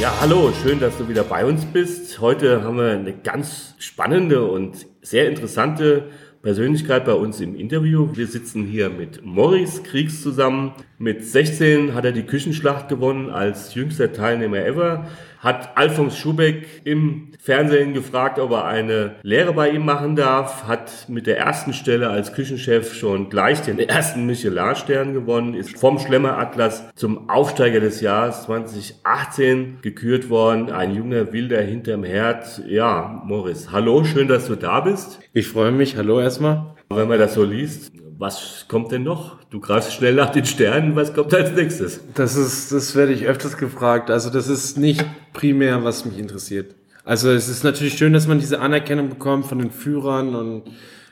Ja, 0.00 0.12
hallo, 0.20 0.52
schön, 0.60 0.80
dass 0.80 0.98
du 0.98 1.08
wieder 1.08 1.22
bei 1.22 1.44
uns 1.44 1.64
bist. 1.66 2.20
Heute 2.20 2.64
haben 2.64 2.78
wir 2.78 2.90
eine 2.90 3.12
ganz 3.12 3.76
spannende 3.78 4.44
und 4.44 4.86
sehr 5.02 5.28
interessante 5.28 6.08
Persönlichkeit 6.42 7.04
bei 7.04 7.14
uns 7.14 7.40
im 7.40 7.54
Interview. 7.54 8.08
Wir 8.12 8.26
sitzen 8.26 8.66
hier 8.66 8.90
mit 8.90 9.24
Morris 9.24 9.84
Kriegs 9.84 10.20
zusammen. 10.20 10.72
Mit 10.98 11.24
16 11.24 11.94
hat 11.94 12.04
er 12.04 12.10
die 12.10 12.24
Küchenschlacht 12.24 12.88
gewonnen 12.88 13.30
als 13.30 13.74
jüngster 13.76 14.12
Teilnehmer 14.12 14.66
ever. 14.66 15.06
Hat 15.44 15.76
Alfons 15.76 16.16
Schubeck 16.16 16.66
im 16.84 17.28
Fernsehen 17.38 17.92
gefragt, 17.92 18.38
ob 18.38 18.52
er 18.52 18.64
eine 18.64 19.16
Lehre 19.22 19.52
bei 19.52 19.68
ihm 19.68 19.84
machen 19.84 20.16
darf. 20.16 20.66
Hat 20.66 21.04
mit 21.08 21.26
der 21.26 21.36
ersten 21.36 21.74
Stelle 21.74 22.08
als 22.08 22.32
Küchenchef 22.32 22.94
schon 22.94 23.28
gleich 23.28 23.60
den 23.60 23.78
ersten 23.78 24.24
Michelin-Stern 24.24 25.12
gewonnen. 25.12 25.52
Ist 25.52 25.78
vom 25.78 25.98
Schlemmer 25.98 26.38
Atlas 26.38 26.88
zum 26.94 27.28
Aufsteiger 27.28 27.80
des 27.80 28.00
Jahres 28.00 28.44
2018 28.44 29.80
gekürt 29.82 30.30
worden. 30.30 30.70
Ein 30.70 30.94
junger 30.94 31.30
Wilder 31.34 31.60
hinterm 31.60 32.04
Herd. 32.04 32.62
Ja, 32.66 33.22
Morris, 33.26 33.70
hallo, 33.70 34.02
schön, 34.04 34.28
dass 34.28 34.46
du 34.46 34.54
da 34.54 34.80
bist. 34.80 35.20
Ich 35.34 35.48
freue 35.48 35.72
mich. 35.72 35.98
Hallo 35.98 36.20
erstmal. 36.20 36.74
Wenn 36.88 37.08
man 37.08 37.18
das 37.18 37.34
so 37.34 37.44
liest, 37.44 37.92
was 38.18 38.66
kommt 38.68 38.92
denn 38.92 39.02
noch? 39.02 39.38
Du 39.50 39.60
greifst 39.60 39.92
schnell 39.92 40.14
nach 40.14 40.30
den 40.30 40.44
Sternen, 40.44 40.96
was 40.96 41.12
kommt 41.12 41.34
als 41.34 41.52
nächstes? 41.52 42.00
Das 42.14 42.36
ist, 42.36 42.72
das 42.72 42.94
werde 42.94 43.12
ich 43.12 43.26
öfters 43.26 43.56
gefragt. 43.56 44.10
Also 44.10 44.30
das 44.30 44.48
ist 44.48 44.78
nicht 44.78 45.04
primär, 45.32 45.84
was 45.84 46.04
mich 46.04 46.18
interessiert. 46.18 46.74
Also 47.04 47.30
es 47.30 47.48
ist 47.48 47.64
natürlich 47.64 47.98
schön, 47.98 48.12
dass 48.12 48.26
man 48.26 48.38
diese 48.38 48.60
Anerkennung 48.60 49.08
bekommt 49.08 49.46
von 49.46 49.58
den 49.58 49.70
Führern 49.70 50.34
und 50.34 50.62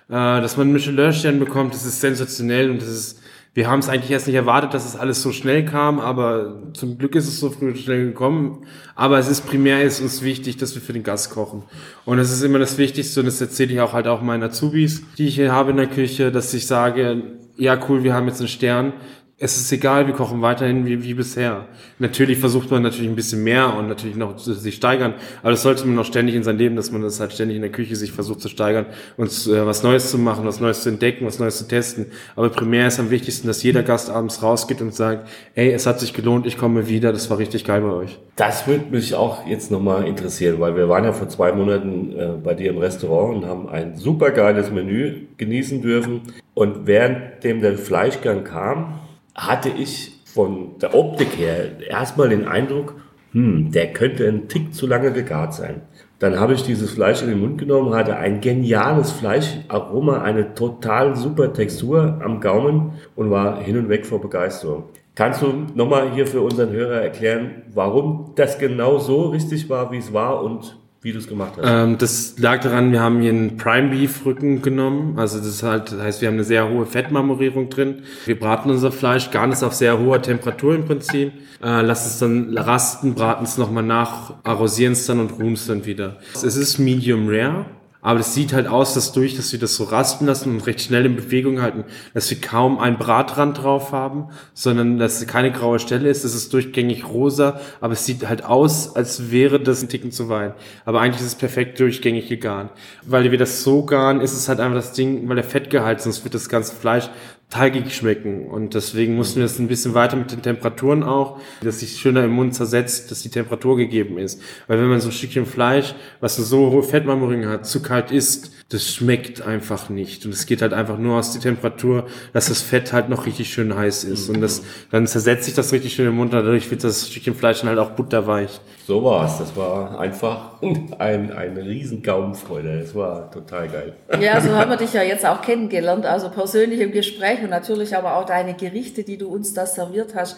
äh, 0.09 0.41
dass 0.41 0.57
man 0.57 0.73
Michelin-Stern 0.73 1.39
bekommt. 1.39 1.75
Das 1.75 1.85
ist 1.85 2.01
sensationell 2.01 2.71
und 2.71 2.81
das 2.81 2.89
ist, 2.89 3.22
wir 3.55 3.69
haben 3.69 3.81
es 3.81 3.89
eigentlich 3.91 4.11
erst 4.11 4.27
nicht 4.27 4.37
erwartet, 4.37 4.73
dass 4.73 4.87
es 4.87 4.97
alles 4.97 5.21
so 5.21 5.31
schnell 5.31 5.67
kam, 5.67 6.01
aber 6.01 6.63
zum 6.73 6.97
Glück 6.97 7.15
ist 7.15 7.29
es 7.29 7.39
so 7.39 7.51
früh 7.51 7.69
und 7.69 7.79
schnell 7.79 8.07
gekommen. 8.07 8.65
Aber 8.95 9.19
es 9.19 9.29
ist 9.29 9.47
primär 9.47 9.83
ist 9.83 10.01
uns 10.01 10.23
wichtig, 10.23 10.57
dass 10.57 10.75
wir 10.75 10.81
für 10.81 10.95
den 10.95 11.03
Gast 11.03 11.31
kochen. 11.31 11.63
Und 12.07 12.17
das 12.17 12.33
ist 12.33 12.43
immer 12.43 12.59
das 12.59 12.79
Wichtigste 12.79 13.21
und 13.21 13.27
das 13.27 13.41
erzähle 13.43 13.75
ich 13.75 13.81
auch 13.81 13.93
halt 13.93 14.07
auch 14.07 14.23
meinen 14.23 14.43
Azubis, 14.43 15.03
die 15.19 15.29
ich 15.29 15.35
hier 15.35 15.53
habe 15.53 15.73
in 15.73 15.77
der 15.77 15.87
Küche, 15.87 16.33
dass 16.33 16.55
ich 16.55 16.67
sage, 16.67 17.23
ja 17.59 17.79
cool, 17.89 18.03
wir 18.03 18.15
haben 18.15 18.27
jetzt 18.27 18.41
einen 18.41 18.49
Stern, 18.49 18.95
es 19.43 19.57
ist 19.57 19.73
egal, 19.73 20.07
wir 20.07 20.15
kochen 20.15 20.41
weiterhin 20.41 20.87
wie, 20.87 21.03
wie 21.03 21.15
bisher. 21.15 21.67
Natürlich 21.99 22.39
versucht 22.39 22.71
man 22.71 22.85
natürlich 22.85 23.11
ein 23.11 23.17
bisschen 23.17 23.43
mehr 23.43 23.77
und 23.77 23.89
natürlich 23.89 24.15
noch 24.15 24.39
sich 24.39 24.77
steigern, 24.77 25.15
aber 25.43 25.51
das 25.51 25.63
sollte 25.63 25.85
man 25.85 25.97
noch 25.97 26.05
ständig 26.05 26.37
in 26.37 26.45
sein 26.45 26.59
Leben, 26.59 26.77
dass 26.77 26.93
man 26.93 27.03
das 27.03 27.19
halt 27.19 27.33
ständig 27.33 27.57
in 27.57 27.63
der 27.63 27.73
Küche 27.73 27.97
sich 27.97 28.13
versucht 28.13 28.41
zu 28.41 28.49
steigern 28.49 28.87
und 29.17 29.29
äh, 29.49 29.67
was 29.67 29.83
Neues 29.83 30.13
zu 30.13 30.19
machen, 30.19 30.47
was 30.47 30.61
Neues 30.61 30.85
zu 30.85 30.91
entdecken, 30.91 31.27
was 31.27 31.41
Neues 31.41 31.59
zu 31.59 31.67
testen. 31.67 32.07
Aber 32.37 32.51
primär 32.51 32.87
ist 32.87 33.01
am 33.01 33.11
wichtigsten, 33.11 33.49
dass 33.49 33.65
jeder 33.65 33.83
Gast 33.83 34.11
abends 34.11 34.45
rausgeht 34.45 34.81
und 34.81 34.95
sagt, 34.95 35.29
ey, 35.57 35.73
es 35.73 35.87
hat 35.89 35.99
sich 35.99 36.15
gelohnt, 36.15 36.47
ich 36.47 36.57
komme 36.57 36.87
wieder, 36.87 37.13
das 37.13 37.29
war 37.29 37.39
richtig 37.39 37.65
geil 37.65 37.81
bei 37.81 37.91
euch. 37.91 38.21
Das 38.37 38.69
würde 38.69 38.85
mich 38.93 39.17
auch 39.17 39.45
jetzt 39.49 39.73
nochmal 39.73 40.07
interessieren, 40.07 40.61
weil 40.61 40.77
wir 40.77 40.89
waren 40.89 41.03
ja 41.03 41.13
vor 41.13 41.29
zwei 41.29 41.53
Monaten 41.53 42.13
äh, 42.17 42.29
bei 42.43 42.55
dir 42.55 42.71
im 42.71 42.79
Restaurant 42.79 43.39
und 43.39 43.47
haben 43.47 43.69
ein 43.69 43.97
super 43.97 44.31
geiles 44.31 44.71
Menü 44.71 45.27
genießen 45.37 45.83
dürfen. 45.83 46.21
Und 46.55 46.87
währenddem 46.87 47.61
der 47.61 47.77
Fleischgang 47.79 48.45
kam, 48.45 49.01
hatte 49.35 49.69
ich 49.69 50.13
von 50.25 50.79
der 50.81 50.95
Optik 50.95 51.37
her 51.37 51.81
erstmal 51.89 52.29
den 52.29 52.47
Eindruck, 52.47 52.95
hm, 53.33 53.71
der 53.73 53.93
könnte 53.93 54.29
ein 54.29 54.49
Tick 54.49 54.75
zu 54.75 54.87
lange 54.87 55.13
gegart 55.13 55.55
sein. 55.55 55.83
Dann 56.19 56.39
habe 56.39 56.55
ich 56.55 56.63
dieses 56.63 56.93
Fleisch 56.93 57.23
in 57.23 57.29
den 57.29 57.41
Mund 57.41 57.59
genommen, 57.59 57.95
hatte 57.95 58.17
ein 58.17 58.41
geniales 58.41 59.11
Fleischaroma, 59.11 60.23
eine 60.23 60.55
total 60.55 61.17
super 61.17 61.53
Textur 61.53 62.21
am 62.23 62.41
Gaumen 62.41 62.93
und 63.17 63.31
war 63.31 63.61
hin 63.61 63.77
und 63.77 63.89
weg 63.89 64.07
vor 64.07 64.21
Begeisterung. 64.21 64.85
Kannst 65.15 65.43
du 65.43 65.67
nochmal 65.75 66.13
hier 66.13 66.27
für 66.27 66.41
unseren 66.41 66.71
Hörer 66.71 67.03
erklären, 67.03 67.63
warum 67.75 68.33
das 68.37 68.59
genau 68.59 68.99
so 68.99 69.31
richtig 69.31 69.69
war, 69.69 69.91
wie 69.91 69.99
es 69.99 70.13
war 70.13 70.43
und 70.43 70.79
wie 71.03 71.13
du 71.13 71.19
es 71.19 71.27
gemacht 71.27 71.55
hast? 71.57 71.65
Ähm, 71.67 71.99
das 71.99 72.39
lag 72.39 72.61
daran, 72.61 72.93
wir 72.93 73.01
haben 73.01 73.21
hier 73.21 73.31
einen 73.31 73.57
Prime 73.57 73.89
Beef 73.89 74.25
Rücken 74.25 74.63
genommen. 74.63 75.19
Also 75.19 75.39
das, 75.39 75.63
halt, 75.63 75.91
das 75.91 76.01
heißt, 76.01 76.21
wir 76.21 76.29
haben 76.29 76.35
eine 76.35 76.45
sehr 76.45 76.69
hohe 76.71 76.87
Fettmarmorierung 76.87 77.69
drin. 77.69 78.03
Wir 78.25 78.39
braten 78.39 78.71
unser 78.71 78.93
Fleisch, 78.93 79.31
gar 79.33 79.49
nicht 79.49 79.63
auf 79.63 79.75
sehr 79.75 79.99
hoher 79.99 80.23
Temperatur 80.23 80.75
im 80.75 80.85
Prinzip. 80.85 81.33
Äh, 81.63 81.83
lassen 81.83 82.07
es 82.07 82.19
dann 82.19 82.57
rasten, 82.57 83.15
braten 83.15 83.45
es 83.45 83.59
nochmal 83.59 83.83
nach, 83.83 84.35
arrosieren 84.45 84.93
es 84.93 85.05
dann 85.07 85.19
und 85.19 85.33
ruhen 85.39 85.55
es 85.55 85.67
dann 85.67 85.85
wieder. 85.85 86.19
Es 86.35 86.45
ist 86.45 86.79
Medium 86.79 87.29
Rare. 87.29 87.67
Aber 88.05 88.19
es 88.19 88.35
sieht 88.35 88.53
halt 88.53 88.67
aus, 88.67 88.95
dass 88.95 89.13
durch, 89.13 89.37
dass 89.37 89.53
wir 89.53 89.61
das 89.61 89.77
so 89.77 89.85
rasten 89.85 90.27
lassen 90.27 90.51
und 90.51 90.67
recht 90.67 90.81
schnell 90.81 91.07
in 91.07 91.15
Bewegung 91.15 91.63
halten, 91.63 91.85
dass 92.15 92.29
wir 92.31 92.41
kaum 92.41 92.81
einen 92.81 92.99
Bratrand 92.99 93.63
drauf 93.63 93.93
haben, 93.93 94.27
sondern 94.55 94.99
dass 94.99 95.25
keine 95.29 95.53
graue 95.53 95.79
Stelle 95.79 96.09
ist. 96.09 96.25
Es 96.25 96.35
ist 96.35 96.53
durchgängig 96.53 97.07
rosa, 97.07 97.61
aber 97.81 97.93
es 97.93 98.05
sieht 98.05 98.29
halt 98.29 98.45
aus, 98.45 98.97
als 98.97 99.31
wäre 99.31 99.61
das 99.61 99.83
ein 99.83 99.89
Ticken 99.89 100.11
zu 100.11 100.29
wein. 100.29 100.53
Aber 100.85 101.01
eigentlich 101.01 101.21
ist 101.21 101.29
es 101.29 101.35
perfekt 101.37 101.79
durchgängig 101.79 102.29
gegart. 102.29 102.71
Weil 103.07 103.31
wir 103.31 103.39
das 103.39 103.63
so 103.63 103.87
garen, 103.87 104.21
ist 104.21 104.33
es 104.33 104.49
halt 104.49 104.59
einfach 104.59 104.77
das 104.77 104.93
Ding, 104.93 105.29
weil 105.29 105.37
der 105.37 105.45
Fettgehalt, 105.45 106.01
sonst 106.01 106.25
wird 106.25 106.35
das 106.35 106.49
ganze 106.49 106.75
Fleisch 106.75 107.09
teigig 107.53 107.95
schmecken. 107.95 108.47
Und 108.47 108.73
deswegen 108.73 109.15
mussten 109.15 109.37
wir 109.37 109.43
das 109.43 109.59
ein 109.59 109.69
bisschen 109.69 109.93
weiter 109.93 110.17
mit 110.17 110.33
den 110.33 110.41
Temperaturen 110.41 111.03
auch, 111.03 111.39
dass 111.63 111.81
sich 111.81 111.99
schöner 111.99 112.25
im 112.25 112.31
Mund 112.31 112.55
zersetzt, 112.55 113.11
dass 113.11 113.21
die 113.21 113.29
Temperatur 113.29 113.77
gegeben 113.77 114.17
ist. 114.17 114.41
Weil 114.69 114.81
wenn 114.81 114.89
man 114.89 115.01
so 115.01 115.11
ein 115.11 115.13
Stückchen 115.13 115.45
Fleisch, 115.45 115.95
was 116.21 116.37
so 116.37 116.71
hohe 116.71 116.83
Fettmarmorierung 116.83 117.47
hat, 117.47 117.67
zu 117.67 117.83
kalt 117.83 118.11
isst, 118.11 118.53
das 118.71 118.89
schmeckt 118.89 119.43
einfach 119.43 119.91
nicht. 119.91 120.25
Und 120.25 120.33
es 120.33 120.47
geht 120.47 120.63
halt 120.63 120.73
einfach 120.73 120.97
nur 120.97 121.19
aus 121.19 121.33
der 121.33 121.43
Temperatur, 121.43 122.07
dass 122.33 122.47
das 122.47 122.63
Fett 122.63 122.95
halt 122.95 123.11
noch 123.11 123.27
richtig 123.27 123.53
schön 123.53 123.77
heiß 123.77 124.05
ist. 124.05 124.31
Und 124.31 124.41
das, 124.41 124.63
dann 124.91 125.07
zersetzt 125.07 125.45
sich 125.45 125.53
das 125.53 125.73
richtig 125.73 125.93
schön 125.93 126.07
im 126.07 126.17
Mund, 126.17 126.33
dadurch 126.33 126.71
wird 126.71 126.83
das 126.83 127.09
Stückchen 127.09 127.35
Fleisch 127.35 127.61
dann 127.61 127.69
halt 127.69 127.79
auch 127.79 127.91
butterweich. 127.91 128.61
So 128.87 129.05
war 129.05 129.27
es. 129.27 129.39
Das 129.39 129.55
war 129.57 130.01
einfach 130.01 130.63
ein, 130.63 131.33
eine 131.33 131.65
riesen 131.65 132.03
Gaumenfreude. 132.03 132.81
Das 132.81 132.95
war 132.95 133.31
total 133.31 133.69
geil. 133.69 133.93
Ja, 134.21 134.41
so 134.41 134.55
haben 134.55 134.71
wir 134.71 134.79
dich 134.79 134.95
ja 134.95 135.03
jetzt 135.03 135.27
auch 135.27 135.43
kennengelernt, 135.43 136.07
also 136.07 136.31
persönlich 136.31 136.81
im 136.81 136.93
Gespräch 136.93 137.42
und 137.43 137.51
natürlich 137.51 137.97
aber 137.97 138.17
auch 138.17 138.27
deine 138.27 138.55
Gerichte, 138.55 139.05
die 139.05 139.19
du 139.19 139.29
uns 139.29 139.55
da 139.55 139.67
serviert 139.67 140.15
hast. 140.15 140.37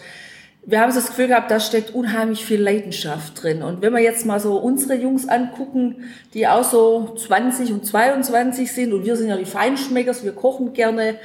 Wir 0.67 0.81
haben 0.81 0.93
das 0.95 1.07
Gefühl 1.07 1.27
gehabt, 1.27 1.51
da 1.51 1.59
steckt 1.59 1.93
unheimlich 1.93 2.43
viel 2.43 2.59
Leidenschaft 2.59 3.43
drin. 3.43 3.61
Und 3.61 3.83
wenn 3.83 3.93
wir 3.93 4.01
jetzt 4.01 4.25
mal 4.25 4.39
so 4.39 4.57
unsere 4.57 4.95
Jungs 4.95 5.29
angucken, 5.29 6.05
die 6.33 6.47
auch 6.47 6.63
so 6.63 7.13
20 7.15 7.71
und 7.71 7.85
22 7.85 8.71
sind, 8.71 8.91
und 8.91 9.05
wir 9.05 9.15
sind 9.15 9.29
ja 9.29 9.37
die 9.37 9.45
Feinschmeckers, 9.45 10.23
wir 10.23 10.31
kochen 10.31 10.73
gerne 10.73 11.17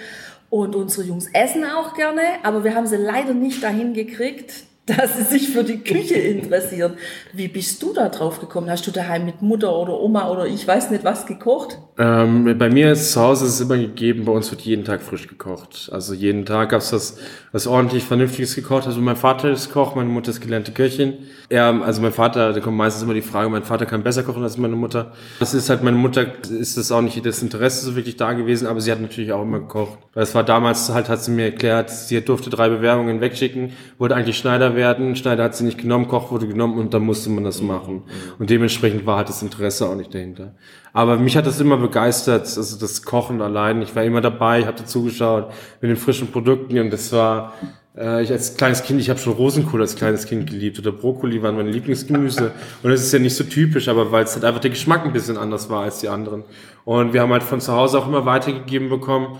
und 0.50 0.76
unsere 0.76 1.06
Jungs 1.06 1.28
essen 1.32 1.64
auch 1.64 1.94
gerne, 1.94 2.20
aber 2.42 2.64
wir 2.64 2.74
haben 2.74 2.86
sie 2.86 2.96
leider 2.96 3.32
nicht 3.32 3.62
dahin 3.62 3.94
gekriegt, 3.94 4.52
dass 4.86 5.16
sie 5.16 5.22
sich 5.22 5.48
für 5.48 5.64
die 5.64 5.78
Küche 5.78 6.16
interessieren. 6.16 6.98
Wie 7.32 7.48
bist 7.48 7.82
du 7.82 7.94
da 7.94 8.10
drauf 8.10 8.40
gekommen? 8.40 8.68
Hast 8.68 8.86
du 8.86 8.90
daheim 8.90 9.24
mit 9.24 9.40
Mutter 9.40 9.74
oder 9.74 9.98
Oma 10.00 10.28
oder 10.30 10.46
ich 10.46 10.66
weiß 10.66 10.90
nicht 10.90 11.04
was 11.04 11.24
gekocht? 11.26 11.78
Ähm, 12.00 12.56
bei 12.56 12.70
mir 12.70 12.92
ist 12.92 13.12
zu 13.12 13.20
Hause 13.20 13.44
ist 13.44 13.56
es 13.56 13.60
immer 13.60 13.76
gegeben, 13.76 14.24
bei 14.24 14.32
uns 14.32 14.50
wird 14.50 14.62
jeden 14.62 14.86
Tag 14.86 15.02
frisch 15.02 15.28
gekocht. 15.28 15.90
Also 15.92 16.14
jeden 16.14 16.46
Tag 16.46 16.70
gab's 16.70 16.94
was, 16.94 17.18
was 17.52 17.66
ordentlich 17.66 18.04
Vernünftiges 18.04 18.54
gekocht. 18.54 18.86
Also 18.86 19.02
mein 19.02 19.16
Vater 19.16 19.50
ist 19.50 19.70
Koch, 19.70 19.96
meine 19.96 20.08
Mutter 20.08 20.30
ist 20.30 20.40
gelernte 20.40 20.72
Köchin. 20.72 21.18
Ja, 21.50 21.78
also 21.82 22.00
mein 22.00 22.12
Vater, 22.12 22.54
da 22.54 22.60
kommt 22.60 22.78
meistens 22.78 23.02
immer 23.02 23.12
die 23.12 23.20
Frage, 23.20 23.50
mein 23.50 23.64
Vater 23.64 23.84
kann 23.84 24.02
besser 24.02 24.22
kochen 24.22 24.42
als 24.42 24.56
meine 24.56 24.76
Mutter. 24.76 25.12
Das 25.40 25.52
ist 25.52 25.68
halt, 25.68 25.82
meine 25.82 25.98
Mutter 25.98 26.24
ist 26.48 26.78
das 26.78 26.90
auch 26.90 27.02
nicht 27.02 27.26
das 27.26 27.42
Interesse 27.42 27.84
so 27.84 27.96
wirklich 27.96 28.16
da 28.16 28.32
gewesen, 28.32 28.66
aber 28.66 28.80
sie 28.80 28.90
hat 28.90 29.02
natürlich 29.02 29.32
auch 29.34 29.42
immer 29.42 29.58
gekocht. 29.58 29.98
Es 30.14 30.34
war 30.34 30.42
damals 30.42 30.88
halt, 30.88 31.10
hat 31.10 31.22
sie 31.22 31.32
mir 31.32 31.44
erklärt, 31.44 31.90
sie 31.90 32.18
durfte 32.22 32.48
drei 32.48 32.70
Bewerbungen 32.70 33.20
wegschicken, 33.20 33.72
wollte 33.98 34.14
eigentlich 34.14 34.38
Schneider 34.38 34.74
werden, 34.74 35.16
Schneider 35.16 35.44
hat 35.44 35.54
sie 35.54 35.64
nicht 35.64 35.76
genommen, 35.76 36.08
Koch 36.08 36.30
wurde 36.30 36.48
genommen 36.48 36.78
und 36.78 36.94
dann 36.94 37.02
musste 37.02 37.28
man 37.28 37.44
das 37.44 37.60
machen. 37.60 38.04
Und 38.38 38.48
dementsprechend 38.48 39.04
war 39.04 39.18
halt 39.18 39.28
das 39.28 39.42
Interesse 39.42 39.86
auch 39.86 39.96
nicht 39.96 40.14
dahinter. 40.14 40.54
Aber 40.92 41.16
mich 41.16 41.36
hat 41.36 41.46
das 41.46 41.60
immer 41.60 41.76
begeistert, 41.76 42.42
also 42.42 42.78
das 42.78 43.02
Kochen 43.02 43.40
allein. 43.42 43.82
Ich 43.82 43.94
war 43.94 44.02
immer 44.02 44.20
dabei, 44.20 44.60
ich 44.60 44.66
habe 44.66 44.84
zugeschaut 44.84 45.50
mit 45.80 45.90
den 45.90 45.96
frischen 45.96 46.32
Produkten 46.32 46.78
und 46.78 46.90
das 46.90 47.12
war, 47.12 47.54
äh, 47.96 48.22
ich 48.22 48.30
als 48.30 48.56
kleines 48.56 48.82
Kind, 48.82 49.00
ich 49.00 49.08
habe 49.08 49.20
schon 49.20 49.34
Rosenkohl 49.34 49.80
als 49.80 49.94
kleines 49.94 50.26
Kind 50.26 50.48
geliebt 50.48 50.78
oder 50.78 50.90
Brokkoli 50.90 51.42
waren 51.42 51.56
meine 51.56 51.70
Lieblingsgemüse. 51.70 52.52
Und 52.82 52.90
das 52.90 53.02
ist 53.02 53.12
ja 53.12 53.18
nicht 53.18 53.36
so 53.36 53.44
typisch, 53.44 53.88
aber 53.88 54.10
weil 54.10 54.24
es 54.24 54.34
halt 54.34 54.44
einfach 54.44 54.60
der 54.60 54.70
Geschmack 54.70 55.04
ein 55.04 55.12
bisschen 55.12 55.36
anders 55.36 55.70
war 55.70 55.82
als 55.82 56.00
die 56.00 56.08
anderen. 56.08 56.42
Und 56.84 57.12
wir 57.12 57.20
haben 57.20 57.32
halt 57.32 57.44
von 57.44 57.60
zu 57.60 57.72
Hause 57.72 57.98
auch 57.98 58.08
immer 58.08 58.26
weitergegeben 58.26 58.88
bekommen, 58.88 59.38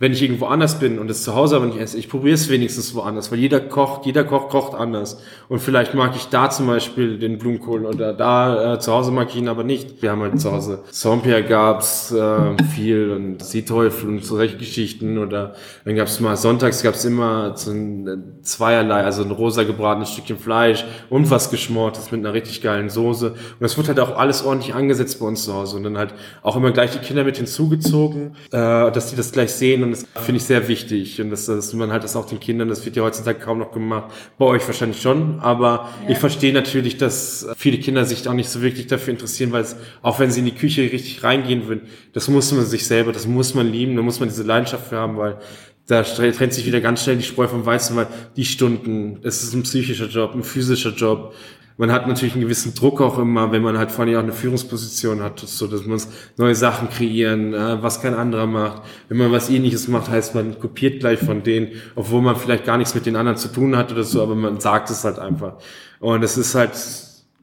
wenn 0.00 0.12
ich 0.12 0.22
irgendwo 0.22 0.46
anders 0.46 0.80
bin 0.80 0.98
und 0.98 1.10
es 1.10 1.22
zu 1.22 1.34
Hause 1.34 1.56
aber 1.56 1.66
nicht 1.66 1.78
esse, 1.78 1.98
ich 1.98 2.08
probiere 2.08 2.34
es 2.34 2.48
wenigstens 2.48 2.94
woanders, 2.94 3.30
weil 3.30 3.38
jeder 3.38 3.60
kocht, 3.60 4.06
jeder 4.06 4.24
Koch 4.24 4.48
kocht 4.48 4.74
anders. 4.74 5.22
Und 5.50 5.60
vielleicht 5.60 5.94
mag 5.94 6.16
ich 6.16 6.28
da 6.30 6.48
zum 6.48 6.66
Beispiel 6.66 7.18
den 7.18 7.36
Blumenkohl 7.36 7.84
oder 7.84 8.14
da 8.14 8.74
äh, 8.74 8.78
zu 8.80 8.92
Hause 8.92 9.10
mag 9.10 9.28
ich 9.28 9.36
ihn 9.36 9.48
aber 9.48 9.62
nicht. 9.62 10.00
Wir 10.00 10.12
haben 10.12 10.22
halt 10.22 10.40
zu 10.40 10.50
Hause 10.50 10.84
Saint-Pierre 10.90 11.44
gab's 11.44 12.12
äh, 12.12 12.56
viel 12.74 13.10
und 13.10 13.44
Seeteufel 13.44 14.08
und 14.08 14.24
so 14.24 14.36
solche 14.36 14.56
Geschichten 14.56 15.18
oder 15.18 15.54
dann 15.84 15.94
gab's 15.94 16.18
mal 16.18 16.34
sonntags 16.34 16.82
gab's 16.82 17.04
immer 17.04 17.54
so 17.58 17.70
ein 17.70 18.08
äh, 18.08 18.42
zweierlei, 18.42 19.02
also 19.02 19.22
ein 19.22 19.30
rosa 19.30 19.64
gebratenes 19.64 20.12
Stückchen 20.12 20.38
Fleisch 20.38 20.86
und 21.10 21.30
was 21.30 21.50
geschmortes 21.50 22.10
mit 22.10 22.20
einer 22.20 22.32
richtig 22.32 22.62
geilen 22.62 22.88
Soße. 22.88 23.32
Und 23.32 23.60
das 23.60 23.76
wird 23.76 23.88
halt 23.88 24.00
auch 24.00 24.16
alles 24.16 24.42
ordentlich 24.42 24.74
angesetzt 24.74 25.20
bei 25.20 25.26
uns 25.26 25.44
zu 25.44 25.52
Hause 25.52 25.76
und 25.76 25.82
dann 25.82 25.98
halt 25.98 26.14
auch 26.42 26.56
immer 26.56 26.70
gleich 26.70 26.92
die 26.92 27.00
Kinder 27.00 27.24
mit 27.24 27.36
hinzugezogen, 27.36 28.34
äh, 28.50 28.90
dass 28.90 29.10
die 29.10 29.16
das 29.16 29.32
gleich 29.32 29.52
sehen 29.52 29.89
und 29.90 30.06
das 30.14 30.24
finde 30.24 30.38
ich 30.38 30.44
sehr 30.44 30.68
wichtig. 30.68 31.20
Und 31.20 31.30
das, 31.30 31.46
dass 31.46 31.72
man 31.72 31.90
halt 31.90 32.04
das 32.04 32.16
auch 32.16 32.26
den 32.26 32.40
Kindern, 32.40 32.68
das 32.68 32.84
wird 32.84 32.96
ja 32.96 33.02
heutzutage 33.02 33.38
kaum 33.38 33.58
noch 33.58 33.72
gemacht. 33.72 34.12
Bei 34.38 34.46
euch 34.46 34.66
wahrscheinlich 34.66 35.00
schon. 35.00 35.40
Aber 35.40 35.90
ja. 36.04 36.10
ich 36.10 36.18
verstehe 36.18 36.52
natürlich, 36.52 36.96
dass 36.96 37.46
viele 37.56 37.78
Kinder 37.78 38.04
sich 38.04 38.28
auch 38.28 38.32
nicht 38.32 38.48
so 38.48 38.62
wirklich 38.62 38.86
dafür 38.86 39.12
interessieren, 39.12 39.52
weil 39.52 39.62
es, 39.62 39.76
auch 40.02 40.20
wenn 40.20 40.30
sie 40.30 40.40
in 40.40 40.46
die 40.46 40.54
Küche 40.54 40.82
richtig 40.82 41.22
reingehen 41.24 41.66
würden, 41.66 41.88
das 42.12 42.28
muss 42.28 42.52
man 42.52 42.64
sich 42.64 42.86
selber, 42.86 43.12
das 43.12 43.26
muss 43.26 43.54
man 43.54 43.70
lieben, 43.70 43.96
da 43.96 44.02
muss 44.02 44.20
man 44.20 44.28
diese 44.28 44.44
Leidenschaft 44.44 44.88
für 44.88 44.96
haben, 44.96 45.16
weil 45.16 45.38
da 45.86 46.02
trennt 46.02 46.52
sich 46.54 46.66
wieder 46.66 46.80
ganz 46.80 47.02
schnell 47.02 47.16
die 47.16 47.24
Spreu 47.24 47.48
vom 47.48 47.66
Weizen, 47.66 47.96
weil 47.96 48.06
die 48.36 48.44
Stunden, 48.44 49.18
es 49.22 49.42
ist 49.42 49.54
ein 49.54 49.64
psychischer 49.64 50.06
Job, 50.06 50.34
ein 50.34 50.44
physischer 50.44 50.90
Job, 50.90 51.34
man 51.80 51.90
hat 51.92 52.06
natürlich 52.06 52.34
einen 52.34 52.42
gewissen 52.42 52.74
Druck 52.74 53.00
auch 53.00 53.18
immer, 53.18 53.52
wenn 53.52 53.62
man 53.62 53.78
halt 53.78 53.90
vor 53.90 54.04
allem 54.04 54.16
auch 54.16 54.22
eine 54.22 54.34
Führungsposition 54.34 55.22
hat, 55.22 55.40
so 55.40 55.66
dass 55.66 55.86
man 55.86 55.98
neue 56.36 56.54
Sachen 56.54 56.90
kreieren, 56.90 57.54
äh, 57.54 57.82
was 57.82 58.02
kein 58.02 58.12
anderer 58.12 58.46
macht. 58.46 58.82
Wenn 59.08 59.16
man 59.16 59.32
was 59.32 59.48
ähnliches 59.48 59.88
macht, 59.88 60.10
heißt 60.10 60.34
man 60.34 60.58
kopiert 60.58 61.00
gleich 61.00 61.20
von 61.20 61.42
denen, 61.42 61.68
obwohl 61.94 62.20
man 62.20 62.36
vielleicht 62.36 62.66
gar 62.66 62.76
nichts 62.76 62.94
mit 62.94 63.06
den 63.06 63.16
anderen 63.16 63.38
zu 63.38 63.48
tun 63.48 63.78
hat 63.78 63.90
oder 63.92 64.04
so, 64.04 64.22
aber 64.22 64.34
man 64.34 64.60
sagt 64.60 64.90
es 64.90 65.04
halt 65.04 65.18
einfach. 65.18 65.54
Und 66.00 66.22
es 66.22 66.36
ist 66.36 66.54
halt 66.54 66.72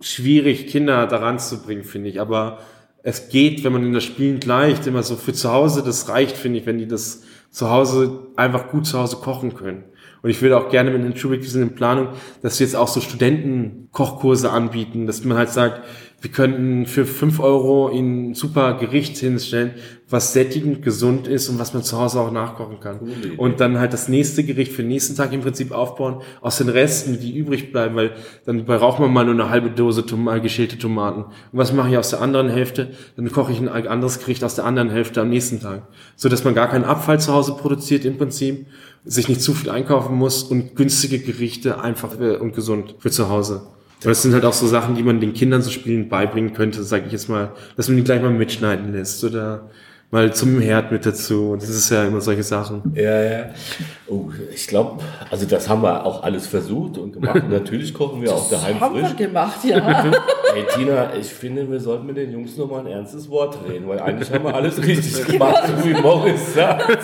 schwierig, 0.02 0.68
Kinder 0.68 1.08
daran 1.08 1.40
zu 1.40 1.58
bringen, 1.64 1.84
finde 1.84 2.10
ich. 2.10 2.22
Aber 2.22 2.60
es 3.02 3.30
geht, 3.30 3.64
wenn 3.64 3.74
man 3.74 3.84
in 3.84 3.94
das 3.94 4.04
Spielen 4.04 4.40
gleicht, 4.40 4.86
immer 4.86 5.02
so 5.02 5.16
für 5.16 5.34
zu 5.34 5.52
Hause, 5.52 5.82
das 5.84 6.10
reicht, 6.10 6.38
finde 6.38 6.60
ich, 6.60 6.68
wenn 6.68 6.78
die 6.78 6.88
das 6.88 7.24
zu 7.50 7.72
Hause 7.72 8.28
einfach 8.36 8.70
gut 8.70 8.86
zu 8.86 9.00
Hause 9.00 9.16
kochen 9.16 9.56
können. 9.56 9.84
Und 10.22 10.30
ich 10.30 10.42
würde 10.42 10.58
auch 10.58 10.70
gerne 10.70 10.92
mit 10.92 11.04
den 11.04 11.16
Schulweg, 11.16 11.42
wir 11.42 11.50
sind 11.50 11.62
in 11.62 11.76
Planung, 11.76 12.10
dass 12.42 12.60
wir 12.60 12.66
jetzt 12.66 12.76
auch 12.76 12.88
so 12.88 13.02
Studentenkochkurse 13.02 14.52
anbieten, 14.52 15.08
dass 15.08 15.24
man 15.24 15.38
halt 15.38 15.50
sagt, 15.50 15.84
wir 16.20 16.32
könnten 16.32 16.88
für 16.88 17.06
fünf 17.06 17.40
Euro 17.40 17.92
ihnen 17.92 18.32
ein 18.32 18.34
super 18.34 18.74
Gericht 18.74 19.18
hinstellen, 19.18 19.76
was 20.10 20.34
sättigend, 20.34 20.82
gesund 20.82 21.28
ist 21.28 21.48
und 21.48 21.60
was 21.60 21.76
man 21.76 21.84
zu 21.84 22.00
Hause 22.00 22.20
auch 22.20 22.32
nachkochen 22.32 22.80
kann. 22.80 23.00
Und 23.38 23.60
dann 23.60 23.78
halt 23.78 23.94
das 23.94 24.08
nächste 24.08 24.44
Gericht 24.44 24.72
für 24.72 24.82
den 24.82 24.88
nächsten 24.88 25.16
Tag 25.16 25.32
im 25.32 25.42
Prinzip 25.42 25.72
aufbauen 25.72 26.22
aus 26.42 26.58
den 26.58 26.70
Resten, 26.70 27.20
die 27.20 27.38
übrig 27.38 27.72
bleiben, 27.72 27.96
weil 27.96 28.16
dann 28.46 28.66
braucht 28.66 29.00
man 29.00 29.14
mal 29.14 29.26
nur 29.26 29.36
eine 29.36 29.52
halbe 29.52 29.70
Dose 29.70 30.08
Tom 30.08 30.28
geschälte 30.42 30.80
Tomaten. 30.80 31.24
Und 31.24 31.34
was 31.52 31.72
mache 31.72 31.90
ich 31.92 31.98
aus 31.98 32.10
der 32.10 32.22
anderen 32.22 32.50
Hälfte? 32.50 32.90
Dann 33.16 33.32
koche 33.32 33.52
ich 33.52 33.60
ein 33.60 33.70
anderes 33.70 34.20
Gericht 34.20 34.44
aus 34.44 34.56
der 34.56 34.66
anderen 34.66 34.90
Hälfte 34.90 35.22
am 35.22 35.30
nächsten 35.30 35.60
Tag. 35.60 35.88
So 36.16 36.30
dass 36.30 36.44
man 36.44 36.56
gar 36.56 36.70
keinen 36.70 36.86
Abfall 36.86 37.20
zu 37.20 37.32
Hause 37.32 37.54
produziert 37.54 38.06
im 38.06 38.18
Prinzip, 38.18 38.66
sich 39.06 39.30
nicht 39.30 39.42
zu 39.42 39.54
viel 39.54 39.70
einkaufen 39.70 40.16
muss 40.16 40.42
und 40.44 40.76
günstige 40.76 41.20
Gerichte 41.20 41.80
einfach 41.80 42.20
äh, 42.20 42.38
und 42.38 42.56
gesund 42.56 42.96
für 42.98 43.12
zu 43.12 43.30
Hause. 43.30 43.68
Und 44.04 44.06
das 44.12 44.22
sind 44.22 44.34
halt 44.34 44.46
auch 44.46 44.54
so 44.54 44.68
Sachen, 44.68 44.96
die 44.96 45.02
man 45.02 45.20
den 45.20 45.34
Kindern 45.34 45.62
zu 45.64 45.72
spielen 45.72 46.08
beibringen 46.08 46.54
könnte, 46.54 46.84
sage 46.84 47.06
ich 47.08 47.12
jetzt 47.12 47.30
mal, 47.30 47.52
dass 47.76 47.88
man 47.88 47.98
die 47.98 48.04
gleich 48.04 48.22
mal 48.22 48.30
mitschneiden 48.30 48.94
lässt 48.94 49.24
oder 49.24 49.70
mal 50.12 50.34
zum 50.34 50.60
Herd 50.62 50.92
mit 50.92 51.06
dazu. 51.06 51.56
Das 51.60 51.68
ist 51.68 51.90
ja 51.90 52.06
immer 52.06 52.22
solche 52.22 52.44
Sachen. 52.44 52.94
Ja, 52.96 53.24
ja. 53.24 53.46
Oh, 54.08 54.30
ich 54.54 54.68
glaube, 54.68 55.04
also 55.32 55.46
das 55.46 55.68
haben 55.68 55.82
wir 55.82 56.06
auch 56.06 56.24
alles 56.24 56.46
versucht 56.46 56.98
und 57.00 57.14
gemacht. 57.14 57.44
Und 57.44 57.50
natürlich 57.52 57.94
kochen 57.94 58.22
wir 58.22 58.34
auch 58.34 58.50
daheim 58.50 58.74
das 58.80 58.82
haben 58.82 59.00
frisch. 59.00 59.18
Wir 59.18 59.28
gemacht, 59.28 59.66
ja. 59.66 60.12
Hey 60.54 60.66
Tina, 60.74 61.16
ich 61.16 61.28
finde, 61.28 61.70
wir 61.70 61.80
sollten 61.80 62.06
mit 62.06 62.18
den 62.18 62.32
Jungs 62.32 62.56
noch 62.56 62.70
mal 62.70 62.80
ein 62.80 62.88
ernstes 62.88 63.30
Wort 63.30 63.58
reden, 63.68 63.88
weil 63.88 64.00
eigentlich 64.00 64.32
haben 64.32 64.46
wir 64.46 64.56
alles 64.56 64.82
richtig 64.82 65.26
gemacht, 65.28 65.64
so 65.68 65.90
wie 65.90 65.94
Morris 65.94 66.54
sagt. 66.54 67.00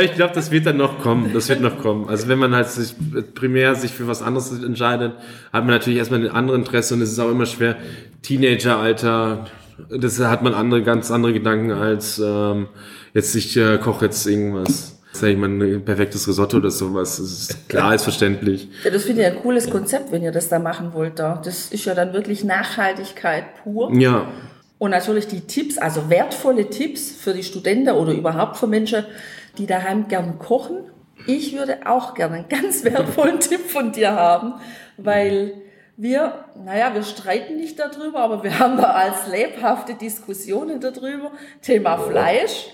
Ich 0.00 0.14
glaube, 0.14 0.34
das 0.34 0.50
wird 0.50 0.66
dann 0.66 0.76
noch 0.76 1.00
kommen. 1.00 1.32
Das 1.32 1.48
wird 1.48 1.60
noch 1.60 1.78
kommen. 1.78 2.08
Also 2.08 2.28
wenn 2.28 2.38
man 2.38 2.54
halt 2.54 2.68
sich 2.68 2.94
primär 3.34 3.74
sich 3.74 3.92
für 3.92 4.06
was 4.06 4.22
anderes 4.22 4.50
entscheidet, 4.62 5.12
hat 5.52 5.64
man 5.64 5.74
natürlich 5.74 5.98
erstmal 5.98 6.20
ein 6.20 6.30
anderes 6.30 6.58
Interesse 6.58 6.94
und 6.94 7.02
es 7.02 7.12
ist 7.12 7.18
auch 7.18 7.30
immer 7.30 7.46
schwer. 7.46 7.76
Teenageralter, 8.22 9.46
das 9.90 10.18
hat 10.20 10.42
man 10.42 10.54
andere, 10.54 10.82
ganz 10.82 11.10
andere 11.10 11.32
Gedanken 11.32 11.70
als 11.72 12.18
ähm, 12.18 12.68
jetzt 13.14 13.34
ich 13.34 13.56
äh, 13.56 13.78
koche 13.78 14.06
jetzt 14.06 14.26
irgendwas. 14.26 14.94
Sag 15.10 15.30
ich 15.30 15.36
mal, 15.36 15.48
ein 15.48 15.84
perfektes 15.84 16.28
Risotto 16.28 16.58
oder 16.58 16.70
sowas. 16.70 17.16
Das 17.16 17.26
ist 17.26 17.68
klar, 17.68 17.94
ist 17.94 18.04
verständlich. 18.04 18.68
Ja, 18.84 18.90
das 18.90 19.04
finde 19.04 19.22
ich 19.22 19.26
ein 19.28 19.36
cooles 19.36 19.68
Konzept, 19.70 20.12
wenn 20.12 20.22
ihr 20.22 20.32
das 20.32 20.48
da 20.48 20.58
machen 20.58 20.92
wollt. 20.92 21.18
Da. 21.18 21.40
Das 21.42 21.70
ist 21.70 21.86
ja 21.86 21.94
dann 21.94 22.12
wirklich 22.12 22.44
Nachhaltigkeit 22.44 23.44
pur. 23.62 23.92
Ja. 23.94 24.28
Und 24.78 24.92
natürlich 24.92 25.26
die 25.26 25.40
Tipps, 25.40 25.76
also 25.76 26.08
wertvolle 26.08 26.70
Tipps 26.70 27.10
für 27.10 27.32
die 27.32 27.42
Studenten 27.42 27.90
oder 27.90 28.12
überhaupt 28.12 28.58
für 28.58 28.68
Menschen, 28.68 29.04
die 29.58 29.66
daheim 29.66 30.08
gern 30.08 30.38
kochen. 30.38 30.90
Ich 31.26 31.56
würde 31.56 31.86
auch 31.86 32.14
gerne 32.14 32.36
einen 32.36 32.48
ganz 32.48 32.84
wertvollen 32.84 33.40
Tipp 33.40 33.68
von 33.68 33.92
dir 33.92 34.12
haben, 34.12 34.54
weil 34.96 35.62
wir, 35.96 36.44
naja, 36.64 36.94
wir 36.94 37.02
streiten 37.02 37.56
nicht 37.56 37.76
darüber, 37.80 38.20
aber 38.20 38.44
wir 38.44 38.60
haben 38.60 38.76
da 38.76 38.84
als 38.84 39.26
lebhafte 39.26 39.94
Diskussionen 39.94 40.80
darüber. 40.80 41.32
Thema 41.60 41.98
Fleisch. 41.98 42.68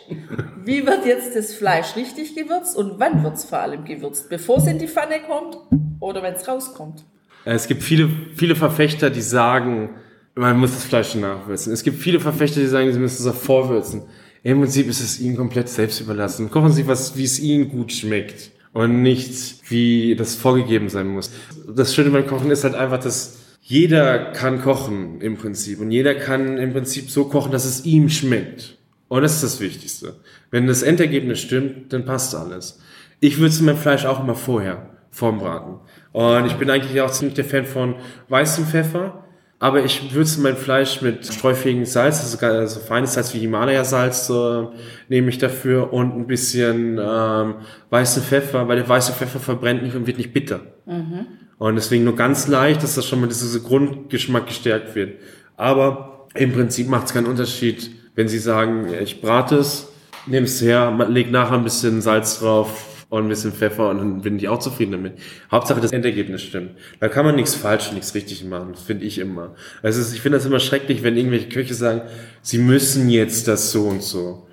Wie 0.62 0.86
wird 0.86 1.06
jetzt 1.06 1.34
das 1.34 1.54
Fleisch 1.54 1.96
richtig 1.96 2.34
gewürzt 2.34 2.76
und 2.76 3.00
wann 3.00 3.22
wird 3.22 3.37
es 3.37 3.46
vor 3.46 3.60
allem 3.60 3.84
gewürzt? 3.84 4.28
Bevor 4.28 4.58
es 4.58 4.66
in 4.66 4.78
die 4.78 4.88
Pfanne 4.88 5.20
kommt 5.26 5.56
oder 6.00 6.22
wenn 6.22 6.34
es 6.34 6.46
rauskommt? 6.46 7.04
Es 7.46 7.66
gibt 7.66 7.82
viele, 7.82 8.10
viele 8.37 8.56
Verfechter, 8.56 9.08
die 9.08 9.22
sagen, 9.22 9.90
man 10.34 10.58
muss 10.58 10.72
das 10.72 10.84
Fleisch 10.84 11.14
nachwürzen. 11.14 11.72
Es 11.72 11.82
gibt 11.82 11.98
viele 11.98 12.20
Verfechter, 12.20 12.60
die 12.60 12.66
sagen, 12.66 12.92
sie 12.92 12.98
müssen 12.98 13.26
es 13.26 13.38
vorwürzen. 13.38 14.02
Im 14.44 14.61
Prinzip 14.61 14.88
ist 14.88 15.00
es 15.00 15.20
ihnen 15.20 15.37
komplett 15.37 15.70
selbst 15.70 16.00
überlassen. 16.02 16.50
Kochen 16.50 16.70
Sie 16.70 16.87
was, 16.87 17.17
wie 17.17 17.25
es 17.25 17.41
ihnen 17.41 17.70
gut 17.70 17.93
schmeckt 17.93 18.50
und 18.75 19.00
nicht, 19.00 19.70
wie 19.70 20.14
das 20.17 20.35
vorgegeben 20.35 20.91
sein 20.91 21.08
muss. 21.08 21.32
Das 21.75 21.94
Schöne 21.94 22.11
beim 22.11 22.26
Kochen 22.26 22.50
ist 22.50 22.62
halt 22.62 22.75
einfach, 22.75 22.99
dass 23.00 23.38
jeder 23.62 24.32
kann 24.32 24.61
kochen 24.61 25.23
im 25.23 25.38
Prinzip 25.38 25.81
und 25.81 25.91
jeder 25.91 26.14
kann 26.14 26.58
im 26.58 26.75
Prinzip 26.75 27.08
so 27.08 27.25
kochen, 27.25 27.52
dass 27.52 27.64
es 27.64 27.87
ihm 27.87 28.11
schmeckt. 28.11 28.76
Und 29.08 29.23
das 29.23 29.37
ist 29.37 29.44
das 29.44 29.61
Wichtigste. 29.61 30.17
Wenn 30.50 30.67
das 30.67 30.82
Endergebnis 30.82 31.40
stimmt, 31.40 31.90
dann 31.94 32.05
passt 32.05 32.35
alles. 32.35 32.81
Ich 33.20 33.38
würze 33.38 33.64
mein 33.64 33.79
Fleisch 33.79 34.05
auch 34.05 34.20
immer 34.20 34.35
vorher, 34.35 34.90
vorm 35.11 35.38
Braten. 35.38 35.76
Und 36.12 36.44
ich 36.44 36.55
bin 36.55 36.69
eigentlich 36.69 37.00
auch 37.00 37.11
ziemlich 37.11 37.35
der 37.35 37.47
Fan 37.47 37.64
von 37.64 37.94
weißem 38.29 38.67
Pfeffer 38.67 39.24
aber 39.64 39.82
ich 39.82 40.12
würze 40.12 40.43
mein 40.43 40.58
Fleisch 40.58 41.00
mit 41.00 41.25
streufähigem 41.25 41.87
Salz, 41.87 42.20
also 42.20 42.37
also 42.44 42.81
feines 42.81 43.14
Salz 43.14 43.32
wie 43.32 43.38
Himalaya-Salz 43.38 44.28
äh, 44.28 44.66
nehme 45.09 45.30
ich 45.30 45.38
dafür 45.38 45.90
und 45.90 46.14
ein 46.14 46.26
bisschen 46.26 47.00
ähm, 47.02 47.54
weißen 47.88 48.23
Pfeffer, 48.23 48.68
weil 48.68 48.76
der 48.76 48.87
weiße 48.87 49.14
Pfeffer 49.14 49.40
verbrennt 49.40 49.83
nicht 49.83 49.97
und 49.97 50.06
wird 50.06 50.18
nicht 50.18 50.35
bitter. 50.35 50.61
Mhm. 50.85 51.28
Und 51.56 51.76
deswegen 51.76 52.04
nur 52.04 52.14
ganz 52.14 52.47
leicht, 52.47 52.83
dass 52.83 52.97
das 52.97 53.09
schon 53.09 53.23
mal 53.23 53.26
dieser 53.26 53.59
Grundgeschmack 53.59 54.49
gestärkt 54.49 54.94
wird. 54.94 55.14
Aber 55.56 56.28
im 56.35 56.52
Prinzip 56.52 56.90
macht 56.90 57.06
es 57.06 57.14
keinen 57.14 57.26
Unterschied, 57.26 57.90
wenn 58.16 58.28
Sie 58.28 58.40
sagen, 58.40 58.88
ich 59.02 59.23
brate 59.23 59.56
es, 59.56 59.88
nehme 60.26 60.44
es 60.44 60.61
her, 60.61 60.94
leg 61.09 61.30
nachher 61.30 61.54
ein 61.54 61.64
bisschen 61.64 62.02
Salz 62.02 62.38
drauf, 62.38 62.93
und 63.08 63.25
ein 63.25 63.28
bisschen 63.28 63.52
Pfeffer 63.52 63.90
und 63.90 63.99
dann 63.99 64.23
bin 64.23 64.37
ich 64.37 64.49
auch 64.49 64.58
zufrieden 64.58 64.92
damit. 64.92 65.14
Hauptsache 65.50 65.80
das 65.80 65.92
Endergebnis 65.92 66.42
stimmt. 66.42 66.73
Da 67.00 67.08
kann 67.08 67.25
man 67.25 67.37
nichts 67.37 67.54
falsch, 67.54 67.92
nichts 67.92 68.14
richtig 68.14 68.44
machen. 68.44 68.75
Finde 68.75 69.04
ich 69.04 69.18
immer. 69.18 69.54
Also 69.82 70.00
ich 70.14 70.20
finde 70.20 70.38
das 70.38 70.46
immer 70.46 70.61
schrecklich, 70.61 71.02
wenn 71.02 71.16
irgendwelche 71.16 71.49
Köche 71.49 71.75
sagen, 71.75 72.02
sie 72.42 72.58
müssen 72.58 73.08
jetzt 73.08 73.49
das 73.49 73.73
so 73.73 73.88
und 73.88 74.02
so. 74.02 74.43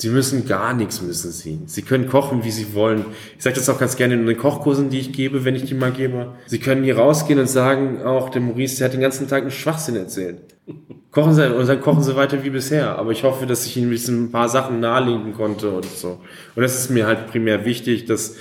Sie 0.00 0.08
müssen 0.08 0.46
gar 0.46 0.72
nichts 0.72 1.02
müssen 1.02 1.30
sie. 1.30 1.60
Sie 1.66 1.82
können 1.82 2.08
kochen, 2.08 2.42
wie 2.42 2.50
sie 2.50 2.74
wollen. 2.74 3.04
Ich 3.36 3.44
sage 3.44 3.56
das 3.56 3.68
auch 3.68 3.78
ganz 3.78 3.96
gerne 3.96 4.14
in 4.14 4.24
den 4.24 4.38
Kochkursen, 4.38 4.88
die 4.88 4.98
ich 4.98 5.12
gebe, 5.12 5.44
wenn 5.44 5.54
ich 5.54 5.66
die 5.66 5.74
mal 5.74 5.92
gebe. 5.92 6.36
Sie 6.46 6.58
können 6.58 6.84
hier 6.84 6.96
rausgehen 6.96 7.38
und 7.38 7.50
sagen, 7.50 8.02
auch 8.02 8.30
der 8.30 8.40
Maurice, 8.40 8.78
der 8.78 8.86
hat 8.86 8.94
den 8.94 9.02
ganzen 9.02 9.28
Tag 9.28 9.42
einen 9.42 9.50
Schwachsinn 9.50 9.96
erzählt. 9.96 10.38
Kochen 11.10 11.34
Sie 11.34 11.54
und 11.54 11.68
dann 11.68 11.82
kochen 11.82 12.02
Sie 12.02 12.16
weiter 12.16 12.42
wie 12.44 12.48
bisher. 12.48 12.98
Aber 12.98 13.10
ich 13.10 13.24
hoffe, 13.24 13.44
dass 13.44 13.66
ich 13.66 13.76
Ihnen 13.76 13.92
ein 13.92 14.30
paar 14.30 14.48
Sachen 14.48 14.80
nahelegen 14.80 15.34
konnte 15.34 15.68
und 15.68 15.84
so. 15.84 16.20
Und 16.54 16.62
das 16.62 16.78
ist 16.78 16.88
mir 16.88 17.06
halt 17.06 17.26
primär 17.26 17.66
wichtig, 17.66 18.06
dass 18.06 18.36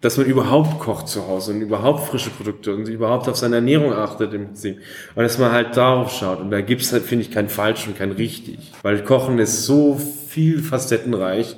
dass 0.00 0.18
man 0.18 0.26
überhaupt 0.26 0.78
kocht 0.78 1.08
zu 1.08 1.26
Hause 1.26 1.52
und 1.52 1.62
überhaupt 1.62 2.08
frische 2.08 2.30
Produkte 2.30 2.74
und 2.74 2.86
überhaupt 2.86 3.28
auf 3.28 3.36
seine 3.36 3.56
Ernährung 3.56 3.92
achtet 3.92 4.34
im 4.34 4.46
Prinzip. 4.46 4.78
Und 5.14 5.22
dass 5.22 5.38
man 5.38 5.52
halt 5.52 5.76
darauf 5.76 6.12
schaut. 6.12 6.40
Und 6.40 6.50
da 6.50 6.60
gibt's 6.60 6.92
halt, 6.92 7.02
finde 7.02 7.24
ich, 7.24 7.30
kein 7.30 7.48
falsch 7.48 7.86
und 7.86 7.96
kein 7.96 8.12
richtig. 8.12 8.58
Weil 8.82 9.02
Kochen 9.04 9.38
ist 9.38 9.64
so 9.64 10.00
viel 10.36 10.62
facettenreich, 10.62 11.56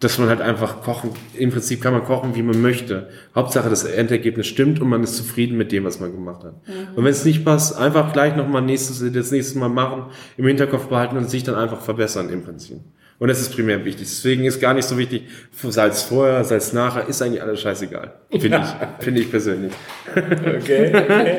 dass 0.00 0.18
man 0.18 0.28
halt 0.28 0.42
einfach 0.42 0.82
kochen, 0.82 1.12
im 1.34 1.50
Prinzip 1.50 1.80
kann 1.80 1.94
man 1.94 2.04
kochen, 2.04 2.36
wie 2.36 2.42
man 2.42 2.60
möchte. 2.60 3.08
Hauptsache, 3.34 3.70
das 3.70 3.84
Endergebnis 3.84 4.46
stimmt 4.46 4.82
und 4.82 4.88
man 4.90 5.02
ist 5.02 5.16
zufrieden 5.16 5.56
mit 5.56 5.72
dem, 5.72 5.84
was 5.84 5.98
man 5.98 6.12
gemacht 6.12 6.44
hat. 6.44 6.52
Mhm. 6.68 6.94
Und 6.94 7.04
wenn 7.04 7.10
es 7.10 7.24
nicht 7.24 7.42
passt, 7.42 7.74
einfach 7.74 8.12
gleich 8.12 8.36
nochmal 8.36 8.60
nächstes, 8.60 9.02
das 9.12 9.30
nächste 9.30 9.58
Mal 9.58 9.70
machen, 9.70 10.04
im 10.36 10.46
Hinterkopf 10.46 10.88
behalten 10.88 11.16
und 11.16 11.30
sich 11.30 11.42
dann 11.42 11.54
einfach 11.54 11.80
verbessern 11.80 12.28
im 12.28 12.44
Prinzip. 12.44 12.76
Und 13.18 13.28
das 13.28 13.40
ist 13.40 13.54
primär 13.54 13.82
wichtig. 13.86 14.06
Deswegen 14.06 14.44
ist 14.44 14.60
gar 14.60 14.74
nicht 14.74 14.86
so 14.86 14.98
wichtig, 14.98 15.22
Salz 15.52 16.02
vorher, 16.02 16.44
Salz 16.44 16.74
nachher, 16.74 17.08
ist 17.08 17.22
eigentlich 17.22 17.42
alles 17.42 17.62
scheißegal. 17.62 18.12
Finde 18.30 18.58
ich, 18.58 18.86
finde 19.04 19.20
ich 19.22 19.30
persönlich. 19.30 19.72
Okay, 20.14 20.92
okay. 20.94 21.38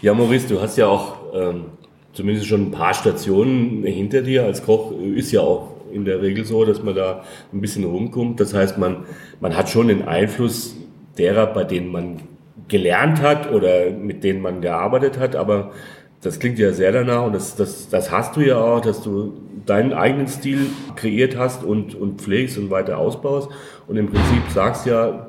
Ja, 0.00 0.14
Maurice, 0.14 0.48
du 0.48 0.62
hast 0.62 0.78
ja 0.78 0.86
auch 0.86 1.34
ähm, 1.34 1.66
zumindest 2.14 2.46
schon 2.46 2.68
ein 2.68 2.70
paar 2.70 2.94
Stationen 2.94 3.84
hinter 3.84 4.22
dir. 4.22 4.44
Als 4.44 4.64
Koch 4.64 4.92
ist 5.14 5.32
ja 5.32 5.40
auch 5.40 5.72
in 5.92 6.04
der 6.04 6.22
Regel 6.22 6.44
so, 6.44 6.64
dass 6.64 6.82
man 6.82 6.94
da 6.94 7.22
ein 7.52 7.60
bisschen 7.60 7.84
rumkommt. 7.84 8.40
Das 8.40 8.54
heißt, 8.54 8.78
man, 8.78 9.04
man 9.40 9.56
hat 9.56 9.68
schon 9.68 9.88
den 9.88 10.02
Einfluss 10.02 10.76
derer, 11.18 11.46
bei 11.46 11.64
denen 11.64 11.92
man 11.92 12.22
gelernt 12.68 13.20
hat 13.20 13.52
oder 13.52 13.90
mit 13.90 14.24
denen 14.24 14.40
man 14.40 14.60
gearbeitet 14.60 15.18
hat, 15.18 15.36
aber 15.36 15.72
das 16.22 16.38
klingt 16.38 16.58
ja 16.58 16.72
sehr 16.72 16.92
danach 16.92 17.26
und 17.26 17.34
das, 17.34 17.56
das, 17.56 17.88
das 17.88 18.10
hast 18.10 18.36
du 18.36 18.40
ja 18.40 18.56
auch, 18.56 18.80
dass 18.80 19.02
du 19.02 19.34
deinen 19.66 19.92
eigenen 19.92 20.28
Stil 20.28 20.66
kreiert 20.96 21.36
hast 21.36 21.64
und, 21.64 21.94
und 21.94 22.20
pflegst 22.20 22.58
und 22.58 22.70
weiter 22.70 22.98
ausbaust. 22.98 23.50
Und 23.86 23.96
im 23.96 24.06
Prinzip 24.06 24.42
sagst 24.54 24.86
ja, 24.86 25.26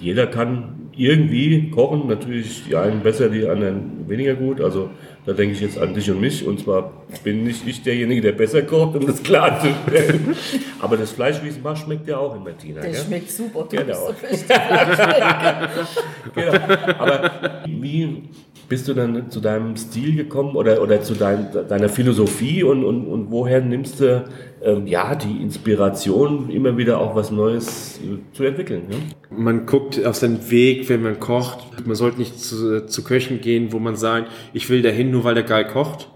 jeder 0.00 0.26
kann 0.26 0.90
irgendwie 0.96 1.70
kochen, 1.70 2.08
natürlich 2.08 2.64
die 2.68 2.76
einen 2.76 3.00
besser, 3.00 3.28
die 3.28 3.46
anderen 3.46 4.08
weniger 4.08 4.34
gut. 4.34 4.60
Also 4.60 4.90
da 5.26 5.32
denke 5.32 5.54
ich 5.54 5.60
jetzt 5.60 5.76
an 5.76 5.92
dich 5.92 6.08
und 6.10 6.20
mich. 6.20 6.46
Und 6.46 6.60
zwar 6.60 6.92
bin 7.24 7.44
nicht 7.44 7.66
ich 7.66 7.82
derjenige, 7.82 8.20
der 8.20 8.32
besser 8.32 8.62
kocht, 8.62 8.96
um 8.96 9.06
das 9.06 9.22
klarzustellen. 9.22 10.36
Aber 10.80 10.96
das 10.96 11.10
Fleisch, 11.10 11.42
wie 11.42 11.48
es 11.48 11.60
macht, 11.60 11.82
schmeckt 11.82 12.06
ja 12.08 12.16
auch 12.18 12.36
in 12.36 12.44
Martina. 12.44 12.80
Das 12.80 13.04
schmeckt 13.04 13.30
super. 13.30 13.66
Du 13.68 13.76
Genau. 13.76 14.14
beste 14.22 14.54
genau. 16.34 16.52
Aber 16.98 17.30
wie 17.66 18.22
bist 18.68 18.88
du 18.88 18.94
dann 18.94 19.30
zu 19.30 19.40
deinem 19.40 19.76
Stil 19.76 20.16
gekommen 20.16 20.56
oder, 20.56 20.82
oder 20.82 21.00
zu 21.00 21.14
dein, 21.14 21.48
deiner 21.68 21.88
Philosophie 21.88 22.62
und, 22.62 22.84
und, 22.84 23.06
und 23.06 23.30
woher 23.30 23.60
nimmst 23.60 24.00
du 24.00 24.24
ähm, 24.62 24.86
ja, 24.86 25.14
die 25.14 25.40
Inspiration, 25.42 26.50
immer 26.50 26.76
wieder 26.76 27.00
auch 27.00 27.14
was 27.14 27.30
Neues 27.30 28.00
zu 28.32 28.44
entwickeln? 28.44 28.82
Ne? 28.88 28.96
Man 29.30 29.66
guckt 29.66 30.04
auf 30.04 30.16
seinen 30.16 30.50
Weg, 30.50 30.88
wenn 30.88 31.02
man 31.02 31.20
kocht. 31.20 31.86
Man 31.86 31.94
sollte 31.94 32.18
nicht 32.18 32.40
zu, 32.40 32.86
zu 32.86 33.04
Köchen 33.04 33.40
gehen, 33.40 33.72
wo 33.72 33.78
man 33.78 33.96
sagt, 33.96 34.30
ich 34.52 34.68
will 34.68 34.82
dahin, 34.82 35.10
nur 35.10 35.24
weil 35.24 35.34
der 35.34 35.44
geil 35.44 35.66
kocht, 35.66 36.08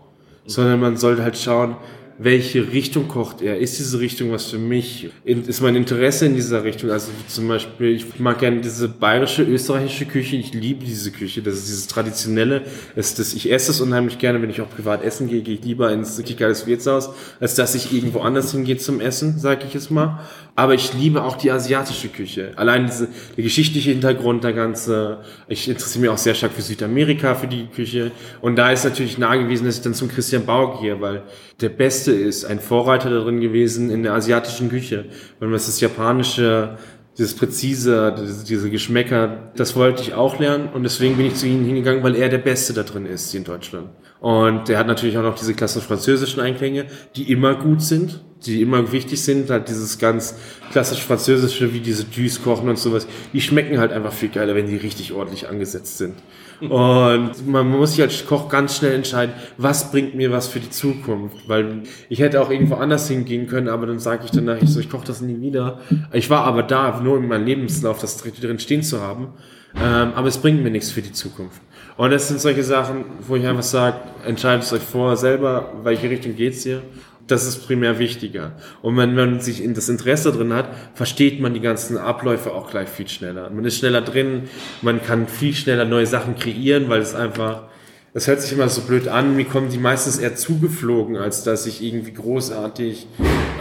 sondern 0.47 0.81
man 0.81 0.97
sollte 0.97 1.23
halt 1.23 1.37
schauen, 1.37 1.77
welche 2.23 2.71
Richtung 2.71 3.09
kocht 3.09 3.41
er? 3.41 3.57
Ist 3.59 3.79
diese 3.79 3.99
Richtung 3.99 4.31
was 4.31 4.45
für 4.45 4.59
mich? 4.59 5.09
Ist 5.25 5.63
mein 5.63 5.75
Interesse 5.75 6.27
in 6.27 6.35
dieser 6.35 6.65
Richtung? 6.65 6.91
Also 6.91 7.11
zum 7.29 7.49
Beispiel, 7.49 7.97
ich 7.97 8.21
mag 8.21 8.39
gerne 8.41 8.61
diese 8.61 8.89
bayerische, 8.89 9.43
österreichische 9.43 10.05
Küche. 10.05 10.37
Ich 10.37 10.53
liebe 10.53 10.85
diese 10.85 11.13
Küche. 11.13 11.41
Das 11.41 11.55
ist 11.55 11.69
dieses 11.69 11.87
traditionelle. 11.87 12.61
Ist 12.95 13.19
das, 13.19 13.33
ich 13.33 13.51
esse 13.51 13.71
es 13.71 13.81
unheimlich 13.81 14.19
gerne, 14.19 14.43
wenn 14.43 14.51
ich 14.51 14.61
auch 14.61 14.69
privat 14.69 15.03
essen 15.03 15.29
gehe. 15.31 15.41
Gehe 15.41 15.55
ich 15.55 15.65
lieber 15.65 15.91
ins 15.95 16.19
richtig 16.19 16.37
geiles 16.37 16.67
Wirtshaus, 16.67 17.09
als 17.41 17.55
dass 17.55 17.75
ich 17.75 17.91
irgendwo 17.91 18.21
anders 18.21 18.53
hingehe 18.53 18.77
zum 18.77 19.01
Essen, 19.01 19.39
sage 19.39 19.65
ich 19.67 19.75
es 19.75 19.89
mal. 19.89 20.21
Aber 20.57 20.75
ich 20.75 20.93
liebe 20.93 21.25
auch 21.25 21.39
die 21.39 21.51
asiatische 21.51 22.09
Küche. 22.09 22.53
Allein 22.57 22.85
diese, 22.85 23.09
der 23.35 23.45
geschichtliche 23.45 23.93
Hintergrund, 23.93 24.45
der 24.45 24.53
ganze. 24.53 25.21
Ich 25.49 25.67
interessiere 25.71 26.03
mich 26.03 26.11
auch 26.11 26.19
sehr 26.19 26.35
stark 26.35 26.53
für 26.53 26.61
Südamerika, 26.61 27.35
für 27.35 27.47
die 27.47 27.67
Küche. 27.69 28.11
Und 28.43 28.57
da 28.57 28.71
ist 28.71 28.85
natürlich 28.85 29.17
nahe 29.17 29.43
gewesen, 29.43 29.65
dass 29.65 29.77
ich 29.77 29.83
dann 29.83 29.95
zum 29.95 30.09
Christian 30.09 30.45
Bauer 30.45 30.83
gehe, 30.83 31.01
weil 31.01 31.23
der 31.61 31.69
Beste 31.69 32.13
ist, 32.13 32.45
ein 32.45 32.61
Vorreiter 32.61 33.11
darin 33.11 33.41
gewesen 33.41 33.91
in 33.91 34.03
der 34.03 34.15
asiatischen 34.15 34.69
Küche. 34.69 35.07
Wenn 35.39 35.51
man 35.51 35.59
das 35.59 35.81
japanische, 35.81 36.79
dieses 37.19 37.35
präzise, 37.35 38.15
diese, 38.49 38.71
Geschmäcker, 38.71 39.53
das 39.57 39.77
wollte 39.77 40.03
ich 40.03 40.15
auch 40.15 40.39
lernen 40.39 40.69
und 40.73 40.83
deswegen 40.83 41.17
bin 41.17 41.27
ich 41.27 41.35
zu 41.35 41.47
ihnen 41.47 41.65
hingegangen, 41.65 42.03
weil 42.03 42.17
er 42.17 42.29
der 42.29 42.39
Beste 42.39 42.73
da 42.73 42.83
drin 42.83 43.07
ist 43.07 43.35
in 43.35 43.45
Deutschland. 43.45 43.89
Und 44.21 44.69
der 44.69 44.79
hat 44.79 44.87
natürlich 44.87 45.19
auch 45.19 45.23
noch 45.23 45.39
diese 45.39 45.55
klassischen 45.55 45.87
französischen 45.87 46.41
Einklänge, 46.41 46.87
die 47.17 47.31
immer 47.31 47.55
gut 47.55 47.83
sind, 47.83 48.21
die 48.47 48.63
immer 48.63 48.93
wichtig 48.93 49.23
sind, 49.23 49.51
halt 49.51 49.69
dieses 49.69 49.99
ganz 49.99 50.35
klassisch 50.73 51.03
französische, 51.03 51.73
wie 51.75 51.81
diese 51.81 52.07
Jus 52.11 52.43
kochen 52.43 52.69
und 52.69 52.79
sowas, 52.79 53.07
die 53.33 53.41
schmecken 53.41 53.79
halt 53.79 53.93
einfach 53.93 54.13
viel 54.13 54.29
geiler, 54.29 54.55
wenn 54.55 54.67
die 54.67 54.77
richtig 54.77 55.13
ordentlich 55.13 55.49
angesetzt 55.49 55.99
sind. 55.99 56.15
Und 56.61 57.47
man 57.47 57.71
muss 57.71 57.93
sich 57.93 58.03
als 58.03 58.27
Koch 58.27 58.51
ganz 58.51 58.77
schnell 58.77 58.93
entscheiden, 58.93 59.35
was 59.57 59.91
bringt 59.91 60.15
mir 60.15 60.31
was 60.31 60.47
für 60.47 60.61
die 60.61 60.69
Zukunft. 60.69 61.49
Weil 61.49 61.85
ich 62.11 62.21
hätte 62.21 62.43
auch 62.43 62.51
irgendwo 62.51 62.75
anders 62.75 63.09
hingehen 63.09 63.47
können, 63.47 63.69
aber 63.69 63.87
dann 63.87 63.99
sage 63.99 64.25
ich 64.27 64.31
danach, 64.31 64.61
ich 64.61 64.69
so, 64.69 64.79
ich 64.79 64.91
koche 64.91 65.07
das 65.07 65.23
nie 65.23 65.41
wieder. 65.41 65.81
Ich 66.13 66.29
war 66.29 66.45
aber 66.45 66.63
da, 66.63 67.01
nur 67.01 67.17
in 67.17 67.29
meinem 67.29 67.47
Lebenslauf 67.47 67.99
das 67.99 68.19
drin 68.19 68.59
stehen 68.59 68.83
zu 68.83 69.01
haben. 69.01 69.29
Ähm, 69.75 70.13
aber 70.15 70.29
es 70.29 70.39
bringt 70.39 70.63
mir 70.63 70.71
nichts 70.71 70.91
für 70.91 71.01
die 71.01 71.13
Zukunft. 71.13 71.63
Und 71.97 72.11
das 72.11 72.29
sind 72.29 72.41
solche 72.41 72.65
Sachen, 72.65 73.05
wo 73.27 73.37
ich 73.37 73.47
einfach 73.47 73.63
sage, 73.63 73.97
entscheidet 74.27 74.65
es 74.65 74.73
euch 74.73 74.83
vorher 74.83 75.17
selber, 75.17 75.73
welche 75.83 76.11
Richtung 76.11 76.35
geht's 76.35 76.63
hier. 76.63 76.83
Das 77.31 77.47
ist 77.47 77.65
primär 77.65 78.01
wichtiger. 78.01 78.53
Und 78.83 78.97
wenn 78.97 79.15
man 79.15 79.41
sich 79.41 79.63
in 79.63 79.73
das 79.73 79.89
Interesse 79.89 80.33
drin 80.33 80.53
hat, 80.53 80.69
versteht 80.95 81.41
man 81.41 81.55
die 81.55 81.61
ganzen 81.61 81.97
Abläufe 81.97 82.53
auch 82.53 82.69
gleich 82.69 82.89
viel 82.89 83.07
schneller. 83.07 83.51
Man 83.51 83.65
ist 83.65 83.79
schneller 83.79 84.01
drin, 84.01 84.49
man 84.83 85.01
kann 85.01 85.29
viel 85.29 85.55
schneller 85.55 85.85
neue 85.85 86.07
Sachen 86.07 86.35
kreieren, 86.35 86.89
weil 86.89 87.01
es 87.01 87.15
einfach, 87.15 87.69
das 88.15 88.27
hört 88.27 88.43
sich 88.43 88.53
immer 88.53 88.69
so 88.69 88.81
blöd 88.81 89.07
an, 89.07 89.37
mir 89.37 89.45
kommen 89.45 89.69
die 89.71 89.79
meistens 89.79 90.19
eher 90.19 90.35
zugeflogen, 90.35 91.17
als 91.17 91.45
dass 91.45 91.67
ich 91.67 91.85
irgendwie 91.85 92.15
großartig 92.15 93.07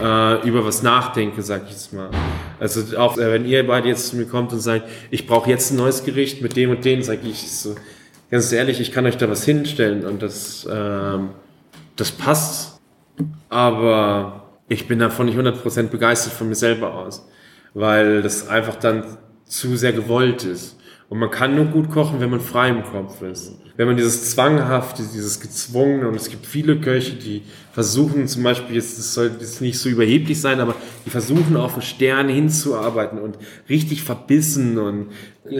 äh, 0.02 0.48
über 0.48 0.66
was 0.66 0.82
nachdenke, 0.82 1.42
sag 1.42 1.66
ich 1.66 1.70
jetzt 1.70 1.92
mal. 1.92 2.10
Also 2.58 2.98
auch 2.98 3.18
äh, 3.18 3.32
wenn 3.32 3.46
ihr 3.46 3.64
beide 3.64 3.86
jetzt 3.86 4.08
zu 4.08 4.16
mir 4.16 4.26
kommt 4.26 4.52
und 4.52 4.58
sagt, 4.58 4.88
ich 5.12 5.28
brauche 5.28 5.48
jetzt 5.48 5.70
ein 5.70 5.76
neues 5.76 6.02
Gericht 6.02 6.42
mit 6.42 6.56
dem 6.56 6.70
und 6.70 6.84
dem, 6.84 7.02
sage 7.02 7.20
ich 7.22 7.48
so, 7.52 7.76
ganz 8.32 8.50
ehrlich, 8.50 8.80
ich 8.80 8.90
kann 8.90 9.06
euch 9.06 9.16
da 9.16 9.30
was 9.30 9.44
hinstellen 9.44 10.04
und 10.04 10.22
das, 10.22 10.66
ähm, 10.68 11.28
das 11.94 12.10
passt 12.10 12.69
aber 13.48 14.58
ich 14.68 14.86
bin 14.86 14.98
davon 14.98 15.26
nicht 15.26 15.38
100% 15.38 15.88
begeistert 15.88 16.32
von 16.32 16.48
mir 16.48 16.54
selber 16.54 16.94
aus, 16.94 17.28
weil 17.74 18.22
das 18.22 18.48
einfach 18.48 18.76
dann 18.76 19.04
zu 19.44 19.76
sehr 19.76 19.92
gewollt 19.92 20.44
ist. 20.44 20.76
Und 21.10 21.18
man 21.18 21.28
kann 21.28 21.56
nur 21.56 21.64
gut 21.64 21.90
kochen, 21.90 22.20
wenn 22.20 22.30
man 22.30 22.38
frei 22.38 22.68
im 22.68 22.84
Kopf 22.84 23.20
ist. 23.22 23.56
Wenn 23.76 23.88
man 23.88 23.96
dieses 23.96 24.30
Zwanghafte, 24.30 25.02
dieses 25.02 25.40
Gezwungene, 25.40 26.06
und 26.06 26.14
es 26.14 26.30
gibt 26.30 26.46
viele 26.46 26.80
Köche, 26.80 27.16
die 27.16 27.42
versuchen 27.72 28.28
zum 28.28 28.44
Beispiel, 28.44 28.76
jetzt, 28.76 28.96
das 28.96 29.14
soll 29.14 29.32
jetzt 29.40 29.60
nicht 29.60 29.76
so 29.80 29.88
überheblich 29.88 30.40
sein, 30.40 30.60
aber 30.60 30.76
die 31.04 31.10
versuchen 31.10 31.56
auf 31.56 31.72
einen 31.72 31.82
Stern 31.82 32.28
hinzuarbeiten 32.28 33.18
und 33.18 33.38
richtig 33.68 34.04
verbissen 34.04 34.78
und 34.78 35.08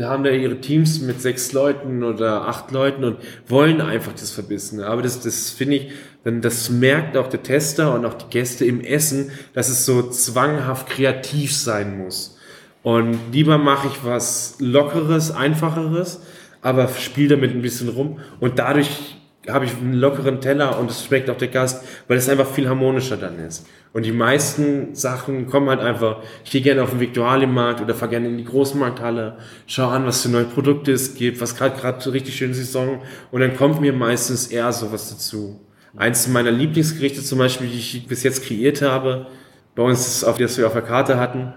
haben 0.01 0.23
da 0.23 0.31
ihre 0.31 0.61
Teams 0.61 1.01
mit 1.01 1.21
sechs 1.21 1.53
Leuten 1.53 2.05
oder 2.05 2.47
acht 2.47 2.71
Leuten 2.71 3.03
und 3.03 3.17
wollen 3.49 3.81
einfach 3.81 4.13
das 4.13 4.31
Verbissene. 4.31 4.87
Aber 4.87 5.03
das, 5.03 5.21
das 5.21 5.51
finde 5.51 5.77
ich, 5.77 5.89
denn 6.25 6.41
das 6.41 6.71
merkt 6.71 7.17
auch 7.17 7.29
der 7.29 7.43
Tester 7.43 7.95
und 7.95 8.05
auch 8.05 8.15
die 8.15 8.31
Gäste 8.31 8.65
im 8.65 8.81
Essen, 8.81 9.31
dass 9.55 9.69
es 9.69 9.87
so 9.87 10.09
zwanghaft 10.11 10.89
kreativ 10.89 11.55
sein 11.55 11.99
muss. 11.99 12.39
Und 12.83 13.19
lieber 13.33 13.59
mache 13.59 13.89
ich 13.89 14.05
was 14.05 14.57
Lockeres, 14.59 15.31
Einfacheres, 15.31 16.21
aber 16.63 16.89
spiele 16.89 17.37
damit 17.37 17.53
ein 17.53 17.63
bisschen 17.63 17.89
rum 17.89 18.19
und 18.39 18.59
dadurch 18.59 19.17
habe 19.49 19.65
ich 19.65 19.77
einen 19.77 19.95
lockeren 19.95 20.41
Teller 20.41 20.79
und 20.79 20.91
es 20.91 21.05
schmeckt 21.05 21.31
auch 21.31 21.37
der 21.37 21.49
Gast, 21.49 21.85
weil 22.09 22.19
es 22.19 22.29
einfach 22.29 22.47
viel 22.47 22.69
harmonischer 22.69 23.17
dann 23.17 23.39
ist. 23.39 23.67
Und 23.93 24.05
die 24.05 24.13
meisten 24.13 24.95
Sachen 24.95 25.47
kommen 25.47 25.69
halt 25.71 25.81
einfach, 25.81 26.23
ich 26.45 26.51
gehe 26.51 26.61
gerne 26.61 26.83
auf 26.83 26.91
den 26.91 27.01
Viktualienmarkt 27.01 27.81
oder 27.81 27.95
fahre 27.95 28.11
gerne 28.11 28.29
in 28.29 28.37
die 28.37 28.45
Großmarkthalle, 28.45 29.39
schau 29.67 29.89
an, 29.89 30.07
was 30.07 30.23
für 30.23 30.29
neue 30.29 30.45
Produkte 30.45 30.93
es 30.93 31.15
gibt, 31.15 31.41
was 31.41 31.57
gerade 31.57 31.77
gerade 31.77 32.13
richtig 32.13 32.37
schön 32.37 32.53
Saison 32.53 33.01
und 33.31 33.41
dann 33.41 33.57
kommt 33.57 33.81
mir 33.81 33.93
meistens 33.93 34.49
eher 34.49 34.73
sowas 34.73 35.11
dazu. 35.11 35.59
Eins 35.97 36.29
meiner 36.29 36.51
Lieblingsgerichte 36.51 37.23
zum 37.23 37.39
Beispiel, 37.39 37.69
die 37.69 37.79
ich 37.79 38.07
bis 38.07 38.23
jetzt 38.23 38.45
kreiert 38.45 38.83
habe, 38.83 39.27
bei 39.75 39.83
uns 39.83 40.25
auf 40.25 40.39
das 40.39 40.57
wir 40.59 40.67
auf 40.67 40.73
der 40.73 40.83
Karte 40.83 41.19
hatten, 41.19 41.53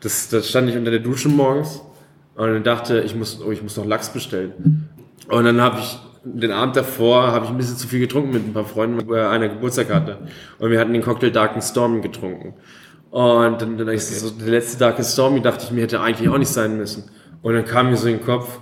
das, 0.00 0.28
das 0.28 0.48
stand 0.48 0.68
ich 0.68 0.76
unter 0.76 0.90
der 0.90 1.00
Dusche 1.00 1.28
morgens 1.28 1.80
und 2.34 2.46
dann 2.52 2.64
dachte 2.64 3.00
ich 3.00 3.14
muss, 3.14 3.40
oh, 3.44 3.50
ich 3.50 3.62
muss 3.62 3.76
noch 3.76 3.86
Lachs 3.86 4.12
bestellen. 4.12 4.88
Und 5.28 5.44
dann 5.44 5.60
habe 5.60 5.78
ich 5.80 5.98
den 6.24 6.52
Abend 6.52 6.76
davor 6.76 7.32
habe 7.32 7.44
ich 7.44 7.50
ein 7.50 7.56
bisschen 7.56 7.76
zu 7.76 7.88
viel 7.88 8.00
getrunken 8.00 8.32
mit 8.32 8.46
ein 8.46 8.52
paar 8.52 8.64
Freunden, 8.64 9.12
er 9.12 9.30
einer 9.30 9.48
Geburtstag 9.48 9.92
hatte. 9.92 10.18
Und 10.58 10.70
wir 10.70 10.78
hatten 10.78 10.92
den 10.92 11.02
Cocktail 11.02 11.30
Dark 11.30 11.54
and 11.54 11.64
Stormy 11.64 12.00
getrunken. 12.00 12.54
Und 13.10 13.60
dann, 13.60 13.76
dann 13.76 13.88
ist 13.88 14.18
so 14.20 14.30
der 14.30 14.48
letzte 14.48 14.78
Dark 14.78 14.96
and 14.96 15.06
Stormy, 15.06 15.42
dachte 15.42 15.64
ich 15.64 15.72
mir, 15.72 15.82
hätte 15.82 16.00
eigentlich 16.00 16.28
auch 16.28 16.38
nicht 16.38 16.48
sein 16.48 16.76
müssen. 16.76 17.10
Und 17.42 17.54
dann 17.54 17.64
kam 17.64 17.90
mir 17.90 17.96
so 17.96 18.06
in 18.06 18.18
den 18.18 18.24
Kopf, 18.24 18.60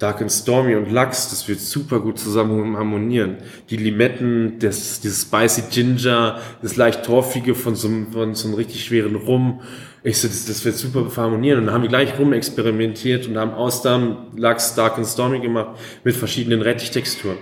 Dark 0.00 0.22
and 0.22 0.32
Stormy 0.32 0.76
und 0.76 0.90
Lachs, 0.90 1.28
das 1.28 1.46
wird 1.46 1.60
super 1.60 2.00
gut 2.00 2.18
zusammen 2.18 2.74
harmonieren. 2.78 3.36
Die 3.68 3.76
Limetten, 3.76 4.58
das, 4.58 5.00
dieses 5.00 5.22
Spicy 5.22 5.64
Ginger, 5.70 6.40
das 6.62 6.76
leicht 6.76 7.04
torfige 7.04 7.54
von 7.54 7.74
so, 7.74 7.90
von 8.10 8.34
so 8.34 8.48
einem 8.48 8.56
richtig 8.56 8.82
schweren 8.82 9.14
Rum. 9.14 9.60
Ich 10.02 10.18
so, 10.18 10.26
das, 10.26 10.46
das 10.46 10.64
wird 10.64 10.76
super 10.76 11.06
harmonieren. 11.14 11.58
Und 11.58 11.66
dann 11.66 11.74
haben 11.74 11.82
wir 11.82 11.90
gleich 11.90 12.18
rum 12.18 12.32
experimentiert 12.32 13.28
und 13.28 13.36
haben 13.36 13.50
Austern, 13.50 14.28
Lachs, 14.36 14.74
Dark 14.74 14.96
and 14.96 15.06
Stormy 15.06 15.38
gemacht 15.38 15.78
mit 16.02 16.16
verschiedenen 16.16 16.62
Rettichtexturen. 16.62 17.36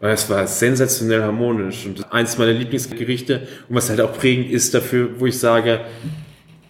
Und 0.00 0.08
es 0.08 0.28
war 0.28 0.46
sensationell 0.46 1.22
harmonisch 1.22 1.86
und 1.86 2.12
eins 2.12 2.36
meiner 2.36 2.52
Lieblingsgerichte 2.52 3.48
und 3.70 3.74
was 3.74 3.88
halt 3.88 4.02
auch 4.02 4.12
prägend 4.12 4.50
ist 4.50 4.74
dafür, 4.74 5.18
wo 5.18 5.24
ich 5.24 5.38
sage, 5.38 5.80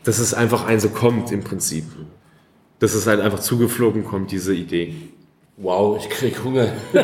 dass 0.04 0.20
es 0.20 0.34
einfach 0.34 0.66
ein 0.66 0.78
so 0.78 0.90
kommt 0.90 1.32
im 1.32 1.42
Prinzip. 1.42 1.84
Dass 2.78 2.94
es 2.94 3.08
halt 3.08 3.20
einfach 3.20 3.40
zugeflogen 3.40 4.04
kommt, 4.04 4.30
diese 4.30 4.54
Idee. 4.54 4.94
Wow, 5.62 5.96
ich 5.96 6.08
krieg 6.08 6.42
Hunger. 6.42 6.66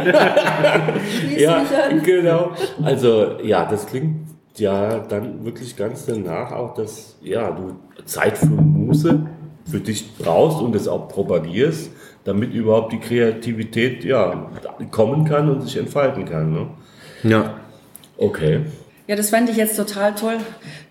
Ja, 1.36 1.64
genau. 2.04 2.50
Also, 2.82 3.38
ja, 3.42 3.64
das 3.64 3.86
klingt 3.86 4.26
ja 4.56 4.98
dann 4.98 5.44
wirklich 5.44 5.76
ganz 5.76 6.06
danach 6.06 6.50
auch, 6.50 6.74
dass 6.74 7.16
ja, 7.22 7.52
du 7.52 7.76
Zeit 8.04 8.36
für 8.36 8.46
Muße 8.46 9.26
für 9.70 9.78
dich 9.78 10.16
brauchst 10.16 10.60
und 10.60 10.74
es 10.74 10.88
auch 10.88 11.08
propagierst, 11.08 11.90
damit 12.24 12.52
überhaupt 12.52 12.92
die 12.92 12.98
Kreativität 12.98 14.02
ja, 14.02 14.50
kommen 14.90 15.24
kann 15.24 15.48
und 15.48 15.62
sich 15.62 15.76
entfalten 15.76 16.24
kann. 16.24 16.52
Ne? 16.52 16.66
Ja. 17.22 17.60
Okay. 18.16 18.62
Ja, 19.06 19.14
das 19.14 19.30
fand 19.30 19.48
ich 19.50 19.56
jetzt 19.56 19.76
total 19.76 20.14
toll, 20.16 20.38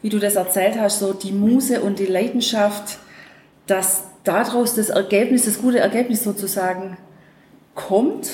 wie 0.02 0.10
du 0.10 0.20
das 0.20 0.36
erzählt 0.36 0.80
hast, 0.80 1.00
so 1.00 1.12
die 1.12 1.34
Muse 1.34 1.82
und 1.82 2.00
die 2.00 2.06
Leidenschaft, 2.06 3.00
dass 3.66 4.06
daraus 4.24 4.76
das 4.76 4.90
Ergebnis, 4.90 5.46
das 5.46 5.60
gute 5.62 5.80
Ergebnis 5.80 6.24
sozusagen 6.24 6.98
kommt, 7.78 8.30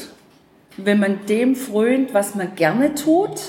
wenn 0.77 0.99
man 0.99 1.27
dem 1.27 1.55
frönt, 1.55 2.15
was 2.15 2.33
man 2.33 2.55
gerne 2.55 2.95
tut 2.95 3.39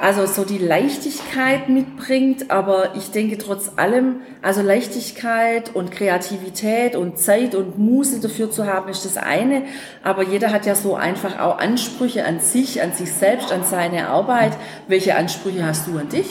also 0.00 0.24
so 0.24 0.44
die 0.44 0.58
Leichtigkeit 0.58 1.68
mitbringt, 1.68 2.50
aber 2.50 2.94
ich 2.96 3.10
denke 3.10 3.36
trotz 3.36 3.72
allem, 3.76 4.16
also 4.40 4.62
Leichtigkeit 4.62 5.74
und 5.74 5.92
Kreativität 5.92 6.96
und 6.96 7.18
Zeit 7.18 7.54
und 7.54 7.78
Muße 7.78 8.20
dafür 8.20 8.50
zu 8.50 8.66
haben, 8.66 8.90
ist 8.90 9.04
das 9.04 9.18
eine, 9.18 9.64
aber 10.02 10.22
jeder 10.22 10.52
hat 10.52 10.64
ja 10.64 10.74
so 10.74 10.94
einfach 10.94 11.38
auch 11.38 11.58
Ansprüche 11.58 12.24
an 12.24 12.40
sich, 12.40 12.80
an 12.80 12.94
sich 12.94 13.12
selbst, 13.12 13.52
an 13.52 13.62
seine 13.62 14.08
Arbeit. 14.08 14.56
Welche 14.88 15.16
Ansprüche 15.16 15.66
hast 15.66 15.86
du 15.86 15.98
an 15.98 16.08
dich? 16.08 16.28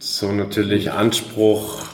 So 0.00 0.32
natürlich 0.32 0.90
Anspruch. 0.90 1.84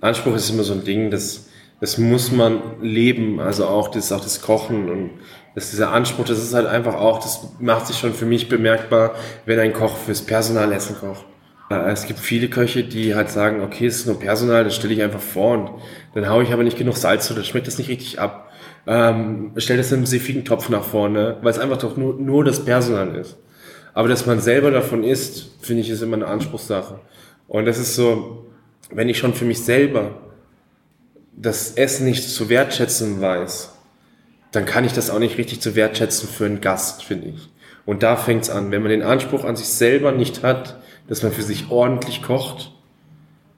Anspruch 0.00 0.34
ist 0.34 0.50
immer 0.50 0.64
so 0.64 0.72
ein 0.72 0.82
Ding, 0.82 1.12
das, 1.12 1.46
das 1.82 1.98
muss 1.98 2.30
man 2.30 2.62
leben, 2.80 3.40
also 3.40 3.66
auch 3.66 3.88
das, 3.88 4.12
auch 4.12 4.20
das 4.20 4.40
Kochen 4.40 4.88
und 4.88 5.10
dass 5.56 5.70
dieser 5.70 5.90
Anspruch, 5.90 6.24
das 6.24 6.38
ist 6.38 6.54
halt 6.54 6.68
einfach 6.68 6.94
auch, 6.94 7.18
das 7.18 7.48
macht 7.58 7.88
sich 7.88 7.98
schon 7.98 8.14
für 8.14 8.24
mich 8.24 8.48
bemerkbar, 8.48 9.16
wenn 9.46 9.58
ein 9.58 9.72
Koch 9.72 9.96
fürs 9.96 10.22
Personal 10.22 10.70
Essen 10.70 10.94
kocht. 10.94 11.26
Es 11.68 12.06
gibt 12.06 12.20
viele 12.20 12.46
Köche, 12.46 12.84
die 12.84 13.16
halt 13.16 13.30
sagen, 13.30 13.62
okay, 13.62 13.86
es 13.86 13.96
ist 13.96 14.06
nur 14.06 14.20
Personal, 14.20 14.62
das 14.62 14.76
stelle 14.76 14.94
ich 14.94 15.02
einfach 15.02 15.20
vor 15.20 15.54
und 15.54 15.70
dann 16.14 16.28
haue 16.30 16.44
ich 16.44 16.52
aber 16.52 16.62
nicht 16.62 16.78
genug 16.78 16.96
Salz 16.96 17.26
zu, 17.26 17.34
dann 17.34 17.42
schmeckt 17.42 17.66
das 17.66 17.78
nicht 17.78 17.90
richtig 17.90 18.20
ab. 18.20 18.52
Ähm, 18.86 19.50
stell 19.56 19.76
das 19.76 19.90
in 19.90 19.98
einem 19.98 20.06
siffigen 20.06 20.44
Topf 20.44 20.68
nach 20.68 20.84
vorne, 20.84 21.38
weil 21.42 21.50
es 21.50 21.58
einfach 21.58 21.78
doch 21.78 21.96
nur, 21.96 22.14
nur 22.14 22.44
das 22.44 22.64
Personal 22.64 23.16
ist. 23.16 23.36
Aber 23.92 24.06
dass 24.06 24.24
man 24.24 24.38
selber 24.38 24.70
davon 24.70 25.02
isst, 25.02 25.50
finde 25.60 25.82
ich, 25.82 25.90
ist 25.90 26.02
immer 26.02 26.16
eine 26.16 26.28
Anspruchssache. 26.28 27.00
Und 27.48 27.64
das 27.64 27.78
ist 27.78 27.96
so, 27.96 28.46
wenn 28.92 29.08
ich 29.08 29.18
schon 29.18 29.34
für 29.34 29.44
mich 29.44 29.64
selber 29.64 30.31
das 31.36 31.72
Essen 31.72 32.06
nicht 32.06 32.28
zu 32.28 32.48
wertschätzen 32.48 33.20
weiß, 33.20 33.70
dann 34.52 34.66
kann 34.66 34.84
ich 34.84 34.92
das 34.92 35.10
auch 35.10 35.18
nicht 35.18 35.38
richtig 35.38 35.60
zu 35.60 35.74
wertschätzen 35.74 36.28
für 36.28 36.44
einen 36.44 36.60
Gast, 36.60 37.04
finde 37.04 37.28
ich. 37.28 37.48
Und 37.86 38.02
da 38.02 38.16
fängt's 38.16 38.50
an. 38.50 38.70
Wenn 38.70 38.82
man 38.82 38.90
den 38.90 39.02
Anspruch 39.02 39.44
an 39.44 39.56
sich 39.56 39.68
selber 39.68 40.12
nicht 40.12 40.42
hat, 40.42 40.80
dass 41.08 41.22
man 41.22 41.32
für 41.32 41.42
sich 41.42 41.70
ordentlich 41.70 42.22
kocht, 42.22 42.72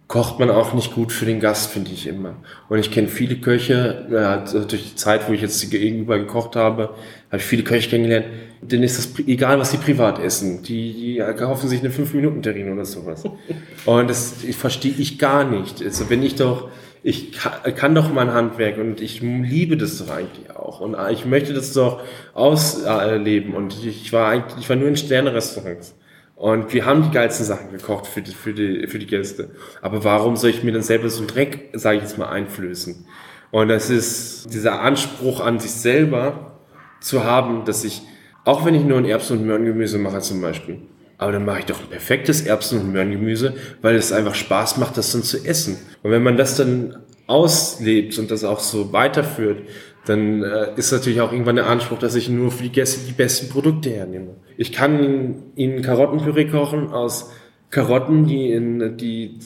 kocht 0.07 0.39
man 0.39 0.51
auch 0.51 0.75
nicht 0.75 0.95
gut 0.95 1.13
für 1.13 1.25
den 1.25 1.41
Gast, 1.41 1.71
finde 1.71 1.91
ich 1.91 2.07
immer. 2.07 2.37
Und 2.69 2.79
ich 2.79 2.91
kenne 2.91 3.09
viele 3.09 3.37
Köche, 3.37 4.07
ja, 4.11 4.37
durch 4.37 4.91
die 4.91 4.95
Zeit, 4.95 5.29
wo 5.29 5.33
ich 5.33 5.41
jetzt 5.41 5.69
gegenüber 5.71 6.19
gekocht 6.19 6.57
habe, 6.57 6.91
habe 7.29 7.39
ich 7.39 7.43
viele 7.43 7.65
Köche 7.65 7.91
kennengelernt, 7.91 8.27
denen 8.61 8.85
ist 8.85 8.99
das 8.99 9.27
egal, 9.27 9.59
was 9.59 9.73
sie 9.73 9.79
privat 9.79 10.19
essen. 10.21 10.63
Die, 10.63 10.93
die 10.93 11.35
kaufen 11.37 11.69
sich 11.69 11.81
eine 11.81 11.91
5-Minuten-Terrine 11.91 12.73
oder 12.73 12.85
sowas. 12.85 13.25
Und 13.85 14.09
das 14.09 14.35
verstehe 14.53 14.95
ich 14.97 15.19
gar 15.19 15.45
nicht. 15.45 15.83
Also 15.83 16.09
wenn 16.11 16.23
ich 16.23 16.37
doch 16.37 16.69
ich 17.07 17.33
kann, 17.33 17.95
doch 17.95 18.11
mein 18.11 18.33
Handwerk 18.33 18.79
und 18.79 19.03
ich 19.03 19.21
liebe 19.21 19.77
das 19.77 19.99
doch 19.99 20.11
eigentlich 20.11 20.51
auch. 20.57 20.81
Und 20.81 20.97
ich 21.11 21.27
möchte 21.27 21.53
das 21.53 21.75
doch 21.75 22.01
ausleben. 22.33 23.55
Und 23.55 23.85
ich 23.85 24.11
war 24.11 24.31
eigentlich, 24.31 24.61
ich 24.61 24.71
war 24.71 24.77
nur 24.77 24.89
in 24.89 24.97
Sterne-Restaurants. 24.97 25.95
Und 26.35 26.73
wir 26.73 26.87
haben 26.87 27.03
die 27.03 27.11
geilsten 27.11 27.45
Sachen 27.45 27.71
gekocht 27.73 28.07
für 28.07 28.23
die, 28.23 28.33
für 28.33 28.55
die, 28.55 28.87
für 28.87 28.99
die 28.99 29.07
Gäste. 29.07 29.51
Aber 29.83 30.03
warum 30.03 30.37
soll 30.37 30.49
ich 30.49 30.65
mir 30.65 30.73
dann 30.73 30.83
selber 30.83 31.11
so 31.11 31.19
einen 31.19 31.27
Dreck, 31.27 31.69
sage 31.75 31.99
ich 31.99 32.05
jetzt 32.05 32.17
mal, 32.17 32.31
einflößen? 32.31 33.05
Und 33.51 33.69
das 33.69 33.91
ist 33.91 34.55
dieser 34.55 34.81
Anspruch 34.81 35.41
an 35.41 35.61
sich 35.61 35.73
selber 35.73 36.59
zu 37.01 37.23
haben, 37.23 37.67
dass 37.67 37.85
ich, 37.85 38.01
auch 38.47 38.65
wenn 38.65 38.75
ich 38.75 38.83
nur 38.83 38.97
ein 38.97 39.05
Erbsen- 39.05 39.41
und 39.41 39.47
Möhrengemüse 39.47 39.99
mache 39.99 40.21
zum 40.21 40.41
Beispiel, 40.41 40.81
aber 41.19 41.33
dann 41.33 41.45
mache 41.45 41.61
ich 41.61 41.65
doch 41.67 41.81
ein 41.81 41.89
perfektes 41.89 42.43
Erbsen- 42.43 42.81
und 42.81 42.93
Möhrengemüse, 42.93 43.55
weil 43.83 43.95
es 43.95 44.13
einfach 44.13 44.35
Spaß 44.35 44.79
macht, 44.79 44.97
das 44.97 45.13
dann 45.13 45.23
zu 45.23 45.45
essen. 45.45 45.79
Und 46.03 46.11
wenn 46.11 46.23
man 46.23 46.37
das 46.37 46.57
dann 46.57 46.97
auslebt 47.27 48.19
und 48.19 48.31
das 48.31 48.45
auch 48.45 48.61
so 48.61 48.93
weiterführt, 48.93 49.63
dann 50.07 50.43
äh, 50.43 50.69
ist 50.77 50.93
natürlich 50.93 51.21
auch 51.21 51.33
irgendwann 51.33 51.57
der 51.57 51.67
Anspruch, 51.67 51.99
dass 51.99 52.15
ich 52.15 52.29
nur 52.29 52.51
für 52.51 52.65
die 52.65 52.73
Gäste 52.73 53.01
die 53.07 53.13
besten 53.13 53.49
Produkte 53.49 53.91
hernehme. 53.91 54.35
Ich 54.57 54.73
kann 54.73 55.53
ihnen 55.57 55.83
Karottenpüree 55.83 56.47
kochen 56.47 56.89
aus 56.91 57.31
Karotten, 57.71 58.27
die 58.27 58.53
in 58.53 58.97
die 58.97 59.37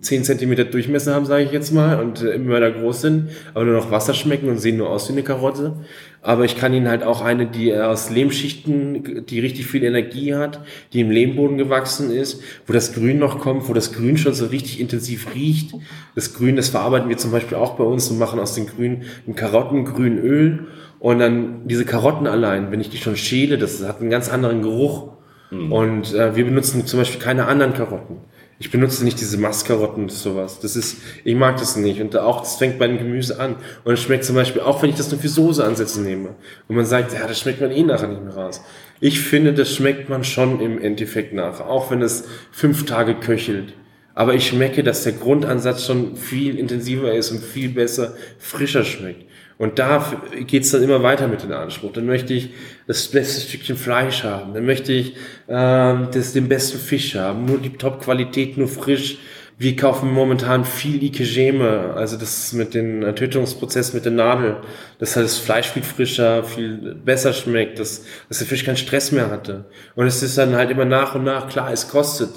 10 0.00 0.24
cm 0.24 0.70
Durchmesser 0.70 1.14
haben, 1.14 1.24
sage 1.24 1.44
ich 1.44 1.52
jetzt 1.52 1.72
mal, 1.72 2.00
und 2.00 2.22
äh, 2.22 2.30
immer 2.30 2.58
da 2.58 2.70
groß 2.70 3.02
sind, 3.02 3.28
aber 3.54 3.64
nur 3.64 3.74
noch 3.74 3.90
Wasser 3.90 4.12
schmecken 4.12 4.48
und 4.48 4.58
sehen 4.58 4.78
nur 4.78 4.90
aus 4.90 5.08
wie 5.08 5.12
eine 5.12 5.22
Karotte. 5.22 5.74
Aber 6.22 6.44
ich 6.44 6.56
kann 6.56 6.74
ihnen 6.74 6.88
halt 6.88 7.04
auch 7.04 7.20
eine, 7.20 7.46
die 7.46 7.72
aus 7.72 8.10
Lehmschichten, 8.10 9.26
die 9.26 9.38
richtig 9.38 9.68
viel 9.68 9.84
Energie 9.84 10.34
hat, 10.34 10.60
die 10.92 11.00
im 11.00 11.10
Lehmboden 11.10 11.56
gewachsen 11.58 12.10
ist, 12.10 12.42
wo 12.66 12.72
das 12.72 12.94
Grün 12.94 13.20
noch 13.20 13.38
kommt, 13.38 13.68
wo 13.68 13.72
das 13.72 13.92
Grün 13.92 14.16
schon 14.16 14.34
so 14.34 14.46
richtig 14.46 14.80
intensiv 14.80 15.34
riecht. 15.36 15.74
Das 16.16 16.34
Grün, 16.34 16.56
das 16.56 16.70
verarbeiten 16.70 17.08
wir 17.08 17.16
zum 17.16 17.30
Beispiel 17.30 17.56
auch 17.56 17.76
bei 17.76 17.84
uns 17.84 18.10
und 18.10 18.18
machen 18.18 18.40
aus 18.40 18.54
den 18.54 18.66
Grün 18.66 19.02
ein 19.28 19.36
Karottengrünöl. 19.36 20.66
Und 20.98 21.20
dann 21.20 21.68
diese 21.68 21.84
Karotten 21.84 22.26
allein, 22.26 22.72
wenn 22.72 22.80
ich 22.80 22.90
die 22.90 22.96
schon 22.96 23.16
schäle, 23.16 23.58
das 23.58 23.86
hat 23.86 24.00
einen 24.00 24.10
ganz 24.10 24.28
anderen 24.28 24.62
Geruch 24.62 25.15
Mhm. 25.50 25.72
Und 25.72 26.14
äh, 26.14 26.34
wir 26.36 26.44
benutzen 26.44 26.86
zum 26.86 27.00
Beispiel 27.00 27.20
keine 27.20 27.46
anderen 27.46 27.74
Karotten. 27.74 28.18
Ich 28.58 28.70
benutze 28.70 29.04
nicht 29.04 29.20
diese 29.20 29.36
Masskarotten 29.36 30.04
und 30.04 30.12
sowas. 30.12 30.60
Das 30.60 30.76
ist, 30.76 31.02
ich 31.24 31.34
mag 31.34 31.58
das 31.58 31.76
nicht. 31.76 32.00
Und 32.00 32.16
auch, 32.16 32.40
das 32.40 32.56
fängt 32.56 32.78
bei 32.78 32.86
dem 32.86 32.96
Gemüse 32.96 33.38
an. 33.38 33.56
Und 33.84 33.94
es 33.94 34.00
schmeckt 34.00 34.24
zum 34.24 34.34
Beispiel, 34.34 34.62
auch 34.62 34.80
wenn 34.82 34.88
ich 34.88 34.96
das 34.96 35.10
nur 35.10 35.20
für 35.20 35.28
Soße 35.28 35.62
ansetzen 35.62 36.04
nehme. 36.04 36.30
Und 36.66 36.76
man 36.76 36.86
sagt, 36.86 37.12
ja, 37.12 37.26
das 37.26 37.38
schmeckt 37.38 37.60
man 37.60 37.70
eh 37.70 37.82
nachher 37.82 38.08
nicht 38.08 38.24
mehr 38.24 38.34
raus. 38.34 38.62
Ich 38.98 39.20
finde, 39.20 39.52
das 39.52 39.74
schmeckt 39.74 40.08
man 40.08 40.24
schon 40.24 40.60
im 40.60 40.80
Endeffekt 40.80 41.34
nach. 41.34 41.60
Auch 41.60 41.90
wenn 41.90 42.00
es 42.00 42.24
fünf 42.50 42.86
Tage 42.86 43.16
köchelt. 43.16 43.74
Aber 44.16 44.32
ich 44.32 44.46
schmecke, 44.46 44.82
dass 44.82 45.04
der 45.04 45.12
Grundansatz 45.12 45.84
schon 45.84 46.16
viel 46.16 46.58
intensiver 46.58 47.12
ist 47.12 47.30
und 47.32 47.44
viel 47.44 47.68
besser, 47.68 48.14
frischer 48.38 48.82
schmeckt. 48.82 49.26
Und 49.58 49.78
da 49.78 50.22
geht's 50.46 50.70
dann 50.70 50.82
immer 50.82 51.02
weiter 51.02 51.28
mit 51.28 51.42
dem 51.42 51.52
Anspruch. 51.52 51.92
Dann 51.92 52.06
möchte 52.06 52.32
ich 52.32 52.48
das 52.86 53.08
beste 53.08 53.46
Stückchen 53.46 53.76
Fleisch 53.76 54.24
haben. 54.24 54.54
Dann 54.54 54.64
möchte 54.64 54.94
ich 54.94 55.16
ähm, 55.48 56.08
das, 56.14 56.32
den 56.32 56.48
besten 56.48 56.78
Fisch 56.78 57.14
haben. 57.14 57.44
Nur 57.44 57.58
die 57.58 57.76
Top-Qualität, 57.76 58.56
nur 58.56 58.68
frisch. 58.68 59.18
Wir 59.58 59.76
kaufen 59.76 60.10
momentan 60.10 60.64
viel 60.64 61.02
Ikegeme, 61.02 61.92
also 61.94 62.16
das 62.16 62.54
mit 62.54 62.72
dem 62.72 63.14
Tötungsprozess 63.16 63.92
mit 63.92 64.04
der 64.06 64.12
Nadel, 64.12 64.58
dass 64.98 65.16
halt 65.16 65.26
das 65.26 65.38
Fleisch 65.38 65.68
viel 65.68 65.82
frischer, 65.82 66.42
viel 66.44 66.94
besser 66.94 67.34
schmeckt, 67.34 67.78
dass, 67.78 68.04
dass 68.28 68.38
der 68.38 68.46
Fisch 68.46 68.64
keinen 68.64 68.76
Stress 68.78 69.12
mehr 69.12 69.30
hatte. 69.30 69.66
Und 69.94 70.06
es 70.06 70.22
ist 70.22 70.38
dann 70.38 70.56
halt 70.56 70.70
immer 70.70 70.86
nach 70.86 71.14
und 71.14 71.24
nach, 71.24 71.48
klar, 71.48 71.70
es 71.70 71.88
kostet. 71.88 72.30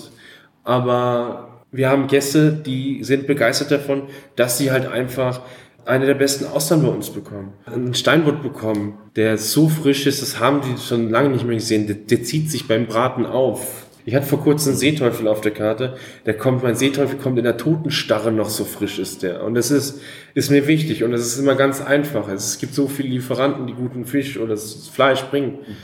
Aber 0.63 1.48
wir 1.71 1.89
haben 1.89 2.07
Gäste, 2.07 2.51
die 2.51 3.03
sind 3.03 3.27
begeistert 3.27 3.71
davon, 3.71 4.03
dass 4.35 4.57
sie 4.57 4.71
halt 4.71 4.87
einfach 4.87 5.41
eine 5.85 6.05
der 6.05 6.13
besten 6.13 6.45
Austern 6.45 6.83
bei 6.83 6.89
uns 6.89 7.09
bekommen. 7.09 7.53
Einen 7.65 7.93
Steinbutt 7.93 8.43
bekommen, 8.43 8.97
der 9.15 9.37
so 9.37 9.69
frisch 9.69 10.05
ist, 10.05 10.21
das 10.21 10.39
haben 10.39 10.61
die 10.61 10.79
schon 10.79 11.09
lange 11.09 11.29
nicht 11.29 11.45
mehr 11.45 11.55
gesehen. 11.55 11.87
Der, 11.87 11.95
der 11.95 12.23
zieht 12.23 12.51
sich 12.51 12.67
beim 12.67 12.85
Braten 12.85 13.25
auf. 13.25 13.87
Ich 14.05 14.15
hatte 14.15 14.25
vor 14.25 14.41
kurzem 14.41 14.71
einen 14.71 14.79
Seeteufel 14.79 15.27
auf 15.27 15.41
der 15.41 15.51
Karte. 15.51 15.95
Der 16.25 16.35
kommt, 16.35 16.63
mein 16.63 16.75
Seeteufel 16.75 17.17
kommt 17.17 17.37
in 17.37 17.43
der 17.43 17.57
Totenstarre 17.57 18.31
noch 18.31 18.49
so 18.49 18.65
frisch 18.65 18.97
ist 18.97 19.23
der. 19.23 19.43
Und 19.43 19.55
das 19.55 19.71
ist, 19.71 20.01
ist 20.33 20.49
mir 20.49 20.67
wichtig. 20.67 21.03
Und 21.03 21.11
das 21.11 21.21
ist 21.21 21.37
immer 21.37 21.55
ganz 21.55 21.81
einfach. 21.81 22.27
Es 22.29 22.59
gibt 22.59 22.73
so 22.73 22.87
viele 22.87 23.09
Lieferanten, 23.09 23.67
die 23.67 23.73
guten 23.73 24.05
Fisch 24.05 24.37
oder 24.37 24.51
das 24.51 24.87
Fleisch 24.87 25.21
bringen. 25.23 25.59
Mhm. 25.67 25.75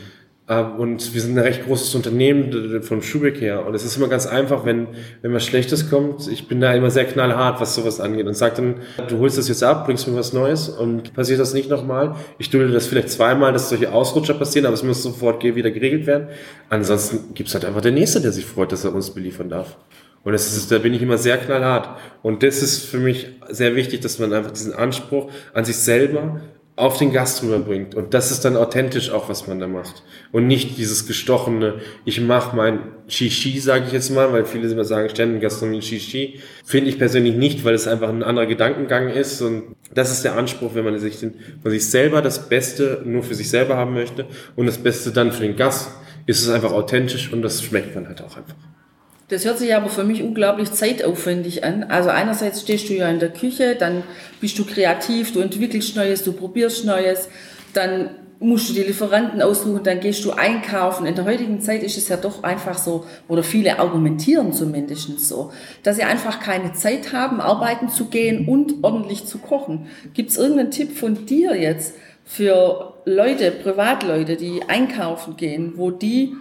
Ähm, 0.48 0.76
und 0.78 1.14
wir 1.14 1.22
sind 1.22 1.38
ein 1.38 1.44
recht 1.44 1.66
großes 1.66 1.96
Unternehmen 1.96 2.84
vom 2.84 3.02
Schubeck 3.02 3.42
her. 3.42 3.66
Und 3.66 3.74
es 3.74 3.84
ist 3.84 3.98
immer 3.98 4.08
ganz 4.08 4.28
einfach, 4.28 4.66
wenn, 4.66 4.88
wenn 5.22 5.34
was 5.34 5.46
Schlechtes 5.46 5.90
kommt. 5.90 6.28
Ich 6.28 6.48
bin 6.48 6.62
da 6.62 6.74
immer 6.74 6.92
sehr 6.92 7.06
knallhart, 7.06 7.60
was 7.60 7.76
sowas 7.76 8.00
angeht. 8.00 8.28
Und 8.28 8.36
sag 8.36 8.56
dann, 8.56 8.76
du 9.08 9.20
holst 9.20 9.38
das 9.38 9.48
jetzt 9.48 9.64
ab, 9.64 9.86
bringst 9.86 10.08
mir 10.08 10.16
was 10.16 10.34
Neues 10.34 10.70
und 10.70 11.14
passiert 11.14 11.40
das 11.40 11.54
nicht 11.54 11.70
nochmal. 11.70 12.16
Ich 12.38 12.50
dulde 12.50 12.72
das 12.72 12.88
vielleicht 12.88 13.10
zweimal, 13.10 13.54
dass 13.54 13.70
solche 13.70 13.92
Ausrutscher 13.92 14.36
passieren, 14.36 14.66
aber 14.66 14.76
es 14.76 14.84
muss 14.84 15.02
sofort 15.02 15.44
wieder 15.44 15.72
geregelt 15.72 16.06
werden. 16.06 16.28
Ansonsten 16.70 17.34
gibt's 17.34 17.54
halt 17.54 17.66
einfach 17.66 17.82
der 17.82 17.92
Nächste, 17.92 18.22
der 18.22 18.32
sich 18.32 18.46
freut, 18.46 18.72
dass 18.72 18.86
er 18.86 18.94
uns 18.94 19.12
beliefern 19.12 19.50
darf. 19.50 19.78
Und 20.24 20.34
das 20.34 20.56
ist, 20.56 20.72
da 20.72 20.80
bin 20.80 20.94
ich 20.94 21.04
immer 21.04 21.20
sehr 21.20 21.38
knallhart. 21.38 22.00
Und 22.24 22.42
das 22.42 22.64
ist 22.64 22.86
für 22.86 22.98
mich 22.98 23.28
sehr 23.50 23.76
wichtig, 23.76 24.02
dass 24.02 24.18
man 24.18 24.34
einfach 24.34 24.52
diesen 24.52 24.74
Anspruch 24.74 25.32
an 25.54 25.66
sich 25.66 25.78
selber 25.78 26.42
auf 26.78 26.98
den 26.98 27.14
Gast 27.14 27.42
rüberbringt. 27.42 27.96
Und 27.96 28.14
das 28.14 28.32
ist 28.32 28.44
dann 28.44 28.58
authentisch 28.58 29.10
auch, 29.10 29.30
was 29.30 29.48
man 29.48 29.60
da 29.60 29.68
macht. 29.68 30.04
Und 30.34 30.48
nicht 30.48 30.78
dieses 30.78 31.08
gestochene, 31.08 31.76
ich 32.04 32.20
mache 32.20 32.56
mein 32.56 32.80
Shishi, 33.08 33.60
sage 33.60 33.86
ich 33.88 33.94
jetzt 33.94 34.10
mal, 34.10 34.34
weil 34.34 34.46
viele 34.46 34.70
immer 34.70 34.84
sagen, 34.84 35.10
Ständengastronomie 35.10 35.82
Shishi. 35.82 36.42
Finde 36.66 36.90
ich 36.90 36.98
persönlich 36.98 37.36
nicht, 37.36 37.64
weil 37.64 37.76
es 37.76 37.88
einfach 37.88 38.10
ein 38.10 38.24
anderer 38.24 38.46
Gedankengang 38.46 39.10
ist. 39.10 39.42
Und 39.42 39.76
das 39.94 40.12
ist 40.12 40.24
der 40.26 40.36
Anspruch, 40.36 40.76
wenn 40.76 40.84
man 40.84 41.00
sich, 41.00 41.20
den, 41.20 41.36
man 41.64 41.72
sich 41.72 41.90
selber 41.90 42.22
das 42.22 42.50
Beste 42.50 43.02
nur 43.06 43.24
für 43.24 43.36
sich 43.36 43.50
selber 43.50 43.78
haben 43.78 43.94
möchte 43.94 44.26
und 44.58 44.66
das 44.66 44.78
Beste 44.78 45.12
dann 45.12 45.32
für 45.32 45.44
den 45.44 45.56
Gast, 45.56 45.92
ist 46.26 46.42
es 46.42 46.50
einfach 46.50 46.74
authentisch 46.74 47.32
und 47.32 47.42
das 47.42 47.64
schmeckt 47.64 47.96
man 47.96 48.08
halt 48.08 48.22
auch 48.22 48.36
einfach. 48.36 48.56
Das 49.28 49.44
hört 49.44 49.58
sich 49.58 49.74
aber 49.74 49.90
für 49.90 50.04
mich 50.04 50.22
unglaublich 50.22 50.72
zeitaufwendig 50.72 51.64
an. 51.64 51.84
Also 51.84 52.10
einerseits 52.10 52.62
stehst 52.62 52.90
du 52.90 52.94
ja 52.94 53.10
in 53.10 53.20
der 53.20 53.34
Küche, 53.34 53.76
dann 53.76 54.04
bist 54.40 54.60
du 54.60 54.66
kreativ, 54.66 55.34
du 55.34 55.40
entwickelst 55.40 55.96
Neues, 55.96 56.24
du 56.24 56.34
probierst 56.34 56.86
Neues, 56.86 57.30
dann 57.74 58.12
musst 58.40 58.70
du 58.70 58.74
die 58.74 58.84
Lieferanten 58.84 59.42
aussuchen, 59.42 59.82
dann 59.84 60.00
gehst 60.00 60.24
du 60.26 60.32
einkaufen. 60.32 61.08
In 61.08 61.16
der 61.16 61.26
heutigen 61.26 61.60
Zeit 61.62 61.82
ist 61.82 61.98
es 61.98 62.10
ja 62.10 62.18
doch 62.18 62.44
einfach 62.44 62.78
so, 62.78 63.06
oder 63.28 63.42
viele 63.42 63.80
argumentieren 63.80 64.54
zumindest 64.54 65.20
so, 65.22 65.52
dass 65.82 65.96
sie 65.96 66.04
einfach 66.04 66.40
keine 66.40 66.74
Zeit 66.74 67.12
haben, 67.12 67.42
arbeiten 67.42 67.90
zu 67.90 68.06
gehen 68.06 68.48
und 68.48 68.84
ordentlich 68.84 69.26
zu 69.26 69.40
kochen. 69.40 69.88
Gibt 70.14 70.32
es 70.32 70.38
irgendeinen 70.38 70.72
Tipp 70.72 70.96
von 70.96 71.26
dir 71.26 71.56
jetzt 71.56 71.96
für 72.26 72.94
Leute, 73.06 73.52
Privatleute, 73.52 74.36
die 74.36 74.62
einkaufen 74.68 75.38
gehen, 75.38 75.74
wo 75.76 75.90
die 75.90 76.34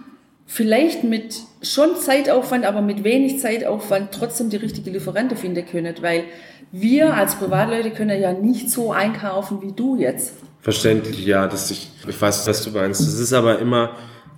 vielleicht 0.45 1.03
mit 1.03 1.35
schon 1.61 1.95
Zeitaufwand, 1.95 2.65
aber 2.65 2.81
mit 2.81 3.03
wenig 3.03 3.39
Zeitaufwand 3.39 4.11
trotzdem 4.11 4.49
die 4.49 4.57
richtige 4.57 4.91
Lieferante 4.91 5.35
finden 5.35 5.65
können, 5.65 5.95
weil 6.01 6.25
wir 6.71 7.13
als 7.13 7.35
Privatleute 7.35 7.91
können 7.91 8.19
ja 8.21 8.33
nicht 8.33 8.69
so 8.69 8.91
einkaufen 8.91 9.61
wie 9.61 9.71
du 9.71 9.95
jetzt. 9.95 10.33
Verständlich, 10.61 11.25
ja, 11.25 11.47
dass 11.47 11.71
ich, 11.71 11.91
ich 12.07 12.21
weiß, 12.21 12.47
was 12.47 12.63
du 12.63 12.71
meinst. 12.71 13.01
Es 13.01 13.19
ist 13.19 13.33
aber 13.33 13.59
immer, 13.59 13.91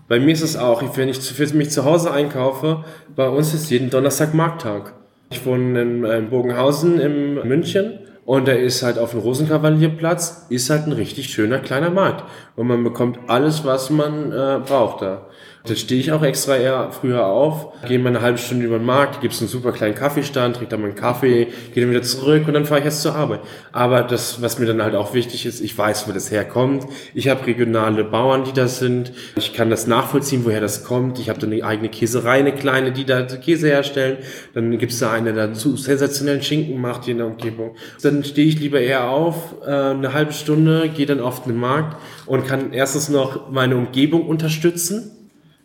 bei 0.07 0.19
mir 0.19 0.33
ist 0.33 0.41
es 0.41 0.57
auch, 0.57 0.83
wenn 0.97 1.09
ich 1.09 1.19
für 1.19 1.53
mich 1.55 1.69
zu 1.69 1.85
Hause 1.85 2.11
einkaufe, 2.11 2.83
bei 3.15 3.27
uns 3.27 3.53
ist 3.53 3.69
jeden 3.69 3.89
Donnerstag 3.89 4.33
Markttag. 4.33 4.93
Ich 5.29 5.45
wohne 5.45 5.81
in, 5.81 6.05
in 6.05 6.29
Bogenhausen 6.29 6.99
in 6.99 7.35
München 7.47 7.99
und 8.27 8.47
da 8.47 8.51
ist 8.51 8.83
halt 8.83 8.99
auf 8.99 9.11
dem 9.11 9.21
Rosenkavalierplatz, 9.21 10.47
ist 10.49 10.69
halt 10.69 10.85
ein 10.85 10.91
richtig 10.91 11.29
schöner 11.29 11.59
kleiner 11.59 11.89
Markt. 11.89 12.25
Und 12.57 12.67
man 12.67 12.83
bekommt 12.83 13.19
alles, 13.27 13.63
was 13.63 13.89
man 13.89 14.33
äh, 14.33 14.59
braucht 14.65 15.01
da. 15.01 15.27
Da 15.67 15.75
stehe 15.75 15.99
ich 15.99 16.13
auch 16.13 16.23
extra 16.23 16.55
eher 16.55 16.91
früher 16.91 17.25
auf, 17.25 17.73
gehe 17.85 17.99
mal 17.99 18.09
eine 18.09 18.21
halbe 18.21 18.37
Stunde 18.37 18.65
über 18.65 18.77
den 18.77 18.85
Markt, 18.85 19.19
gibt 19.19 19.33
es 19.33 19.41
einen 19.41 19.49
super 19.49 19.73
kleinen 19.73 19.95
Kaffeestand, 19.95 20.55
trinke 20.55 20.71
dann 20.71 20.81
meinen 20.81 20.95
Kaffee, 20.95 21.47
gehe 21.73 21.83
dann 21.83 21.91
wieder 21.91 22.03
zurück 22.03 22.47
und 22.47 22.53
dann 22.53 22.65
fahre 22.65 22.79
ich 22.79 22.85
erst 22.85 23.01
zur 23.01 23.15
Arbeit. 23.15 23.41
Aber 23.73 24.03
das, 24.03 24.41
was 24.41 24.59
mir 24.59 24.65
dann 24.65 24.81
halt 24.81 24.95
auch 24.95 25.13
wichtig 25.13 25.45
ist, 25.45 25.59
ich 25.59 25.77
weiß, 25.77 26.07
wo 26.07 26.13
das 26.13 26.31
herkommt. 26.31 26.85
Ich 27.13 27.27
habe 27.27 27.45
regionale 27.45 28.05
Bauern, 28.05 28.45
die 28.45 28.53
das 28.53 28.79
sind. 28.79 29.11
Ich 29.35 29.53
kann 29.53 29.69
das 29.69 29.87
nachvollziehen, 29.87 30.45
woher 30.45 30.61
das 30.61 30.85
kommt. 30.85 31.19
Ich 31.19 31.27
habe 31.27 31.39
dann 31.39 31.51
eine 31.51 31.63
eigene 31.65 31.89
Käserei, 31.89 32.39
eine 32.39 32.53
kleine, 32.53 32.93
die 32.93 33.03
da 33.03 33.23
Käse 33.23 33.67
herstellen. 33.67 34.19
Dann 34.53 34.77
gibt 34.77 34.93
es 34.93 34.99
da 34.99 35.11
eine, 35.11 35.33
der 35.33 35.47
dazu 35.47 35.75
sensationellen 35.75 36.41
Schinken 36.41 36.79
macht 36.79 37.05
hier 37.05 37.11
in 37.11 37.17
der 37.17 37.27
Umgebung. 37.27 37.75
Dann 38.01 38.23
stehe 38.23 38.47
ich 38.47 38.59
lieber 38.59 38.79
eher 38.79 39.09
auf, 39.09 39.55
äh, 39.65 39.69
eine 39.69 40.13
halbe 40.13 40.31
Stunde, 40.31 40.87
gehe 40.89 41.05
dann 41.05 41.19
auf 41.19 41.43
den 41.43 41.57
Markt 41.57 41.97
und 42.25 42.47
kann 42.47 42.71
erstens 42.71 43.09
noch 43.09 43.51
meine 43.51 43.75
Umgebung 43.75 44.27
unterstützen 44.27 45.16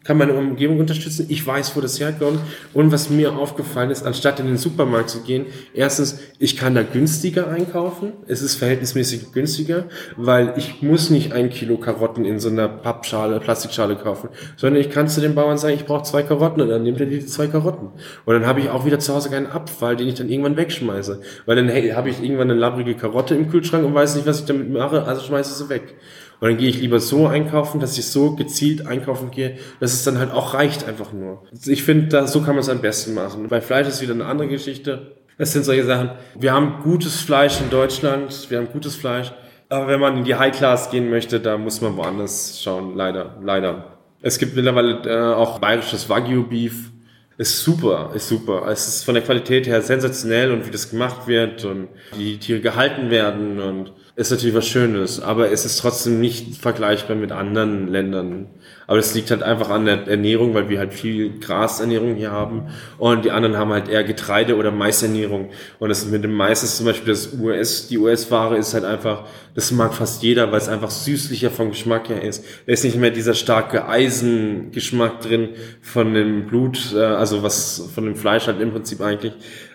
kann 0.05 0.19
meine 0.19 0.35
Umgebung 0.35 0.79
unterstützen. 0.81 1.27
Ich 1.29 1.47
weiß, 1.47 1.77
wo 1.77 1.81
das 1.81 2.01
herkommt. 2.01 2.41
Und 2.73 2.93
was 2.93 3.11
mir 3.11 3.33
aufgefallen 3.33 3.91
ist, 3.91 4.05
anstatt 4.05 4.41
in 4.41 4.47
den 4.47 4.57
Supermarkt 4.57 5.11
zu 5.11 5.23
gehen, 5.23 5.47
erstens, 5.75 6.19
ich 6.39 6.57
kann 6.57 6.75
da 6.75 6.83
günstiger 6.83 7.49
einkaufen. 7.49 8.13
Es 8.27 8.43
ist 8.43 8.57
verhältnismäßig 8.57 9.33
günstiger, 9.33 9.85
weil 10.17 10.55
ich 10.57 10.83
muss 10.83 11.11
nicht 11.11 11.33
ein 11.33 11.51
Kilo 11.51 11.77
Karotten 11.77 12.25
in 12.25 12.41
so 12.41 12.49
einer 12.49 12.69
Pappschale, 12.69 13.41
Plastikschale 13.41 13.97
kaufen, 13.97 14.29
sondern 14.57 14.81
ich 14.81 14.91
kann 14.91 15.09
zu 15.09 15.21
dem 15.21 15.35
Bauern 15.35 15.59
sagen, 15.59 15.75
ich 15.75 15.85
brauche 15.85 16.03
zwei 16.03 16.23
Karotten 16.23 16.63
und 16.63 16.69
dann 16.69 16.83
nimmt 16.83 17.01
er 17.01 17.07
die 17.07 17.25
zwei 17.27 17.47
Karotten. 17.47 17.89
Und 18.25 18.35
dann 18.35 18.47
habe 18.47 18.61
ich 18.61 18.71
auch 18.71 18.85
wieder 18.85 18.99
zu 18.99 19.15
Hause 19.15 19.31
keinen 19.31 19.47
Abfall, 19.47 19.97
den 19.97 20.09
ich 20.09 20.15
dann 20.15 20.29
irgendwann 20.29 20.57
wegschmeiße. 20.57 21.21
Weil 21.47 21.57
dann 21.57 21.69
hey, 21.69 21.91
habe 21.91 22.11
ich 22.11 22.23
irgendwann 22.23 22.51
eine 22.51 22.59
labrige 22.59 22.95
Karotte 22.95 23.35
im 23.35 23.51
Kühlschrank 23.51 23.85
und 23.85 23.95
weiß 23.95 24.17
nicht, 24.17 24.27
was 24.27 24.41
ich 24.41 24.47
damit 24.47 24.71
mache, 24.71 25.05
also 25.05 25.23
schmeiße 25.23 25.55
sie 25.55 25.69
weg. 25.69 25.95
Und 26.43 26.49
dann 26.49 26.59
gehe 26.59 26.71
ich 26.71 26.81
lieber 26.81 26.99
so 26.99 27.29
einkaufen, 27.29 27.79
dass 27.79 27.97
ich 27.97 28.07
so 28.09 28.35
gezielt 28.35 28.85
einkaufen 28.85 29.31
gehe, 29.31 29.59
dass 29.79 29.93
es 29.93 30.03
dann 30.03 30.19
halt 30.19 30.33
auch 30.33 30.55
reicht 30.55 30.89
einfach 30.89 31.13
nur. 31.13 31.45
Ich 31.67 31.85
finde, 31.85 32.27
so 32.27 32.41
kann 32.41 32.57
man 32.57 32.59
es 32.59 32.69
am 32.69 32.81
besten 32.81 33.15
machen. 33.15 33.47
Bei 33.47 33.61
Fleisch 33.61 33.87
ist 33.87 34.03
wieder 34.03 34.13
eine 34.13 34.25
andere 34.25 34.49
Geschichte. 34.49 35.13
Das 35.39 35.53
sind 35.53 35.65
solche 35.65 35.85
Sachen. 35.85 36.11
Wir 36.37 36.53
haben 36.53 36.83
gutes 36.83 37.21
Fleisch 37.21 37.61
in 37.61 37.71
Deutschland, 37.71 38.51
wir 38.51 38.59
haben 38.59 38.67
gutes 38.73 38.97
Fleisch. 38.97 39.33
Aber 39.69 39.87
wenn 39.87 40.01
man 40.01 40.17
in 40.17 40.25
die 40.25 40.35
High 40.35 40.51
Class 40.51 40.91
gehen 40.91 41.11
möchte, 41.11 41.39
da 41.39 41.57
muss 41.57 41.81
man 41.81 41.97
woanders 41.97 42.61
schauen. 42.61 42.97
Leider, 42.97 43.37
leider. 43.41 43.99
Es 44.21 44.37
gibt 44.37 44.57
mittlerweile 44.57 45.01
äh, 45.07 45.35
auch 45.35 45.61
bayerisches 45.61 46.09
Wagyu 46.09 46.43
Beef. 46.43 46.91
Ist 47.39 47.63
super, 47.63 48.11
ist 48.17 48.27
super. 48.27 48.67
Es 48.67 48.89
ist 48.89 49.05
von 49.05 49.15
der 49.15 49.23
Qualität 49.23 49.69
her 49.69 49.81
sensationell 49.81 50.51
und 50.51 50.67
wie 50.67 50.73
das 50.73 50.91
gemacht 50.91 51.29
wird 51.29 51.65
und 51.65 51.87
wie 52.17 52.33
die 52.33 52.39
Tiere 52.39 52.61
gehalten 52.61 53.11
werden 53.11 53.61
und 53.61 53.93
ist 54.15 54.31
natürlich 54.31 54.55
was 54.55 54.67
Schönes, 54.67 55.21
aber 55.23 55.51
es 55.51 55.65
ist 55.65 55.79
trotzdem 55.79 56.21
nicht 56.21 56.57
vergleichbar 56.57 57.17
mit 57.17 57.33
anderen 57.33 57.89
Ländern. 57.89 58.47
Aber 58.87 58.99
das 58.99 59.15
liegt 59.15 59.31
halt 59.31 59.43
einfach 59.43 59.71
an 59.71 59.87
der 59.87 60.07
Ernährung, 60.07 60.53
weil 60.53 60.69
wir 60.69 60.79
halt 60.79 60.93
viel 60.93 61.39
Grasernährung 61.39 62.15
hier 62.17 62.31
haben 62.31 62.69
und 62.99 63.25
die 63.25 63.31
anderen 63.31 63.57
haben 63.57 63.73
halt 63.73 63.89
eher 63.89 64.05
Getreide- 64.05 64.57
oder 64.57 64.71
Maisernährung. 64.71 65.49
Und 65.79 65.89
das 65.89 66.05
mit 66.05 66.25
dem 66.25 66.35
Mais 66.35 66.63
ist 66.63 66.77
zum 66.77 66.85
Beispiel 66.85 67.09
das 67.09 67.33
US, 67.33 67.89
die 67.89 67.97
US-Ware 67.97 68.59
ist 68.59 68.75
halt 68.75 68.85
einfach, 68.85 69.25
das 69.55 69.71
mag 69.71 69.95
fast 69.95 70.23
jeder, 70.23 70.53
weil 70.53 70.59
es 70.59 70.69
einfach 70.69 70.91
süßlicher 70.91 71.51
vom 71.51 71.71
Geschmack 71.71 72.11
her 72.11 72.23
ist. 72.23 72.45
Da 72.67 72.73
ist 72.73 72.85
nicht 72.85 72.99
mehr 72.99 73.11
dieser 73.11 73.33
starke 73.33 73.89
Eisengeschmack 73.89 75.23
drin 75.23 75.51
von 75.81 76.13
dem 76.13 76.47
Blut, 76.49 76.93
äh, 76.95 76.99
also 76.99 77.43
was 77.43 77.91
von 77.95 78.05
dem 78.05 78.17
Fleisch 78.17 78.47
halt 78.47 78.61
im 78.61 78.73
Prinzip 78.73 79.01
eigentlich, 79.01 79.33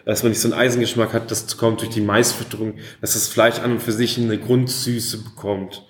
dass 0.07 0.23
man 0.23 0.31
nicht 0.31 0.39
so 0.39 0.49
einen 0.49 0.59
Eisengeschmack 0.59 1.11
hat, 1.11 1.29
das 1.31 1.57
kommt 1.57 1.81
durch 1.81 1.89
die 1.89 2.01
Maisfütterung, 2.01 2.75
dass 3.01 3.13
das 3.13 3.27
Fleisch 3.27 3.59
an 3.59 3.73
und 3.73 3.81
für 3.81 3.91
sich 3.91 4.17
eine 4.17 4.37
Grundsüße 4.37 5.21
bekommt. 5.21 5.85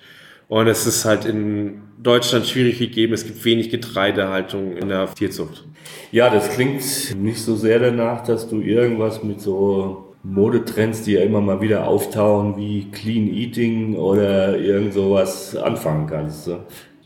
Und 0.47 0.67
es 0.67 0.88
ist 0.88 1.06
halt 1.06 1.25
in 1.25 1.84
Deutschland 2.01 2.47
schwierig 2.47 2.80
gegeben. 2.80 3.13
Es 3.13 3.25
gibt 3.25 3.45
wenig 3.45 3.69
Getreidehaltung 3.69 4.75
in 4.75 4.89
der 4.89 5.13
Tierzucht. 5.13 5.65
Ja, 6.12 6.32
das 6.32 6.49
klingt 6.49 6.82
nicht 7.15 7.41
so 7.41 7.56
sehr 7.56 7.77
danach, 7.77 8.23
dass 8.23 8.49
du 8.49 8.60
irgendwas 8.60 9.21
mit 9.21 9.39
so 9.39 10.15
Modetrends, 10.23 11.03
die 11.03 11.13
ja 11.13 11.21
immer 11.21 11.41
mal 11.41 11.62
wieder 11.62 11.88
auftauchen, 11.88 12.58
wie 12.58 12.89
Clean 12.91 13.27
Eating 13.27 13.95
oder 13.95 14.58
irgend 14.58 14.93
sowas 14.93 15.56
anfangen 15.56 16.08
kannst. 16.08 16.49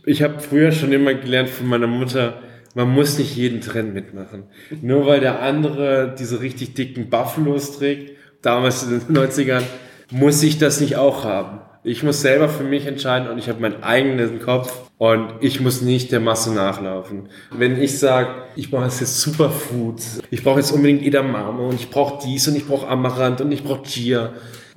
Ich 0.06 0.24
habe 0.24 0.40
früher 0.40 0.72
schon 0.72 0.94
immer 0.94 1.14
gelernt 1.14 1.50
von 1.50 1.68
meiner 1.68 1.88
Mutter, 1.88 2.42
man 2.76 2.90
muss 2.90 3.18
nicht 3.18 3.36
jeden 3.36 3.62
Trend 3.62 3.94
mitmachen. 3.94 4.44
Nur 4.82 5.06
weil 5.06 5.20
der 5.20 5.42
andere 5.42 6.16
diese 6.18 6.42
richtig 6.42 6.74
dicken 6.74 7.10
Buffalos 7.10 7.78
trägt, 7.78 8.18
damals 8.42 8.84
in 8.84 9.00
den 9.00 9.02
90ern, 9.18 9.64
muss 10.12 10.44
ich 10.44 10.58
das 10.58 10.82
nicht 10.82 10.96
auch 10.98 11.24
haben. 11.24 11.60
Ich 11.84 12.04
muss 12.04 12.22
selber 12.22 12.48
für 12.48 12.64
mich 12.64 12.86
entscheiden 12.86 13.28
und 13.28 13.40
ich 13.40 13.50
habe 13.50 13.60
meinen 13.60 13.82
eigenen 13.82 14.40
Kopf 14.40 14.92
und 15.00 15.34
ich 15.40 15.62
muss 15.62 15.82
nicht 15.82 16.12
der 16.12 16.20
Masse 16.20 16.54
nachlaufen. 16.54 17.30
Wenn 17.50 17.82
ich 17.82 17.98
sage, 17.98 18.30
ich 18.56 18.70
brauche 18.70 18.84
jetzt 18.86 19.20
Superfood, 19.20 20.00
ich 20.30 20.44
brauche 20.44 20.60
jetzt 20.60 20.72
unbedingt 20.72 21.02
Edamame 21.02 21.64
und 21.64 21.74
ich 21.74 21.90
brauche 21.90 22.24
dies 22.24 22.48
und 22.48 22.56
ich 22.56 22.68
brauche 22.68 22.88
Amaranth 22.88 23.42
und 23.42 23.52
ich 23.52 23.64
brauche 23.64 23.82
Chia, 23.82 24.34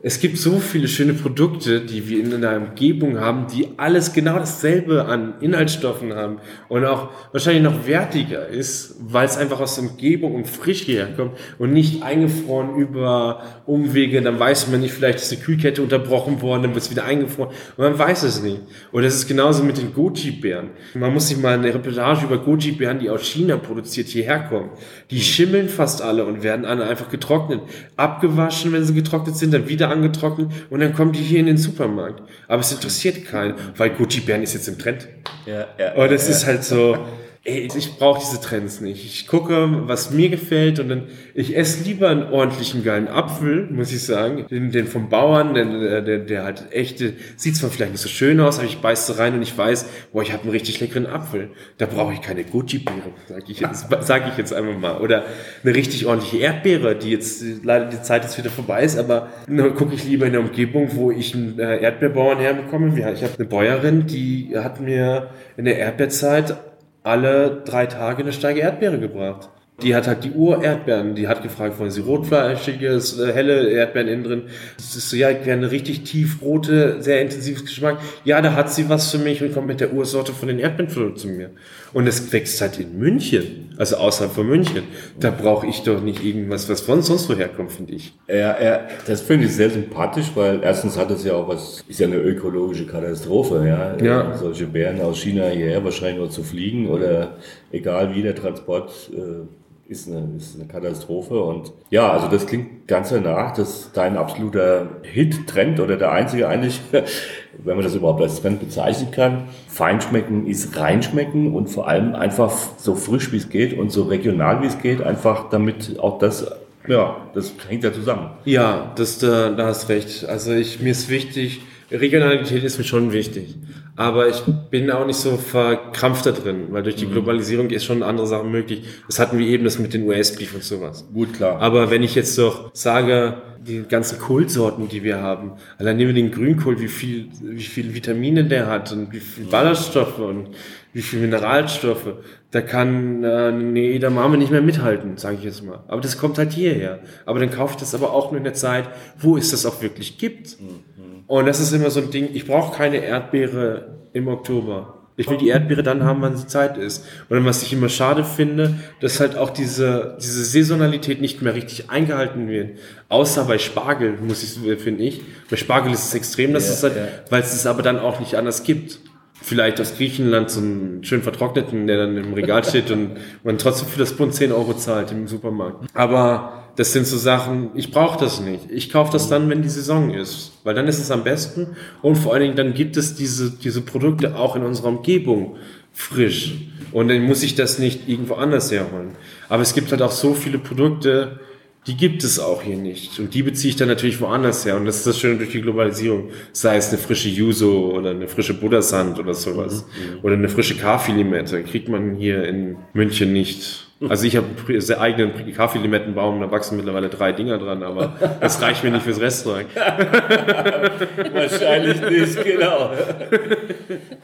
es 0.07 0.21
gibt 0.21 0.37
so 0.37 0.59
viele 0.59 0.87
schöne 0.87 1.15
Produkte, 1.15 1.81
die 1.81 2.07
wir 2.11 2.23
in 2.23 2.35
einer 2.35 2.59
Umgebung 2.59 3.21
haben, 3.21 3.47
die 3.47 3.69
alles 3.79 4.13
genau 4.13 4.39
dasselbe 4.39 5.07
an 5.07 5.33
Inhaltsstoffen 5.41 6.13
haben 6.13 6.41
und 6.69 6.85
auch 6.85 7.09
wahrscheinlich 7.33 7.63
noch 7.63 7.87
wertiger 7.87 8.47
ist, 8.47 8.97
weil 9.01 9.25
es 9.25 9.39
einfach 9.39 9.61
aus 9.61 9.77
der 9.77 9.85
Umgebung 9.85 10.35
und 10.35 10.47
frisch 10.47 10.87
herkommt 10.87 11.39
und 11.59 11.73
nicht 11.73 12.03
eingefroren 12.03 12.77
über 12.77 13.41
Umwege. 13.65 14.21
Dann 14.21 14.39
weiß 14.39 14.69
man 14.69 14.83
nicht, 14.83 14.93
vielleicht 14.93 15.21
ist 15.21 15.33
die 15.33 15.37
Kühlkette 15.37 15.81
unterbrochen 15.81 16.43
worden, 16.43 16.65
dann 16.65 16.75
wird 16.75 16.85
es 16.85 16.91
wieder 16.91 17.07
eingefroren 17.07 17.55
und 17.79 17.85
man 17.85 17.99
weiß 17.99 18.25
es 18.25 18.43
nicht. 18.43 18.61
Und 18.93 19.05
das 19.05 19.15
ist 19.15 19.27
genauso 19.27 19.65
mit 19.65 19.79
den 19.79 19.95
Goji-Bären. 19.95 20.69
Man 20.93 21.15
muss 21.15 21.29
sich 21.29 21.39
mal 21.39 21.55
eine 21.55 21.73
Reportage 21.73 22.27
über 22.27 22.37
Goji-Bären, 22.37 22.99
die 22.99 23.09
aus 23.09 23.23
China 23.23 23.57
produziert, 23.57 24.09
hierher 24.09 24.41
kommen. 24.41 24.69
Die 25.11 25.23
schimmeln 25.23 25.71
fast 25.71 26.03
alle 26.03 26.27
und 26.27 26.43
werden 26.43 26.67
alle 26.67 26.85
einfach 26.85 27.09
getrocknet. 27.09 27.63
Abgewaschen, 27.97 28.71
wenn 28.75 28.85
sie 28.85 28.93
getrocknet 28.93 29.37
sind, 29.37 29.55
dann 29.55 29.67
wieder 29.67 29.94
angetrocknet 29.95 30.51
und 30.71 30.81
dann 30.81 30.95
kommen 30.95 31.13
die 31.13 31.21
hier 31.21 31.41
in 31.41 31.47
den 31.47 31.57
Supermarkt. 31.57 32.23
Aber 32.49 32.61
es 32.61 32.73
interessiert 32.73 33.25
keinen, 33.25 33.55
weil 33.77 33.91
Gucci 33.91 34.21
Bären 34.21 34.43
ist 34.43 34.55
jetzt 34.55 34.69
im 34.69 34.79
Trend. 34.79 35.09
Ja, 35.47 35.67
ja, 35.79 35.95
und 35.95 36.13
es 36.13 36.27
ja. 36.29 36.35
ist 36.35 36.47
halt 36.47 36.65
so, 36.65 36.99
ey, 37.47 37.69
ich 37.77 37.99
brauche 37.99 38.21
diese 38.21 38.41
Trends 38.41 38.81
nicht. 38.81 39.05
Ich 39.05 39.27
gucke, 39.27 39.83
was 39.87 40.11
mir 40.11 40.31
gefällt 40.31 40.81
und 40.81 40.89
dann, 40.89 41.09
ich 41.35 41.55
esse 41.55 41.85
lieber 41.85 42.09
einen 42.09 42.33
ordentlichen 42.33 42.83
geilen 42.83 43.07
Apfel, 43.07 43.69
muss 43.71 43.93
ich 43.93 44.03
sagen, 44.03 44.47
den, 44.51 44.73
den 44.73 44.87
vom 44.87 45.11
Bauern, 45.11 45.53
der, 45.53 46.01
der, 46.01 46.19
der 46.21 46.45
halt 46.45 46.73
echte, 46.73 47.13
sieht 47.37 47.57
zwar 47.57 47.69
vielleicht 47.69 47.93
nicht 47.93 48.01
so 48.01 48.09
schön 48.09 48.41
aus, 48.41 48.59
aber 48.59 48.67
ich 48.67 48.79
beiße 48.79 49.19
rein 49.19 49.35
und 49.35 49.43
ich 49.43 49.57
weiß, 49.57 49.87
boah, 50.13 50.23
ich 50.23 50.33
habe 50.33 50.45
einen 50.45 50.53
richtig 50.53 50.81
leckeren 50.81 51.07
Apfel. 51.07 51.51
Da 51.77 51.85
brauche 51.85 52.15
ich 52.15 52.23
keine 52.23 52.45
Gucci-Beere, 52.45 53.13
sage 53.29 53.45
ich, 53.49 53.61
jetzt, 53.61 53.89
sag 54.01 54.27
ich 54.27 54.39
jetzt 54.39 54.55
einfach 54.55 54.79
mal. 54.79 54.99
Oder 55.03 55.25
eine 55.63 55.75
richtig 55.75 56.07
ordentliche 56.07 56.39
Erdbeere, 56.39 56.97
die 56.97 57.11
jetzt, 57.11 57.45
leider 57.63 57.87
die 57.87 58.01
Zeit 58.01 58.23
jetzt 58.25 58.39
wieder 58.39 58.51
vorbei 58.51 58.85
ist, 58.85 58.99
aber 58.99 59.29
dann 59.47 59.75
gucke 59.75 59.95
ich 59.95 60.05
lieber 60.05 60.25
in 60.25 60.33
der 60.33 60.41
Umgebung, 60.41 60.89
wo 60.95 61.11
ich 61.11 61.35
einen 61.35 61.59
äh, 61.59 61.77
Erdbeerbauern 61.77 62.39
herbekomme. 62.39 62.89
Ich 62.97 63.23
habe 63.23 63.35
eine 63.39 63.47
Bäuerin, 63.47 64.07
die 64.07 64.53
hat 64.57 64.81
mir 64.81 65.29
in 65.59 65.67
der 65.67 65.79
Erdbeerzeit 65.79 66.57
alle 67.05 67.63
drei 67.65 67.87
Tage 67.87 68.23
eine 68.23 68.33
Steige 68.33 68.61
Erdbeere 68.61 68.99
gebracht. 68.99 69.51
Die 69.83 69.95
hat 69.97 70.07
halt 70.07 70.23
die 70.23 70.31
Ur-Erdbeeren. 70.31 71.17
Die 71.17 71.27
hat 71.27 71.43
gefragt, 71.43 71.81
wollen 71.81 71.91
Sie 71.91 72.01
rotfleischiges, 72.01 73.19
äh, 73.19 73.33
helle 73.33 73.69
Erdbeeren 73.71 74.09
innen 74.09 74.25
drin? 74.25 74.43
Das 74.77 74.95
ist 74.95 75.11
so, 75.11 75.17
ja, 75.17 75.29
eine 75.29 75.71
richtig 75.73 76.05
tiefrote, 76.05 77.03
sehr 77.03 77.21
intensives 77.21 77.65
Geschmack. 77.65 77.99
Ja, 78.25 78.41
da 78.41 78.55
hat 78.55 78.73
sie 78.73 78.89
was 78.89 79.11
für 79.11 79.19
mich 79.19 79.43
und 79.43 79.53
kommt 79.53 79.67
mit 79.67 79.81
der 79.81 79.93
Ursorte 79.93 80.33
von 80.33 80.47
den 80.47 80.61
Erdbeeren 80.61 81.17
zu 81.17 81.27
mir. 81.27 81.51
Und 81.93 82.07
es 82.07 82.33
wächst 82.33 82.61
halt 82.61 82.79
in 82.79 82.99
München, 82.99 83.75
also 83.77 83.97
außerhalb 83.97 84.33
von 84.33 84.47
München. 84.47 84.85
Da 85.19 85.31
brauche 85.31 85.67
ich 85.67 85.83
doch 85.83 86.01
nicht 86.01 86.25
irgendwas, 86.25 86.69
was 86.69 86.81
von 86.81 87.03
sonst 87.03 87.29
woher 87.29 87.49
kommt, 87.49 87.73
finde 87.73 87.95
ich. 87.95 88.15
Ja, 88.29 88.61
ja, 88.63 88.89
das 89.07 89.23
finde 89.23 89.47
ich 89.47 89.55
sehr 89.55 89.71
sympathisch, 89.71 90.31
weil 90.37 90.61
erstens 90.63 90.97
hat 90.97 91.11
es 91.11 91.25
ja 91.25 91.35
auch 91.35 91.49
was, 91.49 91.83
ist 91.89 91.99
ja 91.99 92.07
eine 92.07 92.17
ökologische 92.17 92.87
Katastrophe, 92.87 93.67
ja. 93.67 93.97
ja. 94.05 94.37
Solche 94.37 94.67
Bären 94.67 95.01
aus 95.01 95.21
China 95.21 95.47
hierher 95.49 95.85
wahrscheinlich 95.85 96.19
nur 96.19 96.31
zu 96.31 96.45
fliegen 96.45 96.89
oder 96.89 97.37
egal 97.73 98.15
wie 98.15 98.23
der 98.23 98.35
Transport 98.35 98.93
äh, 99.13 99.47
ist 99.87 100.09
eine, 100.09 100.37
ist 100.37 100.57
eine 100.57 100.67
Katastrophe. 100.67 101.43
Und 101.43 101.73
ja, 101.91 102.11
also 102.11 102.29
das 102.29 102.47
klingt 102.47 102.89
ganz 102.89 103.11
danach, 103.11 103.53
dass 103.55 103.93
dein 103.93 104.17
absoluter 104.17 104.89
Hit-Trend 105.03 105.81
oder 105.81 105.97
der 105.97 106.13
einzige 106.13 106.49
eigentlich, 106.49 106.81
wenn 107.65 107.77
man 107.77 107.85
das 107.85 107.95
überhaupt 107.95 108.23
als 108.23 108.41
Trend 108.41 108.61
bezeichnen 108.61 109.11
kann, 109.11 109.45
Feinschmecken 109.69 110.47
ist 110.47 110.77
reinschmecken 110.79 111.55
und 111.55 111.69
vor 111.69 111.89
allem 111.89 112.15
einfach 112.15 112.53
so 112.79 112.95
frisch 112.95 113.33
wie 113.33 113.37
es 113.37 113.49
geht 113.49 113.77
und 113.77 113.91
so 113.91 114.05
regional 114.05 114.63
wie 114.63 114.67
es 114.67 114.79
geht, 114.79 115.03
einfach 115.03 115.51
damit 115.51 115.99
auch 115.99 116.19
das 116.19 116.47
ja, 116.87 117.17
das 117.35 117.55
hängt 117.67 117.83
ja 117.83 117.93
zusammen. 117.95 118.31
Ja, 118.45 118.93
das, 118.97 119.19
da, 119.19 119.51
da 119.51 119.69
hast 119.69 119.89
recht. 119.89 120.27
Also 120.27 120.53
ich, 120.53 120.81
mir 120.81 120.91
ist 120.91 121.09
wichtig, 121.09 121.63
Regionalität 121.91 122.63
ist 122.63 122.79
mir 122.79 122.85
schon 122.85 123.13
wichtig. 123.13 123.57
Aber 123.97 124.29
ich 124.29 124.43
bin 124.71 124.91
auch 124.91 125.07
nicht 125.07 125.19
so 125.19 125.37
verkrampft 125.37 126.27
da 126.27 126.33
drin, 126.33 126.67
weil 126.71 126.83
durch 126.83 126.97
die 126.97 127.07
mhm. 127.07 127.13
Globalisierung 127.13 127.71
ist 127.71 127.85
schon 127.85 128.03
andere 128.03 128.27
Sachen 128.27 128.51
möglich. 128.51 128.85
Das 129.07 129.21
hatten 129.21 129.39
wir 129.39 129.47
eben 129.47 129.63
das 129.63 129.79
mit 129.79 129.95
den 129.95 130.05
US-Beef 130.09 130.55
und 130.55 130.65
sowas. 130.65 131.07
Gut, 131.13 131.35
klar. 131.35 131.61
Aber 131.61 131.91
wenn 131.91 132.03
ich 132.03 132.17
jetzt 132.17 132.37
doch 132.37 132.71
sage, 132.75 133.35
die 133.65 133.85
ganzen 133.85 134.19
Kohlsorten, 134.19 134.89
die 134.89 135.05
wir 135.05 135.19
haben, 135.23 135.53
allein 135.79 135.97
nehmen 135.97 136.15
wir 136.15 136.23
den 136.23 136.33
Grünkohl, 136.33 136.81
wie 136.81 136.89
viel, 136.89 137.29
wie 137.41 137.63
viel 137.63 137.95
Vitamine 137.95 138.45
der 138.45 138.67
hat 138.67 138.91
und 138.93 139.13
wie 139.13 139.21
viel 139.21 139.45
Ballaststoffe 139.45 140.19
und 140.19 140.49
wie 140.93 141.03
viel 141.03 141.21
Mineralstoffe, 141.21 142.15
da 142.51 142.61
kann 142.61 143.25
äh, 143.25 143.27
eine 143.27 143.81
Edamame 143.81 144.39
nicht 144.39 144.51
mehr 144.51 144.63
mithalten, 144.63 145.17
sage 145.17 145.37
ich 145.39 145.45
jetzt 145.45 145.65
mal. 145.65 145.81
Aber 145.89 146.01
das 146.01 146.19
kommt 146.19 146.39
halt 146.39 146.53
hierher. 146.53 147.01
Aber 147.27 147.39
dann 147.41 147.51
kaufe 147.51 147.75
ich 147.75 147.81
das 147.81 147.95
aber 147.95 148.13
auch 148.13 148.31
nur 148.31 148.39
in 148.39 148.45
der 148.45 148.55
Zeit, 148.55 148.89
wo 149.19 149.37
es 149.37 149.51
das 149.51 149.67
auch 149.67 149.83
wirklich 149.83 150.19
gibt. 150.19 150.61
Mhm. 150.61 151.04
Und 151.27 151.47
das 151.47 151.61
ist 151.61 151.73
immer 151.73 151.91
so 151.91 152.01
ein 152.01 152.11
Ding, 152.11 152.29
ich 152.33 152.47
brauche 152.47 152.77
keine 152.77 152.99
Erdbeere 152.99 153.99
im 154.13 154.29
Oktober. 154.29 154.95
Ich 155.17 155.31
will 155.31 155.37
die 155.37 155.49
Erdbeere 155.49 155.85
dann 155.85 156.03
haben, 156.03 156.23
wann 156.23 156.37
sie 156.37 156.47
Zeit 156.49 156.77
ist. 156.77 157.07
Und 157.29 157.45
was 157.45 157.63
ich 157.63 157.73
immer 157.73 157.89
schade 157.89 158.25
finde, 158.25 158.75
dass 159.01 159.21
halt 159.21 159.37
auch 159.37 159.51
diese, 159.51 160.19
diese 160.21 160.45
Saisonalität 160.45 161.21
nicht 161.21 161.41
mehr 161.41 161.55
richtig 161.55 161.89
eingehalten 161.89 162.49
wird. 162.49 162.79
Außer 163.09 163.45
bei 163.45 163.59
Spargel, 163.59 164.19
muss 164.21 164.43
ich, 164.43 164.81
finde 164.81 165.05
ich. 165.05 165.23
Bei 165.49 165.57
Spargel 165.57 165.93
ist 165.93 166.07
es 166.07 166.15
extrem, 166.15 166.53
dass 166.53 166.67
ja, 166.67 166.75
es 166.75 166.83
halt, 166.83 166.97
ja. 166.97 167.09
weil 167.31 167.43
es 167.43 167.55
es 167.55 167.67
aber 167.67 167.83
dann 167.83 168.01
auch 168.01 168.19
nicht 168.19 168.35
anders 168.35 168.65
gibt. 168.65 168.99
Vielleicht 169.41 169.81
aus 169.81 169.97
Griechenland 169.97 170.51
so 170.51 170.61
einen 170.61 171.05
schön 171.05 171.23
vertrockneten, 171.23 171.87
der 171.87 171.99
dann 171.99 172.17
im 172.17 172.33
Regal 172.33 172.65
steht 172.65 172.91
und 172.91 173.19
man 173.45 173.59
trotzdem 173.59 173.89
für 173.89 173.99
das 173.99 174.15
Bund 174.15 174.35
10 174.35 174.53
Euro 174.53 174.75
zahlt 174.75 175.13
im 175.13 175.29
Supermarkt. 175.29 175.87
Aber 175.95 176.64
das 176.77 176.93
sind 176.93 177.07
so 177.07 177.17
Sachen, 177.17 177.71
ich 177.75 177.91
brauche 177.91 178.19
das 178.19 178.41
nicht. 178.41 178.71
Ich 178.71 178.91
kaufe 178.91 179.13
das 179.13 179.29
dann, 179.29 179.49
wenn 179.49 179.63
die 179.63 179.69
Saison 179.69 180.13
ist, 180.13 180.53
weil 180.65 180.75
dann 180.75 180.89
ist 180.89 180.99
es 180.99 181.11
am 181.11 181.25
besten 181.25 181.77
und 182.03 182.17
vor 182.17 182.33
allen 182.33 182.43
Dingen 182.43 182.57
dann 182.57 182.75
gibt 182.75 182.97
es 182.97 183.15
diese, 183.15 183.51
diese 183.51 183.81
Produkte 183.81 184.37
auch 184.37 184.57
in 184.57 184.65
unserer 184.65 184.89
Umgebung 184.89 185.57
frisch 185.93 186.55
und 186.93 187.09
dann 187.09 187.23
muss 187.23 187.43
ich 187.43 187.55
das 187.55 187.79
nicht 187.79 188.09
irgendwo 188.09 188.35
anders 188.35 188.71
herholen. 188.71 189.11
Aber 189.49 189.63
es 189.63 189.75
gibt 189.75 189.91
halt 189.91 190.03
auch 190.03 190.11
so 190.11 190.35
viele 190.35 190.59
Produkte, 190.59 191.41
die 191.87 191.97
gibt 191.97 192.25
es 192.25 192.39
auch 192.39 192.63
hier 192.63 192.77
nicht. 192.77 193.19
Und 193.19 193.35
die 193.35 193.43
beziehe 193.43 193.71
ich 193.71 193.77
dann 193.77 193.89
natürlich 193.89 194.21
woanders 194.21 194.65
her. 194.65 194.77
Und 194.77 194.87
das 194.87 194.99
ist 194.99 195.07
das 195.07 195.19
Schöne 195.19 195.37
durch 195.37 195.51
die 195.51 195.61
Globalisierung. 195.61 196.31
Sei 196.53 196.77
es 196.77 196.89
eine 196.89 196.99
frische 196.99 197.29
Yuzu 197.29 197.93
oder 197.93 198.11
eine 198.11 198.27
frische 198.27 198.55
Buddha-Sand 198.55 199.19
oder 199.19 199.35
sowas. 199.35 199.85
Mhm. 199.85 200.21
Oder 200.23 200.35
eine 200.35 200.49
frische 200.49 200.77
Kaffeelimette. 200.77 201.63
Kriegt 201.63 201.89
man 201.89 202.15
hier 202.15 202.45
in 202.45 202.77
München 202.95 203.33
nicht. 203.35 203.84
Also 204.09 204.27
ich 204.27 204.37
habe 204.37 204.47
einen 204.69 204.93
eigenen 204.99 205.55
Kaffeelimettenbaum, 205.55 206.41
da 206.41 206.51
wachsen 206.51 206.77
mittlerweile 206.77 207.09
drei 207.09 207.33
Dinger 207.33 207.59
dran, 207.59 207.83
aber 207.83 208.13
das 208.41 208.61
reicht 208.61 208.83
mir 208.83 208.91
nicht 208.91 209.05
fürs 209.05 209.21
Restaurant. 209.21 209.67
Wahrscheinlich 211.33 212.01
nicht, 212.01 212.45
genau. 212.45 212.91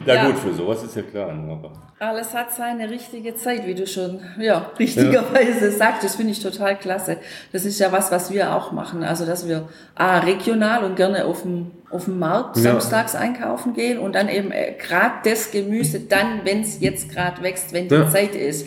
Na 0.05 0.15
ja. 0.15 0.27
gut, 0.27 0.39
für 0.39 0.53
sowas 0.53 0.83
ist 0.83 0.97
ja 0.97 1.03
klar. 1.03 1.31
Aber. 1.31 1.73
Alles 2.01 2.35
hat 2.35 2.53
seine 2.53 2.91
richtige 2.91 3.37
Zeit, 3.37 3.67
wie 3.67 3.75
du 3.75 3.87
schon 3.87 4.21
ja, 4.39 4.71
richtigerweise 4.79 5.67
ja. 5.67 5.71
sagst. 5.71 6.03
Das 6.03 6.17
finde 6.17 6.33
ich 6.33 6.43
total 6.43 6.77
klasse. 6.77 7.19
Das 7.53 7.65
ist 7.65 7.79
ja 7.79 7.93
was, 7.93 8.11
was 8.11 8.33
wir 8.33 8.55
auch 8.55 8.73
machen. 8.73 9.05
Also 9.05 9.25
dass 9.25 9.49
wir 9.49 9.69
A, 9.95 10.19
regional 10.19 10.85
und 10.85 10.97
gerne 10.97 11.25
auf 11.25 11.43
dem 11.43 11.71
auf 11.91 12.05
dem 12.05 12.21
Markt 12.21 12.57
ja. 12.57 12.63
samstags 12.63 13.17
einkaufen 13.17 13.75
gehen 13.75 13.99
und 13.99 14.15
dann 14.15 14.29
eben 14.29 14.53
äh, 14.53 14.75
gerade 14.79 15.15
das 15.25 15.51
Gemüse 15.51 16.01
dann, 16.01 16.45
wenn 16.45 16.61
es 16.61 16.81
jetzt 16.81 17.11
gerade 17.11 17.43
wächst, 17.43 17.73
wenn 17.73 17.89
die 17.89 17.95
ja. 17.97 18.09
Zeit 18.09 18.35
ist. 18.35 18.67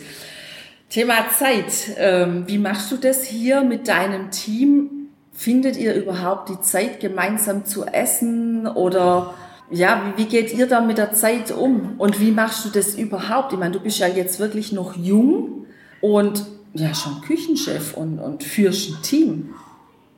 Thema 0.94 1.28
Zeit. 1.36 1.96
Ähm, 1.96 2.44
wie 2.46 2.58
machst 2.58 2.92
du 2.92 2.96
das 2.96 3.24
hier 3.24 3.62
mit 3.62 3.88
deinem 3.88 4.30
Team? 4.30 5.08
Findet 5.32 5.76
ihr 5.76 5.92
überhaupt 5.96 6.48
die 6.50 6.60
Zeit, 6.60 7.00
gemeinsam 7.00 7.64
zu 7.64 7.84
essen? 7.84 8.68
Oder 8.68 9.34
ja, 9.72 10.12
wie, 10.14 10.26
geht 10.26 10.54
ihr 10.54 10.68
da 10.68 10.80
mit 10.80 10.98
der 10.98 11.12
Zeit 11.12 11.50
um? 11.50 11.94
Und 11.98 12.20
wie 12.20 12.30
machst 12.30 12.64
du 12.64 12.68
das 12.68 12.94
überhaupt? 12.94 13.52
Ich 13.52 13.58
meine, 13.58 13.72
du 13.72 13.80
bist 13.80 13.98
ja 13.98 14.06
jetzt 14.06 14.38
wirklich 14.38 14.70
noch 14.70 14.96
jung 14.96 15.66
und 16.00 16.46
ja, 16.74 16.94
schon 16.94 17.22
Küchenchef 17.22 17.94
und, 17.94 18.20
und 18.20 18.44
führst 18.44 18.90
ein 18.90 19.02
Team. 19.02 19.48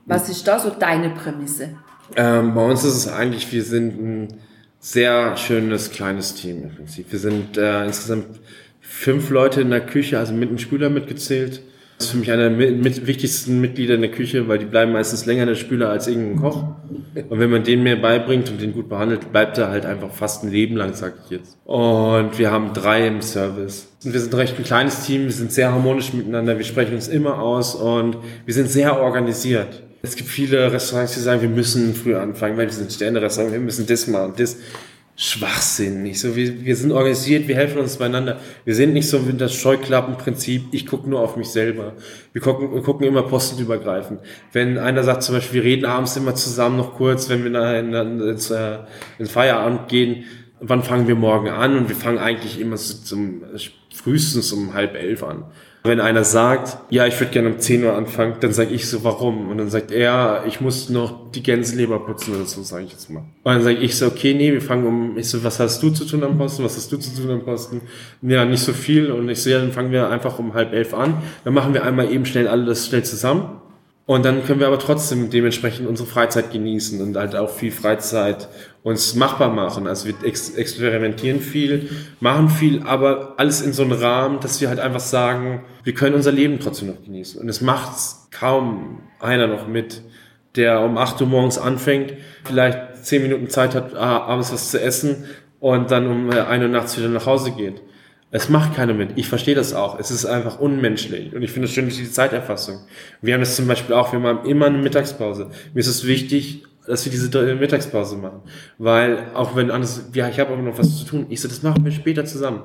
Was 0.05 0.29
ist 0.29 0.47
da 0.47 0.59
so 0.59 0.69
deine 0.69 1.09
Prämisse? 1.09 1.71
Ähm, 2.17 2.55
bei 2.55 2.63
uns 2.63 2.85
ist 2.85 2.97
es 2.97 3.09
eigentlich, 3.09 3.51
wir 3.51 3.65
sind 3.65 3.99
ein 3.99 4.29
sehr 4.79 5.39
schönes 5.39 5.91
kleines 5.91 6.35
Team 6.35 6.65
im 6.65 6.75
Prinzip. 6.75 7.11
Wir 7.11 7.19
sind 7.19 7.57
äh, 7.57 7.87
insgesamt 7.87 8.27
fünf 8.97 9.31
Leute 9.31 9.61
in 9.61 9.71
der 9.71 9.81
Küche, 9.81 10.19
also 10.19 10.33
mit 10.33 10.49
einem 10.49 10.59
Spüler 10.59 10.89
mitgezählt. 10.89 11.61
Das 11.99 12.07
ist 12.07 12.13
für 12.13 12.19
mich 12.19 12.31
einer 12.31 12.51
der 12.51 12.71
mit, 12.71 13.07
wichtigsten 13.07 13.61
Mitglieder 13.61 13.95
in 13.95 14.01
der 14.01 14.11
Küche, 14.11 14.49
weil 14.49 14.59
die 14.59 14.67
bleiben 14.67 14.93
meistens 14.93 15.25
länger 15.25 15.43
in 15.43 15.49
der 15.49 15.55
Spüler 15.55 15.91
als 15.91 16.09
irgendein 16.09 16.37
Koch. 16.37 16.65
Und 17.15 17.39
wenn 17.39 17.51
man 17.51 17.63
den 17.63 17.83
mehr 17.83 17.97
beibringt 17.97 18.51
und 18.51 18.61
den 18.61 18.73
gut 18.73 18.89
behandelt, 18.89 19.33
bleibt 19.33 19.57
er 19.59 19.69
halt 19.69 19.87
einfach 19.87 20.11
fast 20.11 20.45
ein 20.45 20.51
Leben 20.51 20.77
lang, 20.77 20.95
sag 20.95 21.15
ich 21.25 21.31
jetzt. 21.31 21.57
Und 21.65 22.39
wir 22.39 22.51
haben 22.51 22.73
drei 22.75 23.07
im 23.07 23.23
Service. 23.23 23.89
Und 24.05 24.13
wir 24.13 24.21
sind 24.21 24.35
recht 24.35 24.59
ein 24.59 24.65
kleines 24.65 25.07
Team, 25.07 25.25
wir 25.25 25.33
sind 25.33 25.53
sehr 25.53 25.73
harmonisch 25.73 26.13
miteinander, 26.13 26.59
wir 26.59 26.65
sprechen 26.65 26.95
uns 26.95 27.09
immer 27.09 27.39
aus 27.39 27.75
und 27.75 28.19
wir 28.45 28.55
sind 28.55 28.69
sehr 28.69 29.01
organisiert. 29.01 29.83
Es 30.03 30.17
gibt 30.17 30.29
viele 30.29 30.71
Restaurants, 30.73 31.15
die 31.15 31.21
sagen, 31.21 31.43
wir 31.43 31.49
müssen 31.49 31.95
früh 31.95 32.15
anfangen, 32.15 32.57
weil 32.57 32.67
wir 32.67 32.73
sind 32.73 32.93
Sterne-Restaurant, 32.93 33.53
wir 33.53 33.61
müssen 33.61 33.87
das 33.87 34.07
und 34.07 34.39
das. 34.39 34.57
Schwachsinn. 35.19 36.03
Nicht 36.03 36.21
so, 36.21 36.37
wir, 36.37 36.65
wir 36.65 36.77
sind 36.77 36.93
organisiert, 36.93 37.49
wir 37.49 37.57
helfen 37.57 37.79
uns 37.79 37.97
beieinander. 37.97 38.39
Wir 38.67 38.75
sind 38.75 38.93
nicht 38.93 39.09
so 39.09 39.27
wie 39.27 39.33
das 39.33 39.55
Scheuklappenprinzip, 39.55 40.65
ich 40.73 40.87
gucke 40.87 41.09
nur 41.09 41.21
auf 41.21 41.37
mich 41.37 41.49
selber. 41.49 41.95
Wir 42.35 42.43
gucken, 42.43 42.75
wir 42.75 42.83
gucken 42.83 43.07
immer 43.07 43.23
postenübergreifend. 43.23 44.21
Wenn 44.53 44.77
einer 44.77 45.03
sagt 45.03 45.23
zum 45.23 45.35
Beispiel, 45.35 45.63
wir 45.63 45.71
reden 45.71 45.87
abends 45.87 46.17
immer 46.19 46.35
zusammen 46.35 46.77
noch 46.77 46.95
kurz, 46.95 47.31
wenn 47.31 47.43
wir 47.45 47.51
nachher 47.51 47.81
in, 47.81 47.95
in, 47.95 48.21
ins, 48.21 48.51
äh, 48.51 48.79
in 49.19 49.25
Feierabend 49.25 49.89
gehen, 49.89 50.25
wann 50.61 50.83
fangen 50.83 51.09
wir 51.09 51.15
morgen 51.15 51.49
an? 51.49 51.79
Und 51.79 51.89
wir 51.89 51.97
fangen 51.97 52.19
eigentlich 52.19 52.61
immer 52.61 52.77
zum, 52.77 53.43
frühestens 53.95 54.53
um 54.53 54.75
halb 54.75 54.95
elf 54.97 55.23
an. 55.23 55.45
Wenn 55.87 56.01
einer 56.01 56.25
sagt, 56.25 56.79
ja, 56.91 57.07
ich 57.07 57.19
würde 57.21 57.33
gerne 57.33 57.49
um 57.49 57.59
10 57.59 57.85
Uhr 57.85 57.95
anfangen, 57.95 58.37
dann 58.41 58.53
sage 58.53 58.75
ich 58.75 58.89
so, 58.89 59.05
warum? 59.05 59.49
Und 59.49 59.59
dann 59.59 59.71
sagt 59.71 59.91
er, 59.91 60.45
ich 60.47 60.61
muss 60.61 60.89
noch 60.89 61.31
die 61.33 61.43
Gänseleber 61.43 61.99
putzen 62.01 62.35
oder 62.35 62.45
so, 62.45 62.63
sage 62.63 62.85
ich 62.85 62.93
jetzt 62.93 63.11
mal. 63.11 63.21
Und 63.21 63.53
dann 63.53 63.63
sage 63.63 63.79
ich 63.79 63.97
so, 63.97 64.07
okay, 64.07 64.35
nee, 64.35 64.53
wir 64.53 64.63
fangen 64.63 64.87
um, 64.87 65.19
ich 65.19 65.29
so, 65.29 65.43
was 65.45 65.61
hast 65.61 65.83
du 65.83 65.91
zu 65.91 66.05
tun 66.05 66.23
am 66.25 66.37
Posten? 66.39 66.65
Was 66.65 66.77
hast 66.77 66.91
du 66.93 66.97
zu 66.97 67.15
tun 67.15 67.31
am 67.31 67.45
Posten? 67.45 67.81
Ja, 68.23 68.45
nicht 68.45 68.63
so 68.63 68.73
viel. 68.73 69.11
Und 69.11 69.29
ich 69.29 69.43
so, 69.43 69.51
ja, 69.51 69.59
dann 69.59 69.73
fangen 69.73 69.93
wir 69.93 70.09
einfach 70.09 70.39
um 70.39 70.55
halb 70.55 70.73
elf 70.73 70.95
an. 70.95 71.23
Dann 71.45 71.55
machen 71.55 71.75
wir 71.75 71.85
einmal 71.85 72.11
eben 72.11 72.27
schnell 72.27 72.49
alles 72.49 72.87
schnell 72.87 73.05
zusammen. 73.05 73.61
Und 74.07 74.25
dann 74.25 74.45
können 74.45 74.61
wir 74.61 74.69
aber 74.69 74.79
trotzdem 74.79 75.31
dementsprechend 75.31 75.89
unsere 75.89 76.09
Freizeit 76.09 76.53
genießen 76.53 77.01
und 77.03 77.17
halt 77.17 77.35
auch 77.35 77.51
viel 77.51 77.73
Freizeit 77.73 78.49
uns 78.87 79.17
machbar 79.17 79.51
machen. 79.51 79.89
Also 79.89 80.07
wir 80.07 80.15
ex 80.23 80.51
experimentieren 80.51 81.41
viel, 81.41 81.91
machen 82.21 82.49
viel, 82.49 82.85
aber 82.85 83.35
alles 83.37 83.61
in 83.61 83.73
so 83.73 83.83
einem 83.83 83.99
Rahmen, 83.99 84.39
dass 84.39 84.61
wir 84.61 84.69
halt 84.69 84.79
einfach 84.79 85.01
sagen, 85.01 85.65
wir 85.83 85.93
können 85.93 86.15
unser 86.15 86.31
Leben 86.31 86.61
trotzdem 86.61 86.87
noch 86.87 87.03
genießen. 87.03 87.41
Und 87.41 87.49
es 87.49 87.61
macht 87.61 87.91
kaum 88.31 89.01
einer 89.19 89.49
noch 89.49 89.67
mit, 89.67 90.03
der 90.55 90.83
um 90.83 90.99
8 90.99 91.21
Uhr 91.21 91.27
morgens 91.27 91.59
anfängt, 91.59 92.13
vielleicht 92.45 93.05
10 93.05 93.23
Minuten 93.23 93.51
Zeit 93.51 93.75
hat, 93.75 93.97
ah, 93.97 94.21
abends 94.21 94.53
was 94.53 94.71
zu 94.71 94.81
essen 94.81 95.25
und 95.59 95.91
dann 95.91 96.07
um 96.07 96.31
1 96.31 96.37
äh, 96.37 96.65
Uhr 96.65 96.69
nachts 96.69 96.97
wieder 96.97 97.09
nach 97.09 97.27
Hause 97.27 97.51
geht. 97.51 97.83
Es 98.31 98.49
macht 98.49 98.77
keiner 98.77 98.95
mit. 98.95 99.11
Ich 99.17 99.29
verstehe 99.29 99.57
das 99.57 99.75
auch. 99.75 99.99
Es 99.99 100.13
ist 100.13 100.27
einfach 100.27 100.61
unmenschlich. 100.61 101.35
Und 101.35 101.43
ich 101.43 101.51
finde 101.51 101.67
es 101.67 101.75
schön 101.75 101.89
die 101.89 102.11
Zeiterfassung. 102.11 102.79
Wir 103.21 103.35
haben 103.35 103.41
das 103.41 103.57
zum 103.57 103.67
Beispiel 103.67 103.97
auch, 103.97 104.13
wir 104.13 104.21
haben 104.21 104.47
immer 104.47 104.67
eine 104.67 104.79
Mittagspause. 104.79 105.51
Mir 105.75 105.81
ist 105.81 105.89
es 105.89 106.07
wichtig, 106.07 106.63
dass 106.87 107.05
wir 107.05 107.11
diese 107.11 107.55
Mittagspause 107.55 108.17
machen. 108.17 108.43
Weil 108.79 109.19
auch 109.35 109.57
wenn 109.57 109.71
alles, 109.71 110.09
ja, 110.13 110.29
ich 110.29 110.39
habe 110.41 110.53
aber 110.53 110.63
noch 110.63 110.79
was 110.79 110.99
zu 110.99 111.05
tun, 111.05 111.27
ich 111.29 111.41
so, 111.41 111.49
das 111.49 111.63
machen 111.63 111.85
wir 111.85 111.93
später 111.93 112.25
zusammen. 112.25 112.63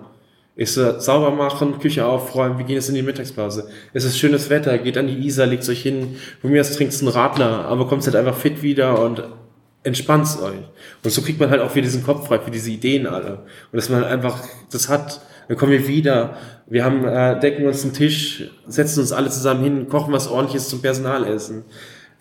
Ich 0.55 0.71
so, 0.73 0.99
sauber 0.99 1.31
machen, 1.31 1.79
Küche 1.79 2.05
aufräumen, 2.05 2.57
wir 2.57 2.65
gehen 2.65 2.75
jetzt 2.75 2.89
in 2.89 2.95
die 2.95 3.01
Mittagspause. 3.01 3.69
Es 3.93 4.03
ist 4.03 4.19
schönes 4.19 4.49
Wetter, 4.49 4.77
geht 4.77 4.97
an 4.97 5.07
die 5.07 5.25
Isar, 5.25 5.47
legt 5.47 5.67
euch 5.69 5.81
hin, 5.81 6.17
von 6.41 6.51
mir 6.51 6.61
aus 6.61 6.75
trinkt 6.75 6.99
einen 6.99 7.07
Radler, 7.07 7.65
aber 7.65 7.87
kommt 7.87 8.03
halt 8.05 8.15
einfach 8.15 8.35
fit 8.35 8.61
wieder 8.61 9.01
und 9.03 9.23
entspannt 9.83 10.27
euch. 10.43 10.59
Und 11.03 11.09
so 11.09 11.21
kriegt 11.21 11.39
man 11.39 11.49
halt 11.49 11.61
auch 11.61 11.73
wieder 11.73 11.85
diesen 11.85 12.03
Kopf 12.03 12.27
frei 12.27 12.39
für 12.39 12.51
diese 12.51 12.69
Ideen 12.69 13.07
alle. 13.07 13.39
Und 13.71 13.77
dass 13.77 13.89
man 13.89 14.01
halt 14.01 14.11
einfach 14.11 14.43
das 14.71 14.89
hat, 14.89 15.21
dann 15.47 15.57
kommen 15.57 15.71
wir 15.71 15.87
wieder, 15.87 16.37
wir 16.67 16.85
haben, 16.85 17.05
äh, 17.05 17.39
decken 17.39 17.65
uns 17.65 17.83
einen 17.83 17.93
Tisch, 17.93 18.49
setzen 18.67 19.01
uns 19.01 19.11
alle 19.11 19.29
zusammen 19.29 19.63
hin, 19.63 19.89
kochen 19.89 20.13
was 20.13 20.29
ordentliches 20.29 20.69
zum 20.69 20.81
Personalessen. 20.81 21.63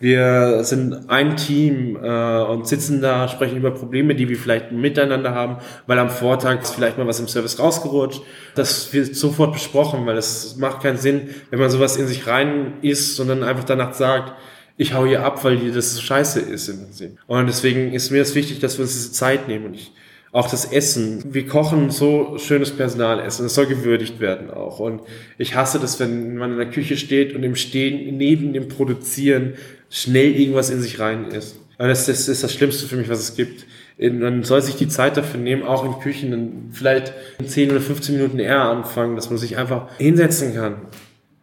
Wir 0.01 0.63
sind 0.63 1.09
ein 1.09 1.37
Team 1.37 1.95
äh, 1.95 2.41
und 2.41 2.67
sitzen 2.67 3.01
da, 3.01 3.27
sprechen 3.27 3.55
über 3.55 3.69
Probleme, 3.69 4.15
die 4.15 4.27
wir 4.27 4.35
vielleicht 4.35 4.71
miteinander 4.71 5.35
haben, 5.35 5.57
weil 5.85 5.99
am 5.99 6.09
Vortag 6.09 6.59
ist 6.63 6.73
vielleicht 6.73 6.97
mal 6.97 7.05
was 7.05 7.19
im 7.19 7.27
Service 7.27 7.59
rausgerutscht. 7.59 8.23
Das 8.55 8.91
wird 8.93 9.15
sofort 9.15 9.53
besprochen, 9.53 10.07
weil 10.07 10.17
es 10.17 10.57
macht 10.57 10.81
keinen 10.81 10.97
Sinn, 10.97 11.29
wenn 11.51 11.59
man 11.59 11.69
sowas 11.69 11.97
in 11.97 12.07
sich 12.07 12.25
rein 12.25 12.73
isst, 12.81 13.15
sondern 13.15 13.43
einfach 13.43 13.63
danach 13.63 13.93
sagt, 13.93 14.33
ich 14.75 14.95
hau 14.95 15.05
hier 15.05 15.23
ab, 15.23 15.43
weil 15.43 15.57
dir 15.57 15.71
das 15.71 16.01
scheiße 16.01 16.39
ist 16.39 16.67
im 16.67 16.79
Prinzip. 16.79 17.17
Und 17.27 17.45
deswegen 17.45 17.93
ist 17.93 18.09
mir 18.09 18.19
das 18.19 18.33
wichtig, 18.33 18.59
dass 18.59 18.79
wir 18.79 18.83
uns 18.83 18.93
diese 18.93 19.11
Zeit 19.11 19.47
nehmen 19.47 19.65
und 19.67 19.75
ich 19.75 19.91
auch 20.31 20.49
das 20.49 20.65
Essen. 20.65 21.33
Wir 21.33 21.45
kochen 21.45 21.91
so 21.91 22.37
schönes 22.37 22.71
Personalessen. 22.71 23.45
Das 23.45 23.53
soll 23.53 23.67
gewürdigt 23.67 24.19
werden 24.19 24.49
auch. 24.49 24.79
Und 24.79 25.01
ich 25.37 25.55
hasse 25.55 25.77
das, 25.77 25.99
wenn 25.99 26.37
man 26.37 26.53
in 26.53 26.57
der 26.57 26.69
Küche 26.69 26.97
steht 26.97 27.35
und 27.35 27.43
im 27.43 27.55
Stehen 27.55 28.17
neben 28.17 28.53
dem 28.53 28.69
Produzieren 28.69 29.53
schnell 29.91 30.31
irgendwas 30.35 30.71
in 30.71 30.81
sich 30.81 30.99
rein 30.99 31.27
isst. 31.27 31.57
Das, 31.77 32.05
das 32.05 32.27
ist 32.27 32.43
das 32.43 32.53
Schlimmste 32.53 32.87
für 32.87 32.95
mich, 32.95 33.09
was 33.09 33.19
es 33.19 33.35
gibt. 33.35 33.65
Man 33.99 34.43
soll 34.43 34.61
sich 34.61 34.75
die 34.75 34.87
Zeit 34.87 35.17
dafür 35.17 35.39
nehmen, 35.39 35.63
auch 35.63 35.85
in 35.85 35.99
Küchen, 35.99 36.69
vielleicht 36.71 37.13
in 37.39 37.47
10 37.47 37.71
oder 37.71 37.81
15 37.81 38.15
Minuten 38.15 38.39
eher 38.39 38.61
anfangen, 38.61 39.15
dass 39.15 39.29
man 39.29 39.37
sich 39.37 39.57
einfach 39.57 39.89
hinsetzen 39.97 40.55
kann, 40.55 40.75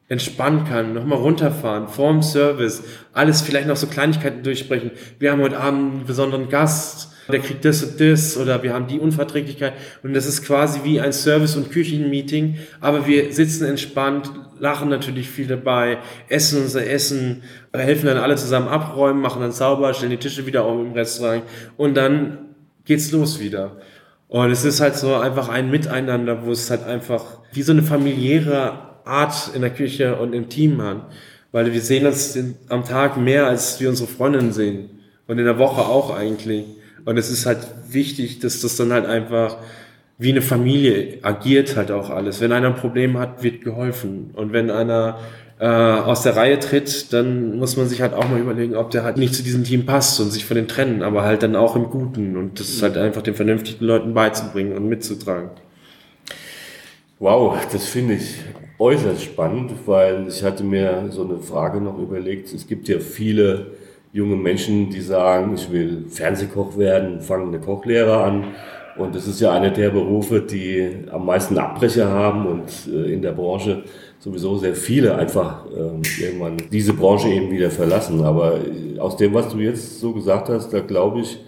entspannen 0.08 0.64
kann, 0.64 0.94
nochmal 0.94 1.18
runterfahren, 1.18 1.88
vorm 1.88 2.22
Service, 2.22 2.82
alles 3.12 3.42
vielleicht 3.42 3.68
noch 3.68 3.76
so 3.76 3.86
Kleinigkeiten 3.86 4.42
durchsprechen. 4.42 4.92
Wir 5.18 5.30
haben 5.30 5.42
heute 5.42 5.60
Abend 5.60 5.94
einen 5.94 6.06
besonderen 6.06 6.48
Gast, 6.48 7.12
der 7.28 7.40
kriegt 7.40 7.64
das 7.64 7.82
und 7.82 8.00
das 8.00 8.36
oder 8.36 8.62
wir 8.62 8.72
haben 8.72 8.86
die 8.86 8.98
Unverträglichkeit 8.98 9.74
und 10.02 10.14
das 10.14 10.26
ist 10.26 10.44
quasi 10.44 10.80
wie 10.84 11.00
ein 11.00 11.12
Service- 11.12 11.56
und 11.56 11.70
Küchenmeeting, 11.70 12.58
aber 12.80 13.06
wir 13.06 13.32
sitzen 13.32 13.66
entspannt, 13.66 14.30
lachen 14.58 14.88
natürlich 14.88 15.28
viel 15.28 15.46
dabei, 15.46 15.98
essen 16.28 16.62
unser 16.62 16.86
Essen, 16.86 17.42
helfen 17.72 18.06
dann 18.06 18.16
alle 18.16 18.36
zusammen 18.36 18.68
abräumen, 18.68 19.20
machen 19.20 19.42
dann 19.42 19.52
sauber, 19.52 19.92
stellen 19.94 20.10
die 20.10 20.16
Tische 20.16 20.46
wieder 20.46 20.64
auf 20.64 20.80
im 20.80 20.92
Restaurant 20.92 21.42
und 21.76 21.96
dann 21.96 22.38
geht's 22.84 23.12
los 23.12 23.40
wieder. 23.40 23.76
Und 24.28 24.50
es 24.50 24.64
ist 24.64 24.80
halt 24.80 24.94
so 24.94 25.14
einfach 25.14 25.48
ein 25.48 25.70
Miteinander, 25.70 26.44
wo 26.44 26.52
es 26.52 26.70
halt 26.70 26.84
einfach 26.84 27.24
wie 27.52 27.62
so 27.62 27.72
eine 27.72 27.82
familiäre 27.82 28.88
Art 29.04 29.50
in 29.54 29.62
der 29.62 29.70
Küche 29.70 30.16
und 30.16 30.34
im 30.34 30.48
Team 30.50 30.82
hat. 30.82 31.06
Weil 31.50 31.72
wir 31.72 31.80
sehen 31.80 32.06
uns 32.06 32.38
am 32.68 32.84
Tag 32.84 33.16
mehr, 33.16 33.46
als 33.46 33.80
wir 33.80 33.88
unsere 33.88 34.08
Freundinnen 34.08 34.52
sehen. 34.52 34.90
Und 35.26 35.38
in 35.38 35.46
der 35.46 35.58
Woche 35.58 35.80
auch 35.80 36.14
eigentlich. 36.14 36.64
Und 37.08 37.16
es 37.16 37.30
ist 37.30 37.46
halt 37.46 37.60
wichtig, 37.88 38.38
dass 38.40 38.60
das 38.60 38.76
dann 38.76 38.92
halt 38.92 39.06
einfach 39.06 39.56
wie 40.18 40.28
eine 40.30 40.42
Familie 40.42 41.20
agiert 41.22 41.74
halt 41.74 41.90
auch 41.90 42.10
alles. 42.10 42.42
Wenn 42.42 42.52
einer 42.52 42.66
ein 42.66 42.74
Problem 42.74 43.18
hat, 43.18 43.42
wird 43.42 43.62
geholfen. 43.62 44.32
Und 44.34 44.52
wenn 44.52 44.70
einer 44.70 45.18
äh, 45.58 45.64
aus 45.64 46.24
der 46.24 46.36
Reihe 46.36 46.58
tritt, 46.58 47.10
dann 47.14 47.56
muss 47.56 47.78
man 47.78 47.88
sich 47.88 48.02
halt 48.02 48.12
auch 48.12 48.28
mal 48.28 48.38
überlegen, 48.38 48.76
ob 48.76 48.90
der 48.90 49.04
halt 49.04 49.16
nicht 49.16 49.34
zu 49.34 49.42
diesem 49.42 49.64
Team 49.64 49.86
passt 49.86 50.20
und 50.20 50.30
sich 50.30 50.44
von 50.44 50.56
den 50.56 50.68
trennen, 50.68 51.02
aber 51.02 51.22
halt 51.22 51.42
dann 51.42 51.56
auch 51.56 51.76
im 51.76 51.84
Guten. 51.84 52.36
Und 52.36 52.60
das 52.60 52.68
ist 52.68 52.82
halt 52.82 52.98
einfach 52.98 53.22
den 53.22 53.34
vernünftigen 53.34 53.86
Leuten 53.86 54.12
beizubringen 54.12 54.76
und 54.76 54.86
mitzutragen. 54.86 55.48
Wow, 57.20 57.56
das 57.72 57.86
finde 57.86 58.16
ich 58.16 58.34
äußerst 58.78 59.22
spannend, 59.24 59.72
weil 59.86 60.26
ich 60.28 60.44
hatte 60.44 60.62
mir 60.62 61.06
so 61.08 61.24
eine 61.24 61.38
Frage 61.38 61.80
noch 61.80 61.98
überlegt. 61.98 62.52
Es 62.52 62.66
gibt 62.66 62.86
ja 62.86 62.98
viele 62.98 63.77
junge 64.12 64.36
Menschen, 64.36 64.90
die 64.90 65.00
sagen, 65.00 65.54
ich 65.54 65.70
will 65.70 66.04
Fernsehkoch 66.08 66.76
werden, 66.76 67.20
fangen 67.20 67.48
eine 67.48 67.60
Kochlehre 67.60 68.22
an. 68.22 68.44
Und 68.96 69.14
das 69.14 69.28
ist 69.28 69.40
ja 69.40 69.52
einer 69.52 69.70
der 69.70 69.90
Berufe, 69.90 70.40
die 70.40 71.04
am 71.12 71.26
meisten 71.26 71.56
Abbrecher 71.56 72.08
haben 72.08 72.46
und 72.46 72.92
äh, 72.92 73.12
in 73.12 73.22
der 73.22 73.32
Branche 73.32 73.84
sowieso 74.18 74.56
sehr 74.56 74.74
viele 74.74 75.14
einfach 75.14 75.66
äh, 75.66 76.22
irgendwann 76.22 76.56
diese 76.72 76.94
Branche 76.94 77.28
eben 77.28 77.50
wieder 77.52 77.70
verlassen. 77.70 78.24
Aber 78.24 78.56
äh, 78.56 78.98
aus 78.98 79.16
dem, 79.16 79.34
was 79.34 79.50
du 79.50 79.58
jetzt 79.58 80.00
so 80.00 80.12
gesagt 80.12 80.48
hast, 80.48 80.72
da 80.72 80.80
glaube 80.80 81.20
ich 81.20 81.38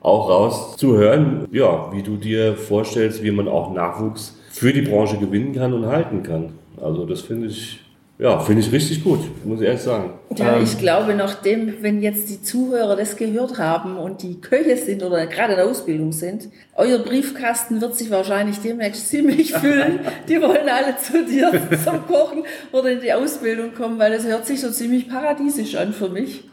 auch 0.00 0.28
raus 0.28 0.76
zu 0.76 0.96
hören, 0.96 1.46
ja, 1.52 1.90
wie 1.92 2.02
du 2.02 2.16
dir 2.16 2.54
vorstellst, 2.54 3.22
wie 3.22 3.30
man 3.30 3.46
auch 3.46 3.72
Nachwuchs 3.72 4.36
für 4.50 4.72
die 4.72 4.82
Branche 4.82 5.18
gewinnen 5.18 5.52
kann 5.54 5.72
und 5.72 5.86
halten 5.86 6.22
kann. 6.22 6.54
Also 6.80 7.04
das 7.04 7.20
finde 7.22 7.48
ich 7.48 7.85
ja, 8.18 8.38
finde 8.38 8.62
ich 8.62 8.72
richtig 8.72 9.04
gut, 9.04 9.20
muss 9.44 9.60
ich 9.60 9.66
ehrlich 9.66 9.82
sagen. 9.82 10.14
Ja, 10.36 10.56
ähm, 10.56 10.64
ich 10.64 10.78
glaube, 10.78 11.14
nachdem, 11.14 11.82
wenn 11.82 12.00
jetzt 12.00 12.30
die 12.30 12.40
Zuhörer 12.40 12.96
das 12.96 13.16
gehört 13.16 13.58
haben 13.58 13.98
und 13.98 14.22
die 14.22 14.40
Köche 14.40 14.76
sind 14.78 15.02
oder 15.02 15.26
gerade 15.26 15.52
in 15.52 15.58
der 15.58 15.66
Ausbildung 15.66 16.12
sind, 16.12 16.48
euer 16.74 16.98
Briefkasten 16.98 17.80
wird 17.82 17.94
sich 17.94 18.10
wahrscheinlich 18.10 18.58
demnächst 18.60 19.08
ziemlich 19.08 19.52
füllen. 19.54 20.00
die 20.28 20.40
wollen 20.40 20.68
alle 20.68 20.96
zu 20.96 21.26
dir 21.26 21.50
zum 21.84 22.06
Kochen 22.06 22.44
oder 22.72 22.90
in 22.90 23.00
die 23.00 23.12
Ausbildung 23.12 23.74
kommen, 23.74 23.98
weil 23.98 24.12
das 24.12 24.24
hört 24.24 24.46
sich 24.46 24.62
so 24.62 24.70
ziemlich 24.70 25.08
paradiesisch 25.08 25.76
an 25.76 25.92
für 25.92 26.08
mich. 26.08 26.44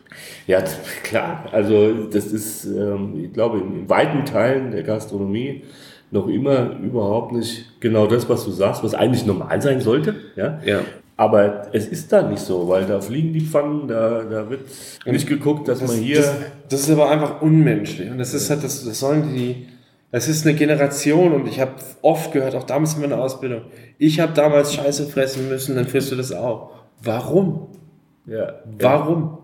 Ja, 0.47 0.61
klar. 1.03 1.45
Also 1.51 2.07
das 2.07 2.25
ist, 2.25 2.65
ähm, 2.65 3.23
ich 3.23 3.33
glaube, 3.33 3.59
in 3.59 3.89
weiten 3.89 4.25
Teilen 4.25 4.71
der 4.71 4.83
Gastronomie 4.83 5.63
noch 6.11 6.27
immer 6.27 6.77
überhaupt 6.79 7.31
nicht 7.31 7.79
genau 7.79 8.05
das, 8.05 8.29
was 8.29 8.45
du 8.45 8.51
sagst, 8.51 8.83
was 8.83 8.93
eigentlich 8.93 9.25
normal 9.25 9.61
sein 9.61 9.81
sollte. 9.81 10.15
Ja. 10.35 10.59
ja. 10.63 10.81
Aber 11.15 11.67
es 11.73 11.87
ist 11.87 12.11
da 12.11 12.27
nicht 12.27 12.41
so, 12.41 12.67
weil 12.67 12.85
da 12.85 12.99
fliegen 12.99 13.33
die 13.33 13.41
Pfannen, 13.41 13.87
da, 13.87 14.23
da 14.23 14.49
wird 14.49 14.61
nicht 15.05 15.27
geguckt, 15.27 15.67
dass 15.67 15.79
das, 15.79 15.89
man 15.89 15.99
hier. 15.99 16.17
Das, 16.17 16.35
das, 16.69 16.81
ist 16.81 16.89
aber 16.89 17.09
einfach 17.09 17.41
unmenschlich. 17.41 18.09
Und 18.09 18.17
das 18.17 18.33
ist 18.33 18.49
halt, 18.49 18.63
das, 18.63 18.83
das 18.83 18.99
sollen 18.99 19.33
die. 19.33 19.67
Das 20.11 20.27
ist 20.27 20.45
eine 20.45 20.55
Generation 20.55 21.33
und 21.33 21.47
ich 21.47 21.59
habe 21.59 21.71
oft 22.03 22.31
gehört, 22.31 22.53
auch 22.53 22.65
damals 22.65 22.93
in 22.93 23.01
meiner 23.01 23.17
Ausbildung, 23.17 23.63
ich 23.97 24.19
habe 24.19 24.31
damals 24.33 24.71
Scheiße 24.75 25.07
fressen 25.07 25.49
müssen, 25.49 25.75
dann 25.75 25.87
frisst 25.87 26.11
du 26.11 26.15
das 26.15 26.31
auch. 26.31 26.69
Warum? 27.01 27.69
Ja. 28.27 28.59
Warum? 28.79 29.39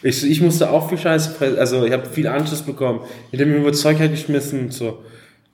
Ich, 0.00 0.28
ich 0.28 0.40
musste 0.40 0.70
auch 0.70 0.88
viel 0.88 0.98
Scheiße 0.98 1.30
fressen, 1.30 1.58
also 1.58 1.84
ich 1.84 1.92
habe 1.92 2.06
viel 2.06 2.28
Anschluss 2.28 2.62
bekommen. 2.62 3.00
Ich 3.32 3.40
habe 3.40 3.50
mir 3.50 3.56
über 3.56 3.72
Zeug 3.72 3.98
halt 3.98 4.12
geschmissen 4.12 4.60
und 4.60 4.72
so. 4.72 5.02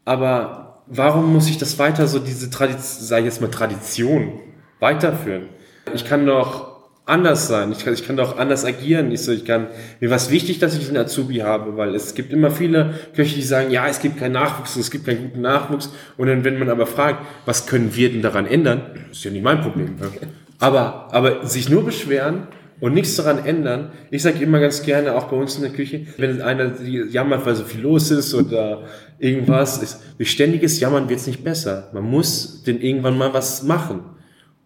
Aber 0.05 0.83
warum 0.87 1.33
muss 1.33 1.49
ich 1.49 1.57
das 1.57 1.79
weiter 1.79 2.07
so, 2.07 2.19
diese 2.19 2.51
Tradition, 2.51 3.07
sag 3.07 3.21
ich 3.21 3.25
jetzt 3.25 3.41
mal 3.41 3.51
Tradition, 3.51 4.41
weiterführen? 4.81 5.49
Ich 5.95 6.05
kann 6.05 6.27
doch 6.27 6.69
anders 7.09 7.49
sein. 7.49 7.73
Ich 7.73 7.85
kann, 7.85 7.95
ich 7.95 8.07
kann 8.07 8.17
doch 8.17 8.39
anders 8.39 8.65
agieren. 8.65 9.11
Ich 9.11 9.23
so, 9.23 9.33
ich 9.33 9.45
kann, 9.45 9.69
mir 10.01 10.11
war 10.11 10.17
es 10.17 10.31
wichtig, 10.31 10.59
dass 10.59 10.77
ich 10.77 10.89
einen 10.89 10.99
Azubi 10.99 11.39
habe, 11.39 11.77
weil 11.77 11.95
es 11.95 12.15
gibt 12.15 12.33
immer 12.33 12.51
viele 12.51 12.95
Köche, 13.17 13.35
die 13.35 13.43
sagen, 13.43 13.71
ja, 13.71 13.89
es 13.89 14.01
gibt 14.01 14.19
keinen 14.19 14.33
Nachwuchs, 14.33 14.77
es 14.77 14.91
gibt 14.91 15.07
keinen 15.07 15.23
guten 15.23 15.41
Nachwuchs. 15.41 15.91
Und 16.17 16.29
dann, 16.29 16.45
wenn 16.45 16.59
man 16.59 16.69
aber 16.69 16.87
fragt, 16.87 17.25
was 17.47 17.67
können 17.67 17.95
wir 17.95 18.13
denn 18.13 18.23
daran 18.23 18.47
ändern? 18.47 18.83
ist 19.11 19.25
ja 19.25 19.31
nicht 19.31 19.43
mein 19.43 19.61
Problem. 19.63 19.97
Ne? 19.97 20.11
Aber, 20.59 21.09
aber 21.13 21.47
sich 21.47 21.69
nur 21.71 21.85
beschweren 21.85 22.49
und 22.81 22.95
nichts 22.95 23.17
daran 23.17 23.45
ändern. 23.45 23.91
Ich 24.11 24.23
sage 24.23 24.43
immer 24.43 24.61
ganz 24.61 24.83
gerne, 24.83 25.15
auch 25.15 25.25
bei 25.25 25.37
uns 25.37 25.57
in 25.57 25.63
der 25.63 25.73
Küche, 25.73 26.07
wenn 26.19 26.43
einer 26.43 26.73
jammert, 26.83 27.47
weil 27.47 27.55
so 27.55 27.65
viel 27.65 27.81
los 27.81 28.11
ist 28.11 28.35
oder 28.35 28.83
irgendwas 29.19 29.83
ist, 29.83 30.01
durch 30.19 30.31
ständiges 30.31 30.79
Jammern 30.79 31.09
wird 31.09 31.21
es 31.21 31.27
nicht 31.27 31.43
besser. 31.43 31.91
Man 31.93 32.05
muss 32.05 32.63
denn 32.65 32.81
irgendwann 32.81 33.17
mal 33.17 33.33
was 33.33 33.63
machen. 33.63 34.01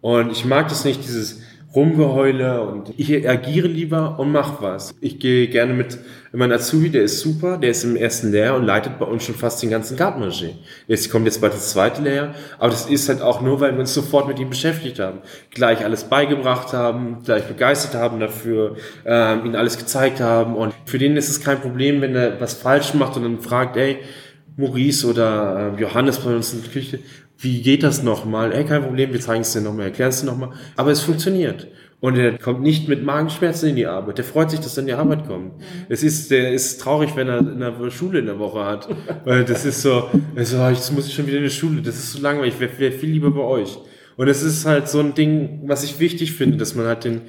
Und 0.03 0.33
ich 0.33 0.43
mag 0.43 0.67
das 0.67 0.83
nicht, 0.83 1.01
dieses 1.01 1.39
Rumgeheule 1.73 2.61
und 2.61 2.93
ich 2.97 3.27
agiere 3.27 3.69
lieber 3.69 4.19
und 4.19 4.33
mach 4.33 4.61
was. 4.61 4.93
Ich 4.99 5.17
gehe 5.17 5.47
gerne 5.47 5.73
mit, 5.73 5.97
mein 6.33 6.51
Azubi, 6.51 6.89
der 6.89 7.03
ist 7.03 7.21
super, 7.21 7.57
der 7.57 7.69
ist 7.69 7.85
im 7.85 7.95
ersten 7.95 8.33
Lehrjahr 8.33 8.57
und 8.57 8.65
leitet 8.65 8.99
bei 8.99 9.05
uns 9.05 9.23
schon 9.23 9.33
fast 9.33 9.63
den 9.63 9.69
ganzen 9.69 9.97
Gartenmarché. 9.97 10.55
Jetzt 10.87 11.09
kommt 11.09 11.25
jetzt 11.25 11.39
bald 11.39 11.53
das 11.53 11.69
zweite 11.69 12.01
Lehrjahr, 12.01 12.35
aber 12.59 12.69
das 12.69 12.87
ist 12.87 13.07
halt 13.07 13.21
auch 13.21 13.39
nur, 13.39 13.61
weil 13.61 13.71
wir 13.71 13.79
uns 13.79 13.93
sofort 13.93 14.27
mit 14.27 14.39
ihm 14.39 14.49
beschäftigt 14.49 14.99
haben. 14.99 15.19
Gleich 15.51 15.85
alles 15.85 16.03
beigebracht 16.03 16.73
haben, 16.73 17.23
gleich 17.23 17.45
begeistert 17.45 17.95
haben 17.95 18.19
dafür, 18.19 18.75
ähm, 19.05 19.45
ihn 19.45 19.55
alles 19.55 19.77
gezeigt 19.77 20.19
haben 20.19 20.57
und 20.57 20.73
für 20.83 20.97
den 20.97 21.15
ist 21.15 21.29
es 21.29 21.39
kein 21.39 21.61
Problem, 21.61 22.01
wenn 22.01 22.13
er 22.13 22.41
was 22.41 22.55
falsch 22.55 22.93
macht 22.93 23.15
und 23.15 23.23
dann 23.23 23.39
fragt, 23.39 23.77
ey, 23.77 23.99
Maurice 24.57 25.07
oder 25.07 25.73
äh, 25.75 25.81
Johannes 25.81 26.19
bei 26.19 26.35
uns 26.35 26.53
in 26.53 26.61
der 26.61 26.71
Küche, 26.71 26.99
wie 27.43 27.61
geht 27.61 27.83
das 27.83 28.03
nochmal? 28.03 28.53
Ey, 28.53 28.63
kein 28.63 28.83
Problem, 28.83 29.11
wir 29.11 29.19
zeigen 29.19 29.41
es 29.41 29.53
dir 29.53 29.61
nochmal, 29.61 29.87
erklären 29.87 30.09
es 30.09 30.21
dir 30.21 30.27
nochmal. 30.27 30.51
Aber 30.75 30.91
es 30.91 31.01
funktioniert. 31.01 31.67
Und 31.99 32.17
er 32.17 32.37
kommt 32.37 32.61
nicht 32.61 32.89
mit 32.89 33.03
Magenschmerzen 33.03 33.69
in 33.69 33.75
die 33.77 33.85
Arbeit. 33.85 34.17
Der 34.17 34.25
freut 34.25 34.51
sich, 34.51 34.59
dass 34.59 34.75
er 34.75 34.81
in 34.81 34.87
die 34.87 34.93
Arbeit 34.93 35.25
kommt. 35.25 35.53
Es 35.87 36.03
ist, 36.03 36.31
der 36.31 36.51
ist 36.51 36.81
traurig, 36.81 37.15
wenn 37.15 37.29
er 37.29 37.39
in 37.39 37.59
der 37.59 37.91
Schule 37.91 38.19
in 38.19 38.25
der 38.25 38.39
Woche 38.39 38.65
hat. 38.65 38.89
Weil 39.23 39.45
das 39.45 39.63
ist 39.63 39.81
so, 39.81 40.09
so 40.35 40.57
oh, 40.57 40.69
jetzt 40.69 40.91
muss 40.91 41.07
ich 41.07 41.13
schon 41.13 41.27
wieder 41.27 41.37
in 41.37 41.43
die 41.43 41.49
Schule. 41.49 41.81
Das 41.81 41.95
ist 41.95 42.11
so 42.11 42.21
langweilig. 42.21 42.55
Ich 42.55 42.59
wäre 42.59 42.77
wär 42.77 42.91
viel 42.91 43.09
lieber 43.09 43.31
bei 43.31 43.41
euch. 43.41 43.77
Und 44.17 44.27
es 44.27 44.43
ist 44.43 44.65
halt 44.65 44.89
so 44.89 44.99
ein 44.99 45.13
Ding, 45.13 45.61
was 45.65 45.83
ich 45.83 45.99
wichtig 45.99 46.33
finde, 46.33 46.57
dass 46.57 46.75
man 46.75 46.87
halt 46.87 47.05
den, 47.05 47.21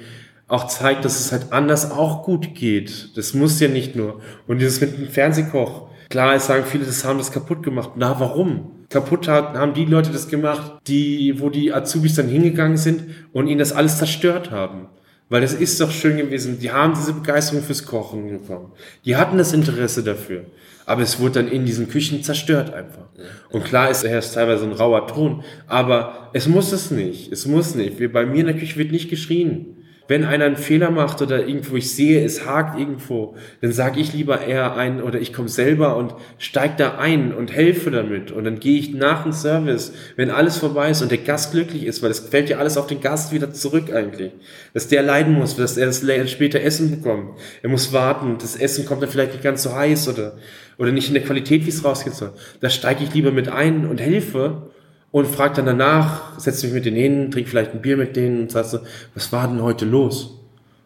auch 0.47 0.67
zeigt, 0.67 1.05
dass 1.05 1.19
es 1.19 1.31
halt 1.31 1.53
anders 1.53 1.91
auch 1.91 2.23
gut 2.23 2.53
geht. 2.53 3.17
Das 3.17 3.33
muss 3.33 3.59
ja 3.61 3.69
nicht 3.69 3.95
nur. 3.95 4.19
Und 4.45 4.59
dieses 4.59 4.81
mit 4.81 4.97
dem 4.97 5.07
Fernsehkoch. 5.07 5.89
Klar, 6.09 6.35
es 6.35 6.47
sagen 6.47 6.65
viele, 6.65 6.85
das 6.85 7.03
haben 7.03 7.17
das 7.17 7.31
kaputt 7.31 7.63
gemacht. 7.63 7.91
Na, 7.95 8.19
warum? 8.19 8.75
kaputt 8.89 9.27
hat, 9.27 9.55
haben 9.55 9.73
die 9.73 9.85
Leute 9.85 10.11
das 10.11 10.27
gemacht, 10.27 10.79
die, 10.87 11.39
wo 11.39 11.49
die 11.49 11.73
Azubis 11.73 12.15
dann 12.15 12.27
hingegangen 12.27 12.77
sind 12.77 13.03
und 13.33 13.47
ihnen 13.47 13.59
das 13.59 13.73
alles 13.73 13.97
zerstört 13.97 14.51
haben. 14.51 14.87
Weil 15.27 15.41
das 15.41 15.53
ist 15.53 15.81
doch 15.81 15.89
schön 15.89 16.17
gewesen. 16.17 16.59
Die 16.59 16.71
haben 16.71 16.93
diese 16.93 17.13
Begeisterung 17.13 17.63
fürs 17.63 17.85
Kochen 17.85 18.29
bekommen. 18.29 18.71
Die 19.05 19.15
hatten 19.15 19.39
das 19.39 19.53
Interesse 19.53 20.03
dafür. 20.03 20.45
Aber 20.85 21.01
es 21.01 21.19
wurde 21.19 21.41
dann 21.41 21.51
in 21.51 21.65
diesen 21.65 21.89
Küchen 21.89 22.21
zerstört 22.21 22.71
einfach. 22.71 23.07
Und 23.49 23.65
klar 23.65 23.89
ist 23.89 24.03
er 24.03 24.19
ist 24.19 24.35
teilweise 24.35 24.65
ein 24.65 24.71
rauer 24.71 25.07
Ton, 25.07 25.43
aber 25.65 26.29
es 26.33 26.47
muss 26.47 26.71
es 26.71 26.91
nicht. 26.91 27.31
Es 27.31 27.47
muss 27.47 27.73
nicht. 27.73 27.97
Bei 28.13 28.23
mir 28.27 28.41
in 28.41 28.45
der 28.45 28.55
Küche 28.55 28.77
wird 28.77 28.91
nicht 28.91 29.09
geschrien 29.09 29.74
wenn 30.07 30.23
einer 30.23 30.45
einen 30.45 30.55
Fehler 30.55 30.91
macht 30.91 31.21
oder 31.21 31.47
irgendwo 31.47 31.75
ich 31.75 31.93
sehe, 31.93 32.23
es 32.23 32.45
hakt 32.45 32.79
irgendwo, 32.79 33.35
dann 33.61 33.71
sage 33.71 33.99
ich 33.99 34.13
lieber 34.13 34.41
eher 34.41 34.75
ein 34.75 35.01
oder 35.01 35.19
ich 35.19 35.33
komme 35.33 35.49
selber 35.49 35.97
und 35.97 36.13
steig 36.37 36.77
da 36.77 36.97
ein 36.97 37.33
und 37.33 37.51
helfe 37.51 37.91
damit 37.91 38.31
und 38.31 38.43
dann 38.43 38.59
gehe 38.59 38.79
ich 38.79 38.93
nach 38.93 39.23
dem 39.23 39.31
Service, 39.31 39.93
wenn 40.15 40.29
alles 40.29 40.57
vorbei 40.57 40.89
ist 40.89 41.01
und 41.01 41.11
der 41.11 41.17
Gast 41.19 41.51
glücklich 41.51 41.85
ist, 41.85 42.03
weil 42.03 42.11
es 42.11 42.19
fällt 42.19 42.49
ja 42.49 42.57
alles 42.57 42.77
auf 42.77 42.87
den 42.87 43.01
Gast 43.01 43.33
wieder 43.33 43.51
zurück 43.51 43.91
eigentlich, 43.93 44.31
dass 44.73 44.87
der 44.87 45.01
leiden 45.01 45.33
muss, 45.33 45.55
dass 45.55 45.77
er 45.77 45.87
das 45.87 46.03
später 46.29 46.61
Essen 46.61 46.91
bekommt. 46.91 47.39
Er 47.61 47.69
muss 47.69 47.91
warten, 47.93 48.37
das 48.39 48.55
Essen 48.55 48.85
kommt 48.85 49.01
dann 49.01 49.09
vielleicht 49.09 49.33
nicht 49.33 49.43
ganz 49.43 49.63
so 49.63 49.75
heiß 49.75 50.07
oder 50.09 50.33
oder 50.77 50.91
nicht 50.91 51.07
in 51.07 51.13
der 51.13 51.23
Qualität, 51.23 51.65
wie 51.65 51.69
es 51.69 51.85
rausgeht. 51.85 52.13
Da 52.59 52.69
steige 52.69 53.03
ich 53.03 53.13
lieber 53.13 53.31
mit 53.31 53.47
ein 53.47 53.85
und 53.87 54.01
helfe 54.01 54.69
und 55.15 55.27
fragt 55.27 55.57
dann 55.57 55.65
danach, 55.65 56.37
setzt 56.37 56.61
mich 56.65 56.73
mit 56.73 56.83
denen 56.83 56.97
hin, 56.97 57.31
trinkt 57.31 57.49
vielleicht 57.49 57.71
ein 57.71 57.81
Bier 57.81 57.95
mit 57.95 58.17
denen 58.17 58.41
und 58.41 58.51
sagt 58.51 58.67
so, 58.67 58.79
was 59.13 59.31
war 59.31 59.47
denn 59.47 59.61
heute 59.61 59.85
los? 59.85 60.41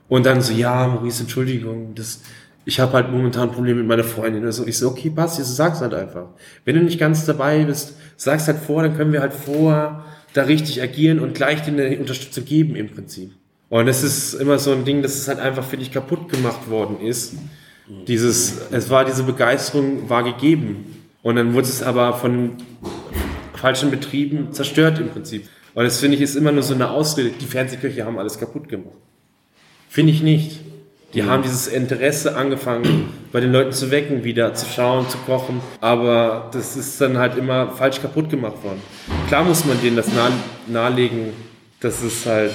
Und 0.08 0.28
dann 0.28 0.44
so, 0.44 0.54
ja, 0.54 0.88
Maurice, 0.88 1.24
Entschuldigung, 1.24 1.96
das, 1.96 2.22
ich 2.64 2.80
habe 2.80 2.94
halt 2.94 3.12
momentan 3.12 3.52
Probleme 3.52 3.80
mit 3.80 3.88
meiner 3.88 4.04
Freundin. 4.04 4.46
Also 4.46 4.68
ich 4.68 4.78
so, 4.78 4.90
okay, 4.90 5.10
passt, 5.10 5.40
jetzt 5.40 5.56
sag's 5.56 5.82
halt 5.82 5.96
einfach. 5.96 6.28
Wenn 6.64 6.76
du 6.76 6.84
nicht 6.84 7.00
ganz 7.00 7.26
dabei 7.26 7.64
bist, 7.64 7.96
sag's 8.18 8.46
halt 8.46 8.60
vor, 8.60 8.84
dann 8.84 8.96
können 8.96 9.14
wir 9.14 9.22
halt 9.22 9.34
vor 9.34 10.06
da 10.34 10.44
richtig 10.44 10.80
agieren 10.80 11.20
und 11.20 11.34
gleich 11.34 11.64
dir 11.64 11.72
eine 11.72 11.98
Unterstützung 11.98 12.46
geben 12.46 12.76
im 12.76 12.88
Prinzip. 12.88 13.32
Und 13.70 13.88
es 13.88 14.04
ist 14.04 14.36
immer 14.36 14.60
so 14.60 14.74
ein 14.74 14.86
Ding, 14.86 15.02
dass 15.02 15.16
es 15.16 15.28
halt 15.28 15.40
einfach 15.40 15.64
für 15.64 15.78
dich 15.78 15.92
kaputt 15.92 16.30
gemacht 16.30 16.70
worden 16.70 17.02
ist. 17.02 17.34
Dieses, 18.08 18.60
es 18.70 18.92
war 18.92 19.06
diese 19.06 19.24
Begeisterung 19.24 20.08
war 20.08 20.24
gegeben. 20.24 20.86
Und 21.24 21.38
dann 21.38 21.56
wurde 21.56 21.66
es 21.66 21.82
aber 21.82 22.14
von 22.14 22.58
falschen 23.60 23.92
Betrieben 23.92 24.52
zerstört 24.54 25.00
im 25.00 25.10
Prinzip. 25.10 25.48
Und 25.76 25.84
das 25.84 26.00
finde 26.00 26.16
ich 26.16 26.22
ist 26.22 26.36
immer 26.36 26.52
nur 26.52 26.64
so 26.64 26.74
eine 26.74 26.90
Ausrede. 26.90 27.30
Die 27.30 27.46
Fernsehköche 27.46 28.06
haben 28.06 28.18
alles 28.18 28.40
kaputt 28.40 28.70
gemacht. 28.70 28.96
Finde 29.88 30.14
ich 30.14 30.24
nicht. 30.24 30.62
Die 31.14 31.22
mhm. 31.22 31.30
haben 31.30 31.44
dieses 31.44 31.68
Interesse 31.68 32.36
angefangen, 32.36 33.10
bei 33.32 33.40
den 33.40 33.52
Leuten 33.52 33.72
zu 33.72 33.92
wecken, 33.92 34.24
wieder 34.24 34.54
zu 34.54 34.68
schauen, 34.68 35.10
zu 35.10 35.18
kochen. 35.20 35.62
Aber 35.82 36.50
das 36.54 36.76
ist 36.76 37.02
dann 37.02 37.18
halt 37.18 37.38
immer 37.38 37.72
falsch 37.72 38.02
kaputt 38.02 38.30
gemacht 38.30 38.64
worden. 38.64 38.82
Klar 39.28 39.44
muss 39.44 39.66
man 39.66 39.82
denen 39.82 39.96
das 39.96 40.14
nahe, 40.14 40.32
nahelegen, 40.68 41.34
dass 41.80 42.04
es 42.04 42.26
halt 42.26 42.54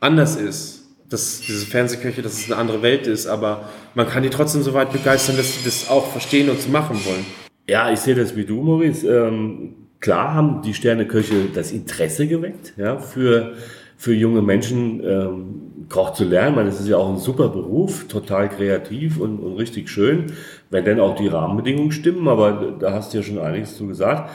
anders 0.00 0.36
ist. 0.36 0.84
Dass 1.08 1.40
diese 1.40 1.66
Fernsehköche, 1.66 2.20
dass 2.20 2.32
es 2.32 2.50
eine 2.50 2.56
andere 2.60 2.82
Welt 2.82 3.06
ist. 3.06 3.26
Aber 3.28 3.68
man 3.94 4.08
kann 4.08 4.24
die 4.24 4.30
trotzdem 4.30 4.62
so 4.62 4.74
weit 4.74 4.92
begeistern, 4.92 5.36
dass 5.36 5.54
sie 5.54 5.64
das 5.64 5.88
auch 5.88 6.10
verstehen 6.10 6.50
und 6.50 6.60
zu 6.60 6.68
machen 6.68 7.00
wollen. 7.04 7.24
Ja, 7.68 7.92
ich 7.92 8.00
sehe 8.00 8.16
das 8.16 8.34
wie 8.34 8.44
du, 8.44 8.62
Maurice. 8.62 9.06
Ähm 9.06 9.85
klar 10.00 10.34
haben 10.34 10.62
die 10.62 10.74
Sterneköche 10.74 11.46
das 11.54 11.72
Interesse 11.72 12.26
geweckt, 12.26 12.74
ja, 12.76 12.98
für, 12.98 13.54
für 13.96 14.14
junge 14.14 14.42
Menschen 14.42 15.02
ähm, 15.04 15.66
Koch 15.88 16.12
zu 16.12 16.24
lernen. 16.24 16.56
Meine, 16.56 16.68
es 16.68 16.80
ist 16.80 16.88
ja 16.88 16.96
auch 16.96 17.08
ein 17.08 17.18
super 17.18 17.48
Beruf, 17.48 18.08
total 18.08 18.48
kreativ 18.48 19.18
und, 19.20 19.38
und 19.38 19.56
richtig 19.56 19.88
schön, 19.88 20.32
wenn 20.70 20.84
denn 20.84 21.00
auch 21.00 21.16
die 21.16 21.28
Rahmenbedingungen 21.28 21.92
stimmen, 21.92 22.28
aber 22.28 22.76
da 22.78 22.92
hast 22.92 23.12
du 23.12 23.18
ja 23.18 23.22
schon 23.22 23.38
einiges 23.38 23.76
zu 23.76 23.86
gesagt. 23.86 24.30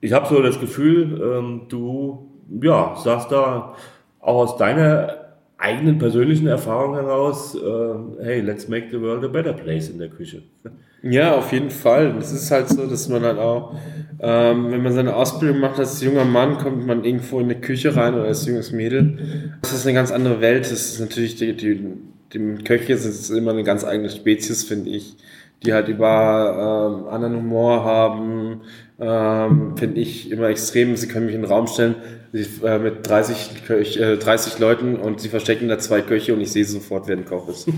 Ich 0.00 0.12
habe 0.12 0.28
so 0.28 0.42
das 0.42 0.60
Gefühl, 0.60 1.20
ähm, 1.22 1.62
du 1.68 2.28
ja, 2.60 2.94
sagst 3.02 3.32
da 3.32 3.74
auch 4.20 4.36
aus 4.36 4.56
deiner 4.56 5.23
eigenen 5.58 5.98
persönlichen 5.98 6.46
Erfahrung 6.46 6.94
heraus, 6.94 7.54
äh, 7.54 8.22
hey, 8.22 8.40
let's 8.40 8.68
make 8.68 8.86
the 8.90 9.00
world 9.00 9.24
a 9.24 9.28
better 9.28 9.52
place 9.52 9.88
in 9.88 9.98
der 9.98 10.08
Küche. 10.08 10.42
Ja, 11.02 11.36
auf 11.36 11.52
jeden 11.52 11.70
Fall. 11.70 12.14
Es 12.18 12.32
ist 12.32 12.50
halt 12.50 12.68
so, 12.68 12.86
dass 12.86 13.08
man 13.08 13.22
halt 13.22 13.38
auch, 13.38 13.74
ähm, 14.20 14.70
wenn 14.70 14.82
man 14.82 14.92
seine 14.92 15.14
Ausbildung 15.14 15.60
macht 15.60 15.78
als 15.78 16.02
junger 16.02 16.24
Mann, 16.24 16.56
kommt 16.58 16.86
man 16.86 17.04
irgendwo 17.04 17.40
in 17.40 17.44
eine 17.44 17.60
Küche 17.60 17.94
rein 17.94 18.14
oder 18.14 18.24
als 18.24 18.46
junges 18.46 18.72
Mädel. 18.72 19.18
Das 19.60 19.72
ist 19.72 19.86
eine 19.86 19.94
ganz 19.94 20.10
andere 20.10 20.40
Welt. 20.40 20.62
Das 20.64 20.72
ist 20.72 21.00
natürlich, 21.00 21.36
die, 21.36 21.54
die, 21.54 21.80
die 22.32 22.64
Köche 22.64 22.96
sind 22.96 23.36
immer 23.36 23.50
eine 23.50 23.64
ganz 23.64 23.84
eigene 23.84 24.08
Spezies, 24.08 24.64
finde 24.64 24.90
ich, 24.90 25.16
die 25.62 25.74
halt 25.74 25.88
über 25.88 27.04
ähm, 27.04 27.08
anderen 27.08 27.36
Humor 27.36 27.84
haben, 27.84 28.62
ähm, 28.98 29.76
finde 29.76 30.00
ich 30.00 30.30
immer 30.30 30.48
extrem. 30.48 30.96
Sie 30.96 31.08
können 31.08 31.26
mich 31.26 31.34
in 31.34 31.42
den 31.42 31.50
Raum 31.50 31.66
stellen 31.66 31.96
äh, 32.34 32.78
mit 32.80 33.08
30, 33.08 33.64
Köch, 33.64 33.96
äh, 33.96 34.16
30 34.16 34.58
Leuten 34.58 34.96
und 34.96 35.20
sie 35.20 35.28
verstecken 35.28 35.68
da 35.68 35.78
zwei 35.78 36.00
Köche 36.00 36.34
und 36.34 36.40
ich 36.40 36.50
sehe 36.50 36.64
sofort, 36.64 37.06
wer 37.06 37.16
ein 37.16 37.24
Koch 37.24 37.48
ist. 37.48 37.68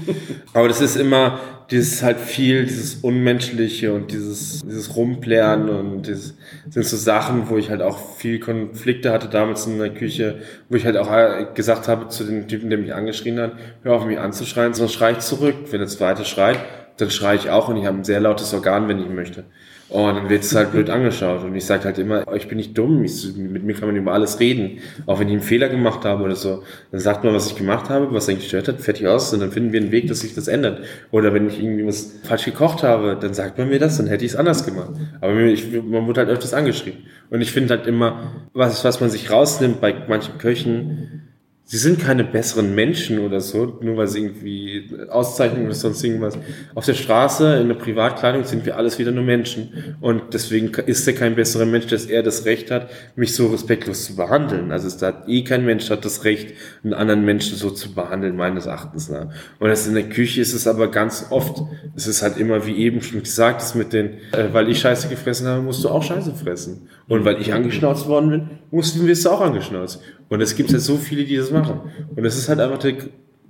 Aber 0.54 0.66
das 0.66 0.80
ist 0.80 0.96
immer 0.96 1.40
dieses 1.70 2.02
halt 2.02 2.18
viel, 2.18 2.64
dieses 2.64 2.94
Unmenschliche 2.96 3.92
und 3.92 4.10
dieses, 4.12 4.62
dieses 4.64 4.96
Rumplären 4.96 5.68
und 5.68 6.08
das 6.08 6.34
sind 6.70 6.86
so 6.86 6.96
Sachen, 6.96 7.50
wo 7.50 7.58
ich 7.58 7.68
halt 7.68 7.82
auch 7.82 8.16
viel 8.16 8.40
Konflikte 8.40 9.12
hatte 9.12 9.28
damals 9.28 9.66
in 9.66 9.78
der 9.78 9.90
Küche, 9.90 10.38
wo 10.70 10.76
ich 10.76 10.86
halt 10.86 10.96
auch 10.96 11.12
äh, 11.12 11.46
gesagt 11.54 11.86
habe 11.86 12.08
zu 12.08 12.24
dem 12.24 12.48
Typen, 12.48 12.70
der 12.70 12.78
mich 12.78 12.94
angeschrien 12.94 13.38
hat, 13.38 13.52
hör 13.82 13.92
auf 13.92 14.06
mich 14.06 14.18
anzuschreien, 14.18 14.72
sondern 14.72 14.94
schrei 14.94 15.12
ich 15.12 15.18
zurück. 15.18 15.54
Wenn 15.70 15.82
er 15.82 15.86
zweite 15.86 16.24
schreit, 16.24 16.60
dann 16.96 17.10
schreie 17.10 17.36
ich 17.36 17.50
auch 17.50 17.68
und 17.68 17.76
ich 17.76 17.84
habe 17.84 17.98
ein 17.98 18.04
sehr 18.04 18.20
lautes 18.20 18.54
Organ, 18.54 18.88
wenn 18.88 19.00
ich 19.00 19.08
möchte. 19.10 19.44
Und 19.88 20.16
dann 20.16 20.28
wird 20.28 20.42
es 20.42 20.54
halt 20.54 20.72
blöd 20.72 20.90
angeschaut. 20.90 21.44
Und 21.44 21.54
ich 21.54 21.64
sage 21.64 21.84
halt 21.84 21.98
immer, 21.98 22.24
ich 22.34 22.48
bin 22.48 22.56
nicht 22.56 22.76
dumm, 22.76 23.04
ich, 23.04 23.36
mit 23.36 23.62
mir 23.62 23.74
kann 23.74 23.86
man 23.86 23.96
über 23.96 24.12
alles 24.12 24.40
reden. 24.40 24.78
Auch 25.06 25.20
wenn 25.20 25.28
ich 25.28 25.34
einen 25.34 25.42
Fehler 25.42 25.68
gemacht 25.68 26.04
habe 26.04 26.24
oder 26.24 26.34
so. 26.34 26.64
Dann 26.90 27.00
sagt 27.00 27.22
man, 27.22 27.32
was 27.34 27.46
ich 27.46 27.56
gemacht 27.56 27.88
habe, 27.88 28.12
was 28.12 28.28
eigentlich 28.28 28.42
gestört 28.42 28.66
hat, 28.66 28.80
fertig 28.80 29.06
aus. 29.06 29.32
Und 29.32 29.40
dann 29.40 29.52
finden 29.52 29.72
wir 29.72 29.80
einen 29.80 29.92
Weg, 29.92 30.08
dass 30.08 30.20
sich 30.20 30.34
das 30.34 30.48
ändert. 30.48 30.80
Oder 31.12 31.32
wenn 31.34 31.46
ich 31.46 31.62
irgendwie 31.62 31.86
was 31.86 32.18
falsch 32.24 32.46
gekocht 32.46 32.82
habe, 32.82 33.16
dann 33.20 33.32
sagt 33.32 33.58
man 33.58 33.68
mir 33.68 33.78
das, 33.78 33.96
dann 33.98 34.08
hätte 34.08 34.24
ich 34.24 34.32
es 34.32 34.36
anders 34.36 34.66
gemacht. 34.66 34.90
Aber 35.20 35.34
ich, 35.38 35.70
man 35.70 36.06
wurde 36.06 36.20
halt 36.20 36.30
öfters 36.30 36.52
angeschrieben. 36.52 37.04
Und 37.30 37.40
ich 37.40 37.52
finde 37.52 37.76
halt 37.76 37.86
immer, 37.86 38.32
was, 38.54 38.84
was 38.84 39.00
man 39.00 39.10
sich 39.10 39.30
rausnimmt 39.30 39.80
bei 39.80 39.94
manchen 40.08 40.38
Köchen, 40.38 41.25
sie 41.68 41.78
sind 41.78 41.98
keine 41.98 42.22
besseren 42.22 42.76
Menschen 42.76 43.18
oder 43.18 43.40
so, 43.40 43.78
nur 43.80 43.96
weil 43.96 44.06
sie 44.06 44.20
irgendwie 44.20 44.88
Auszeichnungen 45.10 45.66
oder 45.66 45.74
sonst 45.74 46.02
irgendwas. 46.04 46.38
Auf 46.76 46.86
der 46.86 46.94
Straße, 46.94 47.56
in 47.56 47.66
der 47.66 47.74
Privatkleidung 47.74 48.44
sind 48.44 48.64
wir 48.64 48.76
alles 48.76 49.00
wieder 49.00 49.10
nur 49.10 49.24
Menschen. 49.24 49.96
Und 50.00 50.32
deswegen 50.32 50.72
ist 50.86 51.08
er 51.08 51.14
kein 51.14 51.34
besserer 51.34 51.66
Mensch, 51.66 51.88
dass 51.88 52.06
er 52.06 52.22
das 52.22 52.44
Recht 52.44 52.70
hat, 52.70 52.88
mich 53.16 53.34
so 53.34 53.48
respektlos 53.48 54.04
zu 54.04 54.14
behandeln. 54.14 54.70
Also 54.70 54.86
es 54.86 55.02
hat 55.02 55.28
eh 55.28 55.42
kein 55.42 55.64
Mensch 55.64 55.90
hat 55.90 56.04
das 56.04 56.22
Recht, 56.22 56.54
einen 56.84 56.94
anderen 56.94 57.24
Menschen 57.24 57.56
so 57.56 57.70
zu 57.70 57.92
behandeln, 57.92 58.36
meines 58.36 58.66
Erachtens 58.66 59.08
nach. 59.08 59.26
Und 59.58 59.68
das 59.68 59.88
in 59.88 59.94
der 59.94 60.08
Küche 60.08 60.40
ist 60.40 60.54
es 60.54 60.68
aber 60.68 60.88
ganz 60.92 61.26
oft, 61.30 61.62
es 61.96 62.06
ist 62.06 62.22
halt 62.22 62.38
immer, 62.38 62.64
wie 62.66 62.76
eben 62.76 63.02
schon 63.02 63.24
gesagt, 63.24 63.60
ist 63.60 63.74
mit 63.74 63.92
den, 63.92 64.18
äh, 64.30 64.52
weil 64.52 64.68
ich 64.70 64.78
Scheiße 64.78 65.08
gefressen 65.08 65.48
habe, 65.48 65.62
musst 65.62 65.82
du 65.82 65.88
auch 65.88 66.04
Scheiße 66.04 66.32
fressen. 66.32 66.88
Und 67.08 67.24
weil 67.24 67.40
ich 67.40 67.52
angeschnauzt 67.52 68.06
worden 68.06 68.30
bin, 68.30 68.50
mussten 68.70 69.04
wir 69.06 69.12
es 69.12 69.26
auch 69.26 69.40
angeschnauzt. 69.40 70.00
Und 70.28 70.40
es 70.40 70.54
gibt 70.56 70.70
ja 70.70 70.78
so 70.78 70.96
viele, 70.96 71.24
die 71.24 71.36
das 71.36 71.50
machen. 71.50 71.80
Und 72.14 72.22
das 72.22 72.36
ist 72.36 72.48
halt 72.48 72.60
einfach 72.60 72.78
der 72.78 72.96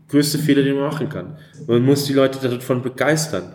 größte 0.09 0.39
Fehler, 0.39 0.63
den 0.63 0.75
man 0.75 0.85
machen 0.85 1.09
kann. 1.09 1.37
Man 1.67 1.83
muss 1.83 2.05
die 2.05 2.13
Leute 2.13 2.39
davon 2.49 2.83
begeistern 2.83 3.55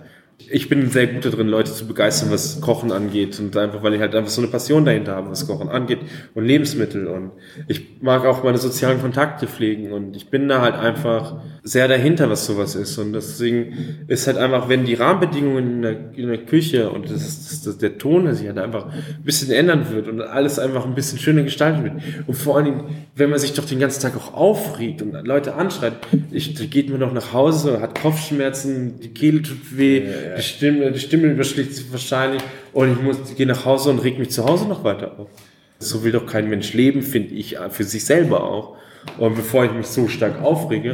ich 0.49 0.69
bin 0.69 0.89
sehr 0.89 1.07
gut 1.07 1.25
darin, 1.25 1.47
Leute 1.47 1.71
zu 1.73 1.85
begeistern, 1.85 2.31
was 2.31 2.61
Kochen 2.61 2.91
angeht. 2.91 3.39
Und 3.39 3.55
einfach, 3.57 3.83
weil 3.83 3.93
ich 3.93 4.01
halt 4.01 4.15
einfach 4.15 4.31
so 4.31 4.41
eine 4.41 4.49
Passion 4.49 4.85
dahinter 4.85 5.15
habe, 5.15 5.29
was 5.29 5.47
Kochen 5.47 5.69
angeht 5.69 5.99
und 6.33 6.45
Lebensmittel. 6.45 7.07
Und 7.07 7.31
ich 7.67 8.01
mag 8.01 8.25
auch 8.25 8.43
meine 8.43 8.57
sozialen 8.57 9.01
Kontakte 9.01 9.47
pflegen. 9.47 9.91
Und 9.91 10.15
ich 10.15 10.29
bin 10.29 10.47
da 10.47 10.61
halt 10.61 10.75
einfach 10.75 11.41
sehr 11.63 11.87
dahinter, 11.87 12.29
was 12.29 12.45
sowas 12.45 12.75
ist. 12.75 12.97
Und 12.97 13.13
deswegen 13.13 14.05
ist 14.07 14.27
halt 14.27 14.37
einfach, 14.37 14.69
wenn 14.69 14.85
die 14.85 14.95
Rahmenbedingungen 14.95 15.75
in 15.75 15.81
der, 15.81 16.13
in 16.15 16.27
der 16.27 16.39
Küche 16.39 16.89
und 16.89 17.09
das, 17.09 17.47
das, 17.47 17.61
das, 17.63 17.77
der 17.77 17.97
Ton 17.97 18.33
sich 18.33 18.47
halt 18.47 18.57
einfach 18.57 18.87
ein 18.87 19.23
bisschen 19.23 19.51
ändern 19.51 19.91
wird 19.91 20.07
und 20.07 20.21
alles 20.21 20.59
einfach 20.59 20.85
ein 20.85 20.95
bisschen 20.95 21.19
schöner 21.19 21.43
gestaltet 21.43 21.83
wird. 21.83 21.93
Und 22.27 22.33
vor 22.33 22.55
allen 22.57 22.65
Dingen, 22.65 22.83
wenn 23.15 23.29
man 23.29 23.39
sich 23.39 23.53
doch 23.53 23.65
den 23.65 23.79
ganzen 23.79 24.01
Tag 24.01 24.15
auch 24.15 24.33
aufregt 24.33 25.01
und 25.01 25.13
Leute 25.25 25.55
anschreit, 25.55 25.93
ich, 26.31 26.55
geht 26.69 26.89
mir 26.89 26.97
doch 26.97 27.13
nach 27.13 27.33
Hause, 27.33 27.81
hat 27.81 27.99
Kopfschmerzen, 27.99 28.99
die 28.99 29.09
Kehle 29.09 29.41
tut 29.41 29.77
weh, 29.77 29.99
ja, 29.99 30.11
ja 30.29 30.30
die 30.35 30.41
Stimme, 30.41 30.91
die 30.91 30.99
Stimme 30.99 31.27
überschlägt 31.27 31.73
sich 31.73 31.91
wahrscheinlich 31.91 32.41
und 32.73 32.91
ich 32.91 33.01
muss, 33.01 33.35
gehe 33.35 33.47
nach 33.47 33.65
Hause 33.65 33.89
und 33.89 33.99
reg 33.99 34.19
mich 34.19 34.29
zu 34.29 34.45
Hause 34.45 34.67
noch 34.67 34.83
weiter 34.83 35.19
auf. 35.19 35.29
So 35.79 36.03
will 36.03 36.11
doch 36.11 36.25
kein 36.25 36.49
Mensch 36.49 36.73
leben, 36.73 37.01
finde 37.01 37.33
ich, 37.33 37.57
für 37.69 37.83
sich 37.83 38.05
selber 38.05 38.43
auch. 38.43 38.75
Und 39.17 39.35
bevor 39.35 39.65
ich 39.65 39.73
mich 39.73 39.87
so 39.87 40.07
stark 40.07 40.41
aufrege, 40.41 40.91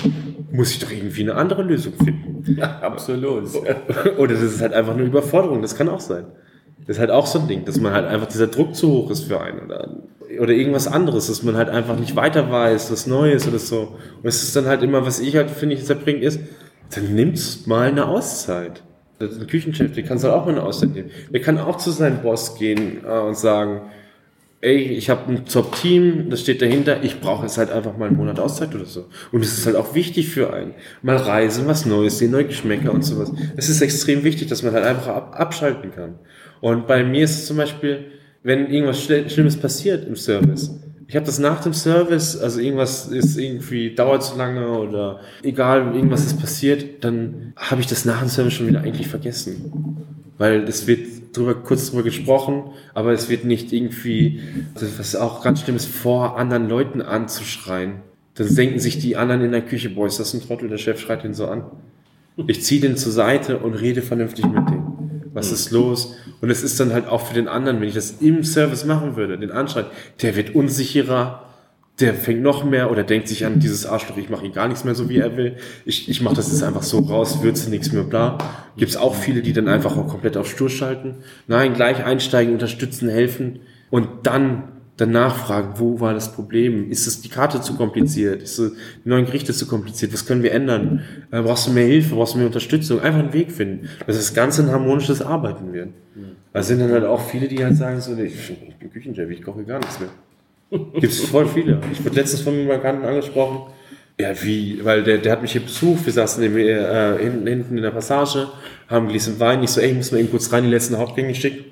muss 0.52 0.72
ich 0.72 0.80
doch 0.80 0.92
irgendwie 0.92 1.24
eine 1.24 1.36
andere 1.36 1.64
Lösung 1.64 1.94
finden. 1.94 2.56
Ja, 2.58 2.80
absolut. 2.82 3.44
Oder 4.18 4.34
das 4.34 4.44
ist 4.44 4.62
halt 4.62 4.74
einfach 4.74 4.94
eine 4.94 5.04
Überforderung, 5.04 5.62
das 5.62 5.76
kann 5.76 5.90
auch 5.90 6.00
sein. 6.00 6.26
Das 6.86 6.96
ist 6.96 7.00
halt 7.02 7.12
auch 7.12 7.28
so 7.28 7.40
ein 7.40 7.48
Ding, 7.50 7.66
dass 7.66 7.80
man 7.82 7.92
halt 7.92 8.08
einfach 8.08 8.28
dieser 8.28 8.48
Druck 8.48 8.76
zu 8.76 8.90
hoch 8.90 9.12
ist 9.12 9.26
für 9.26 9.42
einen 9.42 9.60
oder, 9.60 9.98
oder 10.40 10.54
irgendwas 10.54 10.88
anderes, 10.88 11.28
dass 11.28 11.44
man 11.44 11.58
halt 11.58 11.70
einfach 11.70 12.00
nicht 12.00 12.16
weiter 12.16 12.50
weiß, 12.50 12.92
was 12.92 13.08
Neues 13.08 13.46
oder 13.46 13.60
so. 13.60 13.98
Und 14.22 14.28
es 14.28 14.42
ist 14.42 14.56
dann 14.56 14.68
halt 14.68 14.84
immer, 14.84 15.06
was 15.06 15.20
ich 15.20 15.36
halt 15.36 15.52
finde, 15.52 15.76
ich 15.76 15.90
erbringt 15.90 16.24
ist, 16.24 16.40
dann 16.96 17.14
nimmst 17.14 17.68
mal 17.68 17.90
eine 17.90 18.08
Auszeit. 18.08 18.84
Der 19.20 19.30
Küchenchef, 19.48 19.94
der 19.94 20.04
kann 20.04 20.22
halt 20.22 20.34
auch 20.34 20.46
mal 20.46 20.52
eine 20.52 20.64
Auszeit 20.64 20.94
nehmen. 20.94 21.10
Der 21.32 21.42
kann 21.42 21.58
auch 21.58 21.78
zu 21.78 21.92
seinem 21.92 22.22
Boss 22.22 22.56
gehen 22.58 23.04
äh, 23.04 23.20
und 23.20 23.38
sagen, 23.38 23.82
ey, 24.62 24.78
ich 24.78 25.10
habe 25.10 25.32
ein 25.32 25.46
Top-Team, 25.46 26.30
das 26.30 26.42
steht 26.42 26.62
dahinter, 26.62 27.04
ich 27.04 27.20
brauche 27.20 27.44
jetzt 27.44 27.58
halt 27.58 27.72
einfach 27.72 27.98
mal 27.98 28.08
einen 28.08 28.18
Monat 28.18 28.40
Auszeit 28.40 28.74
oder 28.74 28.86
so. 28.86 29.06
Und 29.32 29.42
es 29.42 29.58
ist 29.58 29.66
halt 29.66 29.76
auch 29.76 29.94
wichtig 29.94 30.30
für 30.30 30.54
einen. 30.54 30.74
Mal 31.02 31.18
reisen, 31.18 31.68
was 31.68 31.86
Neues 31.86 32.18
sehen, 32.18 32.32
neue 32.32 32.46
Geschmäcker 32.46 32.92
und 32.92 33.04
sowas. 33.04 33.32
Es 33.56 33.70
ist 33.70 33.82
extrem 33.82 34.24
wichtig, 34.24 34.48
dass 34.48 34.64
man 34.64 34.74
halt 34.74 34.86
einfach 34.86 35.08
ab 35.08 35.36
abschalten 35.40 35.92
kann. 35.92 36.16
Und 36.62 36.88
bei 36.88 37.04
mir 37.04 37.24
ist 37.24 37.40
es 37.40 37.46
zum 37.48 37.58
Beispiel, 37.58 38.06
wenn 38.44 38.70
irgendwas 38.70 39.04
Schlimmes 39.04 39.58
passiert 39.58 40.08
im 40.08 40.16
Service, 40.16 40.72
ich 41.08 41.16
habe 41.16 41.26
das 41.26 41.40
nach 41.40 41.62
dem 41.62 41.74
Service, 41.74 42.38
also 42.38 42.60
irgendwas 42.60 43.08
ist 43.08 43.38
irgendwie, 43.38 43.96
dauert 43.96 44.24
zu 44.24 44.38
lange 44.38 44.68
oder 44.68 45.22
egal, 45.42 45.96
irgendwas 45.96 46.26
ist 46.26 46.40
passiert, 46.40 47.04
dann 47.06 47.54
habe 47.56 47.80
ich 47.80 47.88
das 47.88 48.04
nach 48.04 48.20
dem 48.20 48.28
Service 48.28 48.54
schon 48.54 48.68
wieder 48.68 48.82
eigentlich 48.82 49.08
vergessen. 49.08 50.04
Weil 50.38 50.64
es 50.64 50.86
wird 50.86 51.36
drüber, 51.36 51.56
kurz 51.56 51.90
drüber 51.90 52.04
gesprochen, 52.04 52.72
aber 52.94 53.14
es 53.14 53.30
wird 53.30 53.46
nicht 53.46 53.72
irgendwie, 53.72 54.42
was 54.76 55.16
auch 55.16 55.42
ganz 55.44 55.62
schlimm 55.62 55.78
ist, 55.78 55.88
vor 55.88 56.38
anderen 56.38 56.68
Leuten 56.68 57.02
anzuschreien. 57.02 58.02
Dann 58.36 58.54
denken 58.54 58.80
sich 58.80 59.00
die 59.00 59.16
anderen 59.16 59.42
in 59.42 59.52
der 59.52 59.62
Küche, 59.62 59.90
boah, 59.90 60.08
ist 60.08 60.20
das 60.20 60.34
ein 60.34 60.42
Trottel, 60.42 60.68
der 60.68 60.78
Chef 60.78 61.00
schreit 61.00 61.24
ihn 61.24 61.34
so 61.34 61.48
an. 61.48 61.64
Ich 62.48 62.64
ziehe 62.64 62.82
den 62.82 62.98
zur 62.98 63.14
Seite 63.14 63.60
und 63.60 63.74
rede 63.74 64.02
vernünftig 64.02 64.46
mit 64.46 64.70
dem 64.70 64.77
was 65.38 65.52
ist 65.52 65.70
los? 65.70 66.16
Und 66.42 66.50
es 66.50 66.64
ist 66.64 66.80
dann 66.80 66.94
halt 66.94 67.08
auch 67.08 67.28
für 67.28 67.36
den 67.36 67.48
anderen, 67.48 67.80
wenn 67.80 67.88
ich 67.88 67.94
das 67.94 68.16
im 68.22 68.44
Service 68.44 68.86
machen 68.86 69.16
würde, 69.16 69.38
den 69.38 69.52
anschreit, 69.52 69.86
der 70.24 70.36
wird 70.36 70.56
unsicherer, 70.56 71.44
der 72.00 72.16
fängt 72.16 72.42
noch 72.42 72.64
mehr 72.64 72.90
oder 72.90 73.04
denkt 73.04 73.28
sich 73.28 73.46
an 73.46 73.60
dieses 73.60 73.86
Arschloch, 73.86 74.18
ich 74.18 74.30
mache 74.30 74.48
ihn 74.48 74.52
gar 74.52 74.68
nichts 74.68 74.84
mehr 74.84 74.96
so, 74.96 75.10
wie 75.10 75.20
er 75.20 75.38
will. 75.38 75.58
Ich, 75.86 76.10
ich 76.10 76.22
mache 76.22 76.36
das 76.36 76.52
jetzt 76.52 76.64
einfach 76.64 76.82
so 76.82 77.00
raus, 77.00 77.44
würze 77.44 77.70
nichts 77.70 77.92
mehr, 77.92 78.04
bla. 78.04 78.40
Gibt 78.78 78.90
es 78.90 78.98
auch 78.98 79.14
viele, 79.14 79.44
die 79.44 79.54
dann 79.54 79.68
einfach 79.68 79.96
auch 79.96 80.08
komplett 80.08 80.38
auf 80.38 80.50
Stur 80.50 80.72
schalten. 80.72 81.18
Nein, 81.46 81.76
gleich 81.76 82.04
einsteigen, 82.04 82.54
unterstützen, 82.54 83.08
helfen 83.08 83.60
und 83.92 84.08
dann 84.24 84.64
danach 84.98 85.36
fragen, 85.38 85.74
wo 85.78 86.00
war 86.00 86.14
das 86.14 86.34
Problem? 86.34 86.92
Ist 86.92 87.08
es 87.08 87.22
die 87.22 87.30
Karte 87.30 87.62
zu 87.62 87.76
kompliziert? 87.76 88.42
Ist 88.42 88.60
die 88.60 88.72
neuen 89.06 89.26
Gerichte 89.26 89.54
zu 89.54 89.68
kompliziert? 89.68 90.14
Was 90.14 90.26
können 90.26 90.44
wir 90.44 90.52
ändern? 90.52 91.04
Äh, 91.32 91.42
brauchst 91.42 91.68
du 91.68 91.72
mehr 91.72 91.86
Hilfe? 91.86 92.16
Brauchst 92.16 92.34
du 92.34 92.40
mehr 92.40 92.48
Unterstützung? 92.48 93.00
Einfach 93.00 93.20
einen 93.20 93.34
Weg 93.34 93.52
finden, 93.52 93.88
dass 94.06 94.18
das 94.18 94.34
Ganze 94.34 94.64
ein 94.64 94.72
harmonisches 94.72 95.22
Arbeiten 95.22 95.72
wird. 95.72 95.90
Da 96.52 96.64
sind 96.64 96.80
dann 96.80 96.92
halt 96.92 97.06
auch 97.06 97.22
viele, 97.22 97.48
die 97.48 97.64
halt 97.64 97.78
sagen 97.78 98.02
so, 98.02 98.18
ich, 98.18 98.34
ich 98.50 98.76
bin 98.76 98.92
Küchenchef, 98.92 99.30
ich 99.30 99.44
koche 99.44 99.64
gar 99.64 99.80
nichts 99.80 100.00
mehr. 100.00 100.10
Gibt 100.94 101.14
es 101.14 101.22
voll 101.22 101.48
viele. 101.48 101.80
Ich 101.92 102.04
wurde 102.04 102.16
letztens 102.16 102.42
von 102.42 102.54
einem 102.54 102.68
Bekannten 102.68 103.06
angesprochen, 103.06 103.72
ja, 104.20 104.30
wie, 104.42 104.84
weil 104.84 105.04
der, 105.04 105.20
der 105.20 105.32
hat 105.32 105.44
mich 105.44 105.52
hier 105.52 105.62
besucht, 105.62 106.06
wir 106.08 106.14
saßen 106.14 106.44
in, 106.44 106.58
äh, 106.58 107.18
hinten, 107.20 107.46
hinten 107.46 107.78
in 107.78 107.84
der 107.84 107.92
Passage, 107.92 108.48
haben 108.88 109.06
ein 109.06 109.10
Gläschen 109.10 109.40
Wein, 109.40 109.62
ich 109.62 109.70
so, 109.70 109.80
ey, 109.80 109.92
ich 109.92 109.96
muss 109.96 110.12
mal 110.12 110.18
eben 110.18 110.32
kurz 110.32 110.52
rein, 110.52 110.64
die 110.64 110.72
letzten 110.72 110.98
Hauptgänge 110.98 111.36
schicken. 111.36 111.66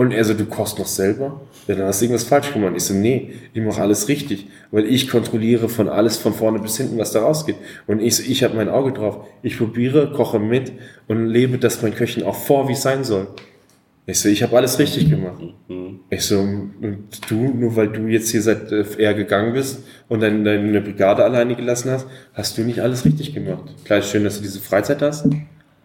Und 0.00 0.12
er 0.12 0.24
so, 0.24 0.32
du 0.32 0.46
kochst 0.46 0.78
noch 0.78 0.86
selber? 0.86 1.42
Ja, 1.66 1.74
dann 1.74 1.84
hast 1.84 2.00
du 2.00 2.06
irgendwas 2.06 2.24
falsch 2.24 2.54
gemacht. 2.54 2.72
Ich 2.74 2.84
so, 2.84 2.94
nee, 2.94 3.34
ich 3.52 3.60
mache 3.60 3.82
alles 3.82 4.08
richtig, 4.08 4.46
weil 4.70 4.86
ich 4.86 5.10
kontrolliere 5.10 5.68
von 5.68 5.90
alles 5.90 6.16
von 6.16 6.32
vorne 6.32 6.58
bis 6.58 6.78
hinten, 6.78 6.96
was 6.96 7.12
da 7.12 7.20
rausgeht. 7.20 7.56
Und 7.86 8.00
ich 8.00 8.16
so, 8.16 8.22
ich 8.22 8.42
habe 8.42 8.56
mein 8.56 8.70
Auge 8.70 8.92
drauf. 8.92 9.26
Ich 9.42 9.58
probiere, 9.58 10.10
koche 10.10 10.38
mit 10.38 10.72
und 11.06 11.26
lebe 11.26 11.58
das 11.58 11.82
mein 11.82 11.94
Köchen 11.94 12.22
auch 12.22 12.34
vor, 12.34 12.66
wie 12.66 12.72
es 12.72 12.80
sein 12.80 13.04
soll. 13.04 13.26
Ich 14.06 14.20
so, 14.20 14.30
ich 14.30 14.42
habe 14.42 14.56
alles 14.56 14.78
richtig 14.78 15.10
gemacht. 15.10 15.42
Mhm. 15.68 16.00
Ich 16.08 16.22
so, 16.22 16.38
und 16.38 17.08
du, 17.28 17.34
nur 17.34 17.76
weil 17.76 17.88
du 17.88 18.06
jetzt 18.06 18.30
hier 18.30 18.40
seit 18.40 18.72
äh, 18.72 18.86
er 18.96 19.12
gegangen 19.12 19.52
bist 19.52 19.84
und 20.08 20.20
dann 20.22 20.46
deine 20.46 20.80
Brigade 20.80 21.22
alleine 21.22 21.56
gelassen 21.56 21.90
hast, 21.90 22.06
hast 22.32 22.56
du 22.56 22.62
nicht 22.62 22.80
alles 22.80 23.04
richtig 23.04 23.34
gemacht. 23.34 23.64
Klar 23.84 24.00
schön, 24.00 24.24
dass 24.24 24.38
du 24.38 24.42
diese 24.44 24.60
Freizeit 24.60 25.02
hast, 25.02 25.26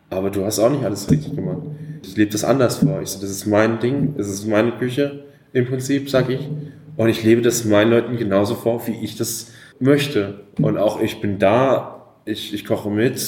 aber 0.10 0.30
du 0.30 0.46
hast 0.46 0.60
auch 0.60 0.72
nicht 0.72 0.86
alles 0.86 1.12
richtig 1.12 1.36
gemacht. 1.36 1.64
Ich 2.08 2.16
lebe 2.18 2.32
das 2.32 2.44
anders 2.44 2.78
vor. 2.78 3.02
Ich 3.02 3.10
so, 3.10 3.22
das 3.22 3.30
ist 3.30 3.46
mein 3.46 3.80
Ding, 3.80 4.16
das 4.18 4.30
ist 4.30 4.48
meine 4.48 4.72
Küche 4.72 5.26
im 5.54 5.66
Prinzip, 5.66 6.10
sag 6.10 6.30
ich. 6.30 6.48
Und 6.98 7.10
ich 7.10 7.24
lebe 7.24 7.42
das 7.42 7.66
meinen 7.66 7.92
Leuten 7.92 8.18
genauso 8.18 8.56
vor, 8.56 8.86
wie 8.88 9.04
ich 9.04 9.18
das 9.18 9.52
möchte. 9.80 10.46
Und 10.62 10.78
auch 10.78 11.02
ich 11.02 11.20
bin 11.20 11.40
da, 11.40 12.16
ich, 12.26 12.54
ich 12.54 12.66
koche 12.66 12.90
mit, 12.90 13.20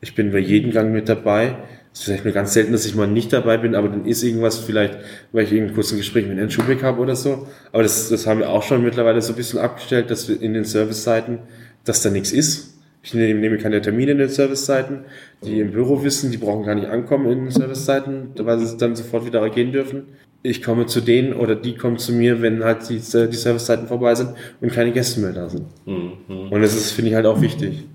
ich 0.00 0.14
bin 0.14 0.30
bei 0.30 0.38
jedem 0.38 0.70
Gang 0.70 0.92
mit 0.92 1.08
dabei. 1.08 1.56
Es 1.92 2.00
ist 2.00 2.04
vielleicht 2.04 2.24
nur 2.24 2.34
ganz 2.34 2.52
selten, 2.52 2.72
dass 2.72 2.86
ich 2.86 2.94
mal 2.94 3.08
nicht 3.08 3.32
dabei 3.32 3.56
bin, 3.56 3.74
aber 3.74 3.88
dann 3.88 4.04
ist 4.04 4.22
irgendwas 4.22 4.58
vielleicht, 4.58 4.98
weil 5.32 5.44
ich 5.44 5.52
irgendein 5.52 5.74
kurzes 5.74 5.96
Gespräch 5.96 6.26
mit 6.26 6.38
Herrn 6.38 6.50
Schubeck 6.50 6.82
habe 6.82 7.00
oder 7.00 7.16
so. 7.16 7.48
Aber 7.72 7.82
das, 7.82 8.08
das 8.08 8.26
haben 8.26 8.40
wir 8.40 8.50
auch 8.50 8.62
schon 8.62 8.84
mittlerweile 8.84 9.20
so 9.22 9.32
ein 9.32 9.36
bisschen 9.36 9.58
abgestellt, 9.58 10.10
dass 10.10 10.28
wir 10.28 10.40
in 10.40 10.54
den 10.54 10.64
Servicezeiten, 10.64 11.40
dass 11.84 12.02
da 12.02 12.10
nichts 12.10 12.30
ist 12.30 12.77
ich 13.08 13.14
nehme 13.14 13.58
keine 13.58 13.80
Termine 13.80 14.12
in 14.12 14.18
den 14.18 14.28
Servicezeiten. 14.28 15.04
Die 15.44 15.60
im 15.60 15.70
Büro 15.72 16.02
wissen, 16.02 16.30
die 16.30 16.36
brauchen 16.36 16.64
gar 16.64 16.74
nicht 16.74 16.88
ankommen 16.88 17.30
in 17.30 17.44
den 17.44 17.50
Servicezeiten, 17.50 18.30
weil 18.38 18.58
sie 18.58 18.76
dann 18.76 18.96
sofort 18.96 19.24
wieder 19.24 19.48
gehen 19.50 19.72
dürfen. 19.72 20.04
Ich 20.42 20.62
komme 20.62 20.86
zu 20.86 21.00
denen 21.00 21.32
oder 21.32 21.56
die 21.56 21.74
kommen 21.74 21.98
zu 21.98 22.12
mir, 22.12 22.42
wenn 22.42 22.62
halt 22.62 22.88
die, 22.88 22.96
die 22.96 23.00
Servicezeiten 23.00 23.88
vorbei 23.88 24.14
sind 24.14 24.30
und 24.60 24.72
keine 24.72 24.92
Gäste 24.92 25.20
mehr 25.20 25.32
da 25.32 25.48
sind. 25.48 25.66
Mhm. 25.86 26.50
Und 26.50 26.62
das 26.62 26.74
ist, 26.74 26.92
finde 26.92 27.10
ich, 27.10 27.16
halt 27.16 27.26
auch 27.26 27.40
wichtig. 27.40 27.86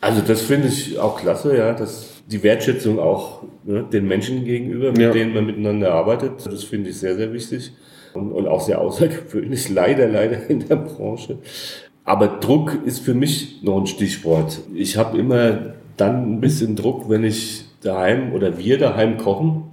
Also 0.00 0.20
das 0.20 0.42
finde 0.42 0.68
ich 0.68 0.98
auch 0.98 1.18
klasse, 1.18 1.56
ja, 1.56 1.72
dass 1.72 2.22
die 2.26 2.42
Wertschätzung 2.42 2.98
auch 2.98 3.42
ne, 3.64 3.86
den 3.90 4.06
Menschen 4.06 4.44
gegenüber, 4.44 4.90
mit 4.90 5.00
ja. 5.00 5.10
denen 5.10 5.32
man 5.32 5.46
miteinander 5.46 5.92
arbeitet, 5.92 6.44
das 6.44 6.64
finde 6.64 6.90
ich 6.90 6.98
sehr, 6.98 7.16
sehr 7.16 7.32
wichtig 7.32 7.72
und, 8.14 8.32
und 8.32 8.46
auch 8.46 8.60
sehr 8.60 8.80
außergewöhnlich, 8.80 9.68
leider, 9.74 10.08
leider 10.08 10.48
in 10.48 10.66
der 10.66 10.76
Branche. 10.76 11.38
Aber 12.04 12.28
Druck 12.28 12.78
ist 12.84 13.00
für 13.00 13.14
mich 13.14 13.62
noch 13.62 13.80
ein 13.80 13.86
Stichwort. 13.86 14.60
Ich 14.74 14.96
habe 14.96 15.18
immer 15.18 15.74
dann 15.96 16.34
ein 16.34 16.40
bisschen 16.40 16.76
Druck, 16.76 17.08
wenn 17.08 17.24
ich 17.24 17.64
daheim 17.82 18.32
oder 18.32 18.58
wir 18.58 18.78
daheim 18.78 19.16
kochen 19.16 19.64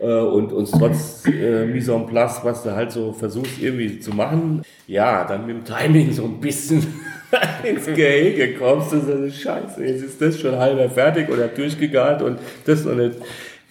äh, 0.00 0.06
und 0.06 0.52
uns 0.52 0.72
trotz 0.72 1.24
äh, 1.26 1.66
Mise 1.66 1.94
en 1.94 2.06
place, 2.06 2.40
was 2.42 2.62
du 2.64 2.74
halt 2.74 2.90
so 2.90 3.12
versuchst 3.12 3.60
irgendwie 3.60 4.00
zu 4.00 4.12
machen, 4.12 4.62
ja, 4.86 5.24
dann 5.24 5.46
mit 5.46 5.56
dem 5.56 5.64
Timing 5.64 6.12
so 6.12 6.24
ein 6.24 6.40
bisschen 6.40 6.84
ins 7.62 7.86
Gehege 7.86 8.54
kommst, 8.54 8.92
ist 8.92 9.08
eine 9.08 9.30
Scheiße. 9.30 9.84
Jetzt 9.84 10.02
ist 10.02 10.20
das 10.20 10.40
schon 10.40 10.56
halber 10.56 10.88
fertig 10.88 11.28
oder 11.28 11.48
durchgegart 11.48 12.22
und 12.22 12.38
das 12.64 12.84
noch 12.84 12.94
nicht. 12.94 13.16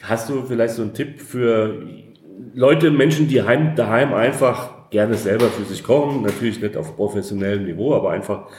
Hast 0.02 0.30
du 0.30 0.44
vielleicht 0.44 0.76
so 0.76 0.82
einen 0.82 0.94
Tipp 0.94 1.22
für 1.22 1.84
Leute, 2.54 2.90
Menschen, 2.90 3.28
die 3.28 3.42
heim, 3.44 3.76
daheim 3.76 4.14
einfach 4.14 4.71
gerne 4.92 5.16
selber 5.16 5.48
für 5.48 5.64
sich 5.66 5.84
kochen, 5.84 6.22
natürlich 6.22 6.62
nicht 6.62 6.78
auf 6.78 6.96
professionellem 6.96 7.66
Niveau, 7.66 7.96
aber 7.96 8.12
einfach 8.12 8.50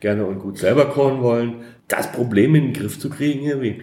gerne 0.00 0.26
und 0.26 0.40
gut 0.40 0.58
selber 0.58 0.86
kochen 0.86 1.22
wollen, 1.22 1.62
das 1.86 2.10
Problem 2.10 2.54
in 2.54 2.72
den 2.72 2.72
Griff 2.72 2.98
zu 2.98 3.08
kriegen 3.08 3.46
irgendwie. 3.46 3.82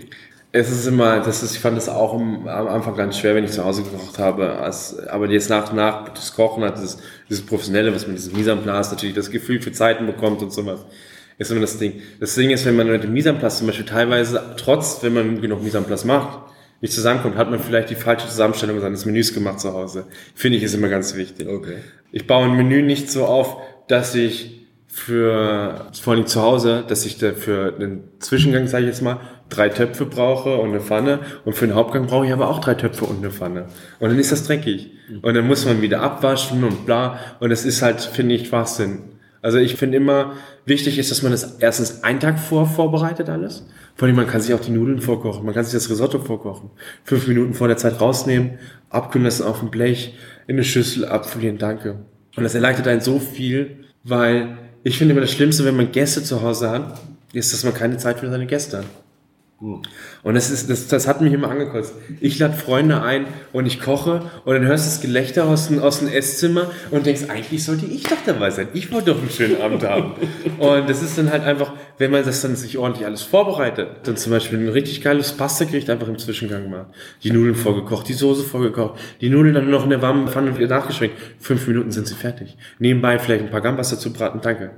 Es 0.52 0.72
ist 0.72 0.88
immer, 0.88 1.20
das 1.20 1.44
ist, 1.44 1.54
ich 1.54 1.60
fand 1.60 1.78
das 1.78 1.88
auch 1.88 2.14
am 2.14 2.48
Anfang 2.48 2.96
ganz 2.98 3.20
schwer, 3.20 3.36
wenn 3.36 3.44
ich 3.44 3.52
zu 3.52 3.64
Hause 3.64 3.84
gekocht 3.84 4.18
habe. 4.18 4.54
Als, 4.54 4.98
aber 5.08 5.30
jetzt 5.30 5.50
nach 5.50 5.70
und 5.70 5.76
nach 5.76 6.10
das 6.10 6.34
Kochen 6.34 6.64
hat 6.64 6.78
dieses, 6.78 6.98
dieses 7.30 7.46
Professionelle, 7.46 7.94
was 7.94 8.08
man 8.08 8.16
dieses 8.16 8.34
Mise 8.34 8.52
en 8.52 8.64
place 8.64 8.90
natürlich 8.90 9.16
das 9.16 9.30
Gefühl 9.30 9.62
für 9.62 9.72
Zeiten 9.72 10.08
bekommt 10.08 10.42
und 10.42 10.52
sowas, 10.52 10.86
ist 11.38 11.52
immer 11.52 11.62
das 11.62 11.78
Ding. 11.78 12.02
Das 12.20 12.34
Ding 12.34 12.50
ist, 12.50 12.66
wenn 12.66 12.76
man 12.76 12.88
mit 12.88 13.04
dem 13.04 13.14
Mise 13.14 13.30
en 13.30 13.38
place 13.38 13.60
zum 13.60 13.68
Beispiel 13.68 13.86
teilweise, 13.86 14.42
trotz, 14.58 15.04
wenn 15.04 15.14
man 15.14 15.40
genug 15.40 15.62
Mise 15.62 15.78
en 15.78 15.84
place 15.84 16.04
macht, 16.04 16.40
nicht 16.82 16.94
zusammenkommt, 16.94 17.36
hat 17.36 17.52
man 17.52 17.60
vielleicht 17.60 17.90
die 17.90 17.96
falsche 17.96 18.28
Zusammenstellung 18.28 18.80
seines 18.80 19.06
Menüs 19.06 19.34
gemacht 19.34 19.60
zu 19.60 19.74
Hause. 19.74 20.06
Finde 20.34 20.58
ich 20.58 20.64
ist 20.64 20.74
immer 20.74 20.90
ganz 20.90 21.16
wichtig. 21.16 21.48
Okay. 21.48 21.78
Ich 22.12 22.28
baue 22.28 22.46
ein 22.46 22.56
Menü 22.56 22.82
nicht 22.82 23.12
so 23.12 23.26
auf, 23.26 23.58
dass 23.88 24.16
ich 24.16 24.68
für, 24.88 25.88
vor 26.02 26.14
allem 26.14 26.26
zu 26.26 26.42
Hause, 26.42 26.84
dass 26.88 27.06
ich 27.06 27.18
da 27.18 27.32
für 27.34 27.76
einen 27.76 28.04
Zwischengang, 28.20 28.68
sage 28.68 28.86
ich 28.86 28.90
jetzt 28.90 29.02
mal, 29.02 29.20
drei 29.50 29.70
Töpfe 29.70 30.06
brauche 30.06 30.58
und 30.58 30.70
eine 30.70 30.82
Pfanne 30.82 31.20
und 31.46 31.54
für 31.54 31.68
den 31.68 31.76
Hauptgang 31.76 32.08
brauche 32.08 32.26
ich 32.26 32.34
aber 32.34 32.50
auch 32.50 32.60
drei 32.60 32.74
Töpfe 32.76 33.06
und 33.06 33.18
eine 33.18 33.32
Pfanne. 33.32 33.66
Und 34.00 34.10
dann 34.10 34.20
ist 34.20 34.32
das 34.32 34.46
dreckig. 34.46 34.92
Und 35.22 35.34
dann 35.34 35.48
muss 35.48 35.66
man 35.66 35.82
wieder 35.82 36.02
abwaschen 36.02 36.64
und 36.64 36.86
bla. 36.86 37.20
Und 37.40 37.50
das 37.50 37.66
ist 37.66 37.82
halt, 37.82 38.02
finde 38.02 38.36
ich, 38.36 38.48
Schwachsinn. 38.48 39.04
Also 39.42 39.58
ich 39.58 39.76
finde 39.76 39.98
immer, 39.98 40.34
wichtig 40.66 41.00
ist, 41.00 41.12
dass 41.12 41.24
man 41.24 41.32
das 41.32 41.58
erstens 41.60 42.04
einen 42.04 42.20
Tag 42.20 42.40
vor 42.40 42.66
vorbereitet 42.66 43.30
alles. 43.30 43.66
Vor 43.96 44.08
allem, 44.08 44.18
man 44.18 44.28
kann 44.28 44.42
sich 44.42 44.54
auch 44.54 44.60
die 44.60 44.72
Nudeln 44.72 45.02
vorkochen, 45.02 45.46
man 45.46 45.54
kann 45.54 45.64
sich 45.64 45.74
das 45.74 45.90
Risotto 45.90 46.20
vorkochen. 46.20 46.72
Fünf 47.04 47.28
Minuten 47.28 47.54
vor 47.54 47.68
der 47.68 47.78
Zeit 47.78 48.02
rausnehmen, 48.02 48.60
abkühlen 48.90 49.26
lassen 49.26 49.44
auf 49.44 49.60
dem 49.60 49.72
Blech, 49.72 50.16
in 50.50 50.56
eine 50.56 50.64
Schüssel 50.64 51.06
abfüllen, 51.06 51.60
danke. 51.60 52.00
Und 52.36 52.44
das 52.44 52.56
erleichtert 52.56 52.88
einen 52.88 53.02
so 53.02 53.20
viel, 53.20 53.86
weil 54.04 54.58
ich 54.84 54.98
finde 54.98 55.12
immer 55.12 55.22
das 55.22 55.32
Schlimmste, 55.32 55.64
wenn 55.64 55.76
man 55.76 55.92
Gäste 55.92 56.24
zu 56.24 56.42
Hause 56.42 56.72
hat, 56.72 57.00
ist, 57.34 57.54
dass 57.54 57.64
man 57.64 57.76
keine 57.76 57.98
Zeit 57.98 58.20
für 58.20 58.32
seine 58.32 58.48
Gäste 58.48 58.80
hat. 58.80 58.86
Und 59.62 60.36
das, 60.36 60.50
ist, 60.50 60.70
das, 60.70 60.88
das 60.88 61.06
hat 61.06 61.20
mich 61.20 61.34
immer 61.34 61.50
angekotzt. 61.50 61.94
Ich 62.22 62.40
lade 62.40 62.54
Freunde 62.54 63.02
ein 63.02 63.26
und 63.52 63.66
ich 63.66 63.82
koche 63.82 64.22
und 64.46 64.54
dann 64.54 64.66
hörst 64.66 64.86
du 64.86 64.90
das 64.90 65.02
Gelächter 65.02 65.46
aus 65.48 65.68
dem, 65.68 65.80
aus 65.80 66.00
dem 66.00 66.08
Esszimmer 66.08 66.72
und 66.92 67.06
denkst, 67.06 67.24
eigentlich 67.28 67.66
sollte 67.66 67.86
ich 67.86 68.04
doch 68.04 68.18
dabei 68.26 68.52
sein. 68.52 68.70
Ich 68.74 68.90
wollte 68.92 69.12
doch 69.12 69.20
einen 69.20 69.30
schönen 69.30 69.62
Abend 69.62 69.84
haben. 69.84 70.14
Und 70.60 70.90
das 70.90 71.02
ist 71.02 71.18
dann 71.18 71.32
halt 71.32 71.44
einfach, 71.44 71.74
wenn 71.98 72.12
man 72.12 72.24
das 72.24 72.42
dann 72.42 72.56
sich 72.56 72.78
ordentlich 72.78 73.06
alles 73.06 73.22
vorbereitet, 73.22 73.88
dann 74.04 74.18
zum 74.18 74.32
Beispiel 74.32 74.60
ein 74.60 74.70
richtig 74.70 75.02
geiles 75.02 75.34
Pasta-Gericht 75.34 75.90
einfach 75.90 76.08
im 76.08 76.18
Zwischengang 76.18 76.70
macht. 76.70 76.88
Die 77.24 77.32
Nudeln 77.32 77.56
vorgekocht, 77.56 78.08
die 78.08 78.14
Soße 78.14 78.44
vorgekocht, 78.44 79.00
die 79.22 79.30
Nudeln 79.30 79.56
dann 79.56 79.70
noch 79.70 79.84
in 79.84 79.90
der 79.90 80.02
warmen 80.02 80.28
Pfanne 80.28 80.52
nachgeschwenkt. 80.52 81.18
Fünf 81.40 81.68
Minuten 81.68 81.92
sind 81.92 82.08
sie 82.08 82.16
fertig. 82.16 82.58
Nebenbei 82.80 83.20
vielleicht 83.20 83.44
ein 83.44 83.52
paar 83.52 83.62
Gambas 83.62 83.90
dazu 83.90 84.12
braten, 84.14 84.40
danke. 84.42 84.72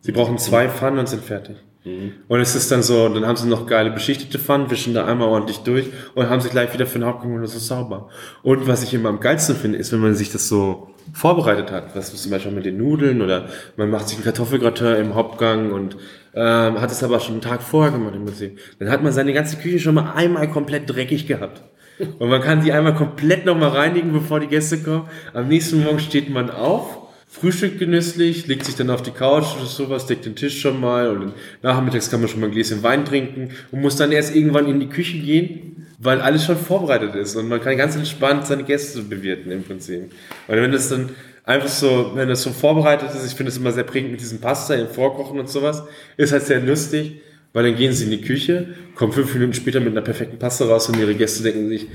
Sie 0.00 0.12
brauchen 0.12 0.38
zwei 0.38 0.68
Pfannen 0.68 0.98
und 0.98 1.08
sind 1.08 1.22
fertig. 1.22 1.56
Und 1.84 2.40
es 2.40 2.54
ist 2.54 2.70
dann 2.70 2.82
so, 2.82 3.08
dann 3.08 3.26
haben 3.26 3.36
sie 3.36 3.48
noch 3.48 3.66
geile 3.66 3.90
beschichtete 3.90 4.38
Pfannen, 4.38 4.70
wischen 4.70 4.94
da 4.94 5.04
einmal 5.04 5.28
ordentlich 5.28 5.58
durch 5.58 5.86
und 6.14 6.30
haben 6.30 6.40
sich 6.40 6.52
gleich 6.52 6.72
wieder 6.72 6.86
für 6.86 7.00
den 7.00 7.06
Hauptgang 7.06 7.34
und 7.34 7.42
das 7.42 7.56
ist 7.56 7.66
sauber. 7.66 8.08
Und 8.42 8.68
was 8.68 8.84
ich 8.84 8.94
immer 8.94 9.08
am 9.08 9.18
geilsten 9.18 9.56
finde, 9.56 9.78
ist, 9.78 9.92
wenn 9.92 9.98
man 9.98 10.14
sich 10.14 10.30
das 10.30 10.48
so 10.48 10.94
vorbereitet 11.12 11.72
hat, 11.72 11.96
was 11.96 12.14
zum 12.14 12.30
Beispiel 12.30 12.52
mit 12.52 12.64
den 12.64 12.78
Nudeln 12.78 13.20
oder 13.20 13.48
man 13.76 13.90
macht 13.90 14.08
sich 14.08 14.18
einen 14.18 14.24
Kartoffelgratin 14.24 14.94
im 14.96 15.14
Hauptgang 15.16 15.72
und 15.72 15.96
ähm, 16.34 16.80
hat 16.80 16.92
es 16.92 17.02
aber 17.02 17.18
schon 17.18 17.34
einen 17.34 17.42
Tag 17.42 17.62
vorher 17.62 17.90
gemacht 17.90 18.14
im 18.14 18.26
Prinzip. 18.26 18.60
Dann 18.78 18.88
hat 18.88 19.02
man 19.02 19.12
seine 19.12 19.32
ganze 19.32 19.56
Küche 19.56 19.80
schon 19.80 19.96
mal 19.96 20.12
einmal 20.12 20.48
komplett 20.48 20.88
dreckig 20.88 21.26
gehabt. 21.26 21.62
Und 22.18 22.30
man 22.30 22.40
kann 22.40 22.64
die 22.64 22.72
einmal 22.72 22.94
komplett 22.94 23.44
nochmal 23.44 23.68
reinigen, 23.68 24.12
bevor 24.12 24.40
die 24.40 24.46
Gäste 24.46 24.78
kommen. 24.78 25.08
Am 25.34 25.48
nächsten 25.48 25.84
Morgen 25.84 25.98
steht 25.98 26.30
man 26.30 26.50
auf 26.50 27.01
Frühstück 27.32 27.78
genüsslich, 27.78 28.46
legt 28.46 28.66
sich 28.66 28.76
dann 28.76 28.90
auf 28.90 29.00
die 29.00 29.10
Couch 29.10 29.56
oder 29.56 29.64
sowas, 29.64 30.04
deckt 30.04 30.26
den 30.26 30.36
Tisch 30.36 30.60
schon 30.60 30.78
mal 30.78 31.08
und 31.08 31.32
nachmittags 31.62 32.10
kann 32.10 32.20
man 32.20 32.28
schon 32.28 32.40
mal 32.40 32.48
ein 32.48 32.52
Gläschen 32.52 32.82
Wein 32.82 33.06
trinken 33.06 33.48
und 33.72 33.80
muss 33.80 33.96
dann 33.96 34.12
erst 34.12 34.36
irgendwann 34.36 34.68
in 34.68 34.78
die 34.78 34.90
Küche 34.90 35.18
gehen, 35.18 35.86
weil 35.98 36.20
alles 36.20 36.44
schon 36.44 36.58
vorbereitet 36.58 37.14
ist 37.14 37.34
und 37.34 37.48
man 37.48 37.62
kann 37.62 37.78
ganz 37.78 37.96
entspannt 37.96 38.46
seine 38.46 38.64
Gäste 38.64 39.00
bewirten 39.00 39.50
im 39.50 39.64
Prinzip. 39.64 40.12
Und 40.46 40.56
wenn 40.56 40.72
das 40.72 40.90
dann 40.90 41.08
einfach 41.44 41.70
so, 41.70 42.12
wenn 42.14 42.28
das 42.28 42.42
so 42.42 42.50
vorbereitet 42.50 43.08
ist, 43.14 43.26
ich 43.26 43.34
finde 43.34 43.50
es 43.50 43.56
immer 43.56 43.72
sehr 43.72 43.84
prägend 43.84 44.12
mit 44.12 44.20
diesem 44.20 44.38
Pasta 44.38 44.74
im 44.74 44.88
Vorkochen 44.88 45.40
und 45.40 45.48
sowas, 45.48 45.82
ist 46.18 46.32
halt 46.32 46.42
sehr 46.42 46.60
lustig 46.60 47.22
weil 47.52 47.64
dann 47.64 47.76
gehen 47.76 47.92
sie 47.92 48.04
in 48.04 48.10
die 48.10 48.22
Küche, 48.22 48.74
kommen 48.94 49.12
fünf 49.12 49.34
Minuten 49.34 49.52
später 49.52 49.78
mit 49.80 49.92
einer 49.92 50.00
perfekten 50.00 50.38
Paste 50.38 50.66
raus 50.68 50.88
und 50.88 50.98
ihre 50.98 51.14
Gäste 51.14 51.42
denken 51.42 51.68
sich, 51.68 51.86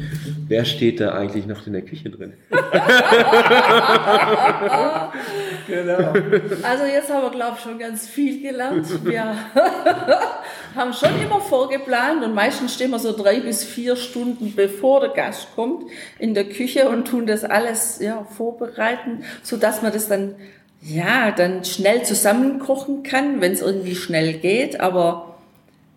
wer 0.48 0.66
steht 0.66 1.00
da 1.00 1.14
eigentlich 1.14 1.48
noch 1.48 1.66
in 1.66 1.74
der 1.74 1.82
Küche 1.82 2.12
drin? 2.12 2.34
genau. 5.68 6.14
Also 6.62 6.86
jetzt 6.86 7.12
haben 7.12 7.24
wir, 7.24 7.32
glaube 7.32 7.56
ich, 7.58 7.64
schon 7.64 7.80
ganz 7.80 8.08
viel 8.08 8.40
gelernt. 8.42 8.88
Wir 9.04 9.36
haben 10.76 10.94
schon 10.94 11.20
immer 11.24 11.42
vorgeplant 11.42 12.24
und 12.24 12.36
meistens 12.36 12.76
stehen 12.76 12.92
wir 12.92 13.00
so 13.00 13.18
drei 13.18 13.40
bis 13.40 13.64
vier 13.64 13.96
Stunden 13.96 14.54
bevor 14.56 15.00
der 15.00 15.10
Gast 15.10 15.48
kommt 15.56 15.90
in 16.20 16.36
der 16.36 16.46
Küche 16.50 16.88
und 16.88 17.08
tun 17.08 17.26
das 17.26 17.44
alles 17.44 17.98
ja, 18.00 18.24
vorbereiten, 18.26 19.24
sodass 19.42 19.82
man 19.82 19.92
das 19.92 20.08
dann 20.08 20.36
ja, 20.82 21.32
dann 21.32 21.66
schnell 21.66 22.04
zusammenkochen 22.04 23.02
kann, 23.02 23.42
wenn 23.42 23.54
es 23.54 23.62
irgendwie 23.62 23.96
schnell 23.96 24.34
geht, 24.34 24.80
aber 24.80 25.27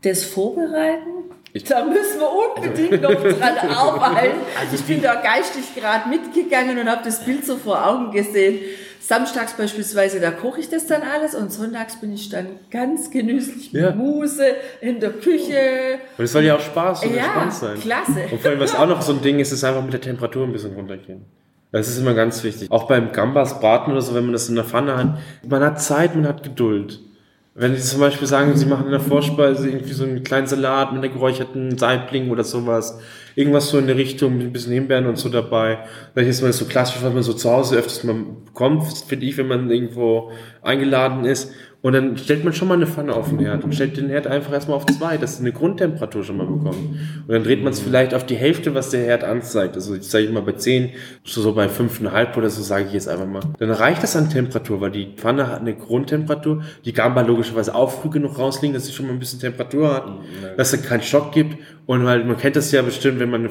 das 0.03 0.25
Vorbereiten? 0.25 1.21
Ich, 1.53 1.65
da 1.65 1.85
müssen 1.85 2.21
wir 2.21 2.31
unbedingt 2.31 3.05
also, 3.05 3.09
noch 3.09 3.39
dran 3.39 3.59
arbeiten. 3.59 4.39
Also 4.61 4.77
ich 4.77 4.83
bin 4.83 5.03
da 5.03 5.17
geistig 5.17 5.75
gerade 5.75 6.09
mitgegangen 6.09 6.79
und 6.79 6.89
habe 6.89 7.03
das 7.05 7.25
Bild 7.25 7.45
so 7.45 7.57
vor 7.57 7.85
Augen 7.85 8.13
gesehen. 8.13 8.61
Samstags 9.01 9.55
beispielsweise, 9.55 10.21
da 10.21 10.31
koche 10.31 10.61
ich 10.61 10.69
das 10.69 10.87
dann 10.87 11.03
alles 11.03 11.35
und 11.35 11.51
sonntags 11.51 12.01
bin 12.01 12.13
ich 12.13 12.29
dann 12.29 12.47
ganz 12.71 13.11
genüsslich 13.11 13.73
mit 13.73 13.83
ja. 13.83 13.91
Muse 13.93 14.55
in 14.81 15.01
der 15.01 15.11
Küche. 15.11 15.99
Und 16.17 16.25
es 16.25 16.33
soll 16.33 16.45
ja 16.45 16.57
auch 16.57 16.61
Spaß 16.61 17.05
und 17.05 17.17
ja, 17.17 17.25
Spaß 17.25 17.61
sein. 17.61 17.81
klasse. 17.81 18.29
Und 18.31 18.41
vor 18.41 18.51
allem, 18.51 18.61
was 18.61 18.75
auch 18.77 18.87
noch 18.87 19.03
so 19.03 19.13
ein 19.15 19.23
Ding 19.23 19.41
ist, 19.41 19.51
ist 19.51 19.65
einfach 19.65 19.83
mit 19.83 19.93
der 19.93 20.01
Temperatur 20.01 20.47
ein 20.47 20.53
bisschen 20.53 20.75
runtergehen. 20.75 21.25
Das 21.73 21.89
ist 21.89 21.99
immer 21.99 22.15
ganz 22.15 22.45
wichtig. 22.45 22.71
Auch 22.71 22.87
beim 22.87 23.11
Gambas 23.11 23.59
braten 23.61 23.93
oder 23.93 24.03
so, 24.03 24.15
wenn 24.15 24.25
man 24.25 24.33
das 24.33 24.49
in 24.49 24.55
der 24.55 24.65
Pfanne 24.65 24.97
hat, 24.97 25.19
man 25.49 25.65
hat 25.65 25.81
Zeit, 25.81 26.15
man 26.15 26.29
hat 26.29 26.43
Geduld. 26.43 27.01
Wenn 27.55 27.75
Sie 27.75 27.83
zum 27.83 28.01
Beispiel 28.01 28.29
sagen, 28.29 28.57
Sie 28.57 28.67
machen 28.67 28.85
in 28.87 28.93
der 28.93 29.01
Vorspeise 29.01 29.69
irgendwie 29.69 29.93
so 29.93 30.05
einen 30.05 30.23
kleinen 30.23 30.47
Salat 30.47 30.93
mit 30.93 31.03
einer 31.03 31.13
geräucherten 31.13 31.77
Saibling 31.77 32.31
oder 32.31 32.45
sowas, 32.45 33.01
irgendwas 33.41 33.71
so 33.71 33.79
in 33.79 33.87
der 33.87 33.97
Richtung 33.97 34.37
mit 34.37 34.47
ein 34.47 34.53
bisschen 34.53 34.73
Himbeeren 34.73 35.07
und 35.07 35.19
so 35.19 35.29
dabei. 35.29 35.81
Vielleicht 36.13 36.31
ist 36.31 36.43
man 36.43 36.53
so 36.53 36.67
klassisch, 36.67 37.03
was 37.03 37.13
man 37.13 37.23
so 37.23 37.33
zu 37.33 37.51
Hause 37.51 37.77
öfters 37.77 38.05
mal 38.05 38.17
bekommt, 38.45 38.85
finde 39.09 39.27
ich, 39.27 39.37
wenn 39.37 39.49
man 39.49 39.71
irgendwo 39.71 40.31
eingeladen 40.63 41.25
ist. 41.25 41.51
Und 41.83 41.95
dann 41.95 42.19
stellt 42.19 42.45
man 42.45 42.53
schon 42.53 42.69
mal 42.69 42.75
eine 42.75 42.87
Pfanne 42.87 43.15
auf 43.15 43.31
den 43.31 43.39
Herd 43.39 43.65
und 43.65 43.75
stellt 43.75 43.97
den 43.97 44.11
Herd 44.11 44.27
einfach 44.27 44.53
erstmal 44.53 44.77
auf 44.77 44.85
zwei, 44.85 45.17
dass 45.17 45.39
sie 45.39 45.41
eine 45.41 45.53
Grundtemperatur 45.53 46.23
schon 46.23 46.37
mal 46.37 46.47
bekommen. 46.47 47.25
Und 47.27 47.33
dann 47.33 47.43
dreht 47.43 47.65
man 47.65 47.73
es 47.73 47.81
vielleicht 47.81 48.13
auf 48.13 48.27
die 48.27 48.35
Hälfte, 48.35 48.75
was 48.75 48.91
der 48.91 49.03
Herd 49.03 49.25
anzeigt. 49.25 49.77
Also 49.77 49.95
ich 49.95 50.03
sage 50.03 50.27
immer 50.27 50.43
bei 50.43 50.53
10, 50.53 50.91
so 51.25 51.55
bei 51.55 51.69
5,5 51.69 52.37
oder 52.37 52.51
so 52.51 52.63
sage 52.63 52.85
ich 52.89 52.93
jetzt 52.93 53.09
einfach 53.09 53.27
mal. 53.27 53.41
Dann 53.59 53.71
reicht 53.71 54.03
das 54.03 54.15
an 54.15 54.29
Temperatur, 54.29 54.83
weil 54.83 54.91
die 54.91 55.15
Pfanne 55.17 55.49
hat 55.49 55.61
eine 55.61 55.75
Grundtemperatur. 55.75 56.63
Die 56.85 56.93
Gamba 56.93 57.23
logischerweise 57.23 57.75
auch 57.75 57.91
früh 57.91 58.11
genug 58.11 58.39
rausliegen, 58.39 58.75
dass 58.75 58.85
sie 58.85 58.93
schon 58.93 59.07
mal 59.07 59.15
ein 59.15 59.19
bisschen 59.19 59.41
Temperatur 59.41 59.95
hat, 59.95 60.07
dass 60.59 60.75
es 60.75 60.83
keinen 60.83 61.03
Schock 61.03 61.33
gibt. 61.33 61.57
Und 61.91 62.05
weil 62.05 62.23
man 62.23 62.37
kennt 62.37 62.55
das 62.55 62.71
ja 62.71 62.83
bestimmt, 62.83 63.19
wenn 63.19 63.31
man 63.31 63.51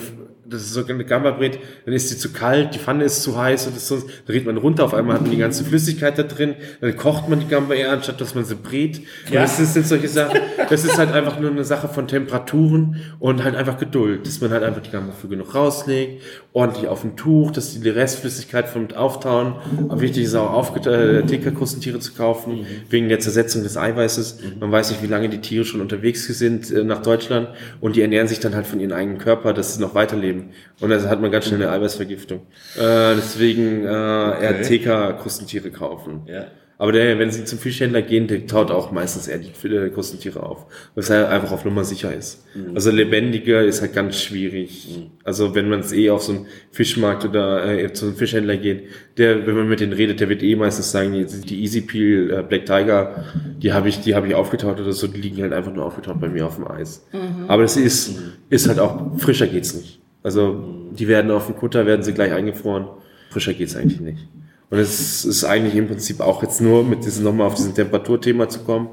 das 0.49 0.61
ist 0.61 0.73
so 0.73 0.85
eine 0.85 1.05
Gamba-Brät, 1.05 1.59
dann 1.85 1.93
ist 1.93 2.09
sie 2.09 2.17
zu 2.17 2.31
kalt, 2.31 2.73
die 2.75 2.79
Pfanne 2.79 3.03
ist 3.03 3.23
zu 3.23 3.37
heiß 3.37 3.67
und 3.67 3.75
das 3.75 3.87
so, 3.87 3.97
dann 3.97 4.07
dreht 4.25 4.45
man 4.45 4.57
runter, 4.57 4.83
auf 4.85 4.93
einmal 4.93 5.15
hat 5.15 5.21
man 5.21 5.31
die 5.31 5.37
ganze 5.37 5.63
Flüssigkeit 5.63 6.17
da 6.17 6.23
drin, 6.23 6.55
dann 6.81 6.95
kocht 6.97 7.29
man 7.29 7.39
die 7.39 7.47
Gamba 7.47 7.75
eher, 7.75 7.91
anstatt 7.91 8.19
dass 8.19 8.35
man 8.35 8.45
sie 8.45 8.55
brät. 8.55 9.01
Ja. 9.31 9.41
das 9.41 9.57
sind 9.57 9.85
solche 9.85 10.07
Sachen, 10.07 10.39
das 10.69 10.83
ist 10.83 10.97
halt 10.97 11.11
einfach 11.11 11.39
nur 11.39 11.51
eine 11.51 11.63
Sache 11.63 11.87
von 11.87 12.07
Temperaturen 12.07 13.01
und 13.19 13.43
halt 13.43 13.55
einfach 13.55 13.77
Geduld, 13.77 14.25
dass 14.25 14.41
man 14.41 14.51
halt 14.51 14.63
einfach 14.63 14.81
die 14.81 14.91
Gamba 14.91 15.13
für 15.13 15.27
genug 15.27 15.53
rauslegt, 15.53 16.23
ordentlich 16.53 16.87
auf 16.87 17.03
ein 17.03 17.15
Tuch, 17.15 17.51
dass 17.51 17.79
die 17.79 17.89
Restflüssigkeit 17.89 18.67
vom 18.67 18.89
Auftauen, 18.91 19.55
aber 19.87 20.01
wichtig 20.01 20.23
ist 20.23 20.35
auch 20.35 20.51
aufgeteilte 20.51 21.19
äh, 21.19 21.37
TK-Krustentiere 21.37 21.99
zu 21.99 22.13
kaufen, 22.13 22.61
mhm. 22.61 22.65
wegen 22.89 23.09
der 23.09 23.19
Zersetzung 23.19 23.63
des 23.63 23.77
Eiweißes. 23.77 24.39
Mhm. 24.41 24.59
Man 24.59 24.71
weiß 24.71 24.91
nicht, 24.91 25.03
wie 25.03 25.07
lange 25.07 25.29
die 25.29 25.41
Tiere 25.41 25.65
schon 25.65 25.81
unterwegs 25.81 26.25
sind 26.25 26.71
äh, 26.71 26.83
nach 26.83 27.01
Deutschland 27.01 27.49
und 27.81 27.95
die 27.95 28.01
ernähren 28.01 28.27
sich 28.27 28.39
dann 28.39 28.55
halt 28.55 28.67
von 28.67 28.79
ihrem 28.79 28.93
eigenen 28.93 29.17
Körper, 29.17 29.53
dass 29.53 29.75
sie 29.75 29.81
noch 29.81 29.95
weiterleben 29.95 30.38
geben. 30.39 30.53
Und 30.79 30.89
dann 30.89 31.09
hat 31.09 31.21
man 31.21 31.31
ganz 31.31 31.47
schnell 31.47 31.61
eine 31.61 31.71
Eiweißvergiftung. 31.71 32.39
Äh, 32.75 33.15
deswegen 33.15 33.85
äh, 33.85 33.87
okay. 33.87 34.43
eher 34.43 34.61
TK-Krustentiere 34.61 35.71
kaufen. 35.71 36.21
Ja. 36.27 36.47
Aber 36.79 36.93
der, 36.93 37.19
wenn 37.19 37.29
sie 37.29 37.43
zum 37.43 37.59
Fischhändler 37.59 38.01
gehen, 38.01 38.27
der 38.27 38.47
taut 38.47 38.71
auch 38.71 38.93
meistens 38.93 39.27
eher 39.27 39.37
die 39.37 39.51
Krustentiere 39.51 40.41
auf, 40.41 40.65
weil 40.95 41.03
es 41.03 41.09
halt 41.09 41.27
einfach 41.27 41.51
auf 41.51 41.65
Nummer 41.65 41.83
sicher 41.83 42.15
ist. 42.15 42.45
Mhm. 42.55 42.73
Also 42.73 42.89
lebendiger 42.89 43.61
ist 43.61 43.81
halt 43.81 43.93
ganz 43.93 44.15
schwierig. 44.21 44.87
Mhm. 44.89 45.11
Also 45.25 45.55
wenn 45.55 45.67
man 45.67 45.81
es 45.81 45.91
eh 45.91 46.09
auf 46.09 46.23
so 46.23 46.31
einen 46.31 46.45
Fischmarkt 46.71 47.25
oder 47.25 47.67
äh, 47.67 47.91
zu 47.91 48.05
einem 48.05 48.15
Fischhändler 48.15 48.55
geht, 48.55 48.85
der, 49.17 49.45
wenn 49.45 49.57
man 49.57 49.67
mit 49.67 49.81
denen 49.81 49.91
redet, 49.91 50.21
der 50.21 50.29
wird 50.29 50.41
eh 50.41 50.55
meistens 50.55 50.89
sagen, 50.89 51.11
die, 51.11 51.25
die 51.25 51.61
Easy 51.61 51.81
Peel 51.81 52.31
äh, 52.31 52.43
Black 52.43 52.65
Tiger, 52.65 53.25
die 53.61 53.73
habe 53.73 53.89
ich, 53.89 53.99
die 53.99 54.15
habe 54.15 54.27
ich 54.27 54.35
aufgetaut 54.35 54.79
oder 54.79 54.93
so, 54.93 55.07
die 55.07 55.19
liegen 55.19 55.41
halt 55.41 55.51
einfach 55.51 55.73
nur 55.73 55.83
aufgetaut 55.83 56.21
bei 56.21 56.29
mir 56.29 56.47
auf 56.47 56.55
dem 56.55 56.65
Eis. 56.65 57.05
Mhm. 57.11 57.49
Aber 57.49 57.63
das 57.63 57.75
ist, 57.75 58.17
mhm. 58.17 58.31
ist 58.49 58.69
halt 58.69 58.79
auch, 58.79 59.17
frischer 59.17 59.47
geht's 59.47 59.73
nicht. 59.73 59.98
Also 60.23 60.63
die 60.91 61.07
werden 61.07 61.31
auf 61.31 61.47
dem 61.47 61.55
Kutter, 61.55 61.85
werden 61.85 62.03
sie 62.03 62.13
gleich 62.13 62.33
eingefroren. 62.33 62.87
Frischer 63.29 63.53
geht's 63.53 63.75
eigentlich 63.75 64.01
nicht. 64.01 64.27
Und 64.69 64.77
es 64.77 65.25
ist 65.25 65.43
eigentlich 65.43 65.75
im 65.75 65.87
Prinzip 65.87 66.19
auch 66.19 66.43
jetzt 66.43 66.61
nur 66.61 66.83
mit 66.83 67.05
diesem 67.05 67.23
nochmal 67.23 67.47
auf 67.47 67.55
diesen 67.55 67.73
Temperaturthema 67.73 68.49
zu 68.49 68.59
kommen. 68.59 68.89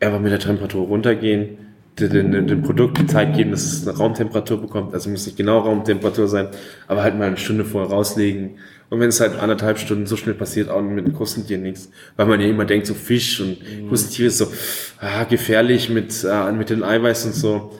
Einfach 0.00 0.20
mit 0.20 0.32
der 0.32 0.40
Temperatur 0.40 0.86
runtergehen, 0.86 1.58
dem, 1.98 2.46
dem 2.48 2.62
Produkt 2.62 2.98
die 2.98 3.06
Zeit 3.06 3.36
geben, 3.36 3.52
dass 3.52 3.64
es 3.64 3.86
eine 3.86 3.96
Raumtemperatur 3.96 4.60
bekommt. 4.60 4.94
Also 4.94 5.10
muss 5.10 5.26
nicht 5.26 5.36
genau 5.36 5.60
Raumtemperatur 5.60 6.26
sein, 6.26 6.48
aber 6.88 7.02
halt 7.02 7.16
mal 7.16 7.28
eine 7.28 7.36
Stunde 7.36 7.64
vorher 7.64 7.90
rauslegen. 7.90 8.58
Und 8.90 9.00
wenn 9.00 9.08
es 9.08 9.20
halt 9.20 9.38
anderthalb 9.38 9.78
Stunden 9.78 10.06
so 10.06 10.16
schnell 10.16 10.34
passiert, 10.34 10.68
auch 10.68 10.82
mit 10.82 11.06
dem 11.06 11.14
Krustentier 11.14 11.58
nichts. 11.58 11.90
Weil 12.16 12.26
man 12.26 12.40
ja 12.40 12.48
immer 12.48 12.64
denkt, 12.64 12.86
so 12.86 12.94
Fisch 12.94 13.40
und 13.40 13.58
mhm. 13.60 13.88
Krustentier 13.88 14.26
ist 14.26 14.38
so 14.38 14.48
ah, 14.98 15.24
gefährlich 15.24 15.88
mit, 15.88 16.26
äh, 16.28 16.52
mit 16.52 16.68
den 16.68 16.82
Eiweiß 16.82 17.26
und 17.26 17.34
so 17.34 17.70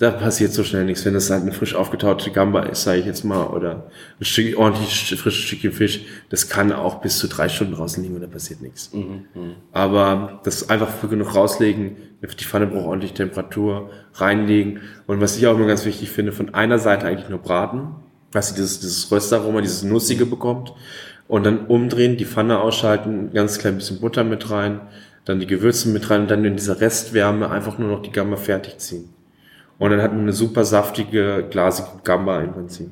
da 0.00 0.10
passiert 0.10 0.54
so 0.54 0.64
schnell 0.64 0.86
nichts. 0.86 1.04
Wenn 1.04 1.12
das 1.12 1.28
halt 1.28 1.42
eine 1.42 1.52
frisch 1.52 1.74
aufgetaute 1.74 2.30
Gamba 2.30 2.62
ist, 2.62 2.84
sage 2.84 3.00
ich 3.00 3.04
jetzt 3.04 3.22
mal, 3.22 3.48
oder 3.48 3.90
ein 4.18 4.24
Stück, 4.24 4.58
ordentlich 4.58 5.14
frisches 5.14 5.44
Stückchen 5.44 5.72
Fisch, 5.72 6.00
das 6.30 6.48
kann 6.48 6.72
auch 6.72 7.02
bis 7.02 7.18
zu 7.18 7.28
drei 7.28 7.50
Stunden 7.50 7.74
draußen 7.74 8.02
liegen 8.02 8.14
und 8.14 8.22
da 8.22 8.26
passiert 8.26 8.62
nichts. 8.62 8.94
Mhm, 8.94 9.26
mh. 9.34 9.42
Aber 9.72 10.40
das 10.42 10.70
einfach 10.70 10.88
früh 10.88 11.08
genug 11.08 11.34
rauslegen, 11.34 11.96
die 12.22 12.44
Pfanne 12.44 12.66
braucht 12.66 12.86
ordentlich 12.86 13.12
Temperatur, 13.12 13.90
reinlegen. 14.14 14.80
Und 15.06 15.20
was 15.20 15.36
ich 15.36 15.46
auch 15.46 15.54
immer 15.54 15.66
ganz 15.66 15.84
wichtig 15.84 16.08
finde, 16.08 16.32
von 16.32 16.54
einer 16.54 16.78
Seite 16.78 17.04
eigentlich 17.06 17.28
nur 17.28 17.40
braten, 17.40 17.88
dass 18.30 18.48
sie 18.48 18.54
dieses, 18.54 18.80
dieses 18.80 19.12
Röstaroma, 19.12 19.60
dieses 19.60 19.82
Nussige 19.82 20.24
bekommt. 20.24 20.72
Und 21.28 21.44
dann 21.44 21.66
umdrehen, 21.66 22.16
die 22.16 22.24
Pfanne 22.24 22.60
ausschalten, 22.60 23.32
ganz 23.34 23.58
klein 23.58 23.76
bisschen 23.76 24.00
Butter 24.00 24.24
mit 24.24 24.50
rein, 24.50 24.80
dann 25.26 25.40
die 25.40 25.46
Gewürze 25.46 25.90
mit 25.90 26.08
rein 26.08 26.22
und 26.22 26.30
dann 26.30 26.42
in 26.46 26.56
dieser 26.56 26.80
Restwärme 26.80 27.50
einfach 27.50 27.76
nur 27.76 27.90
noch 27.90 28.00
die 28.00 28.12
Gamba 28.12 28.38
fertig 28.38 28.78
ziehen. 28.78 29.10
Und 29.80 29.90
dann 29.90 30.02
hat 30.02 30.12
man 30.12 30.20
eine 30.20 30.34
super 30.34 30.64
saftige, 30.66 31.46
glasige 31.50 31.88
Gamba 32.04 32.42
im 32.42 32.52
Prinzip. 32.52 32.90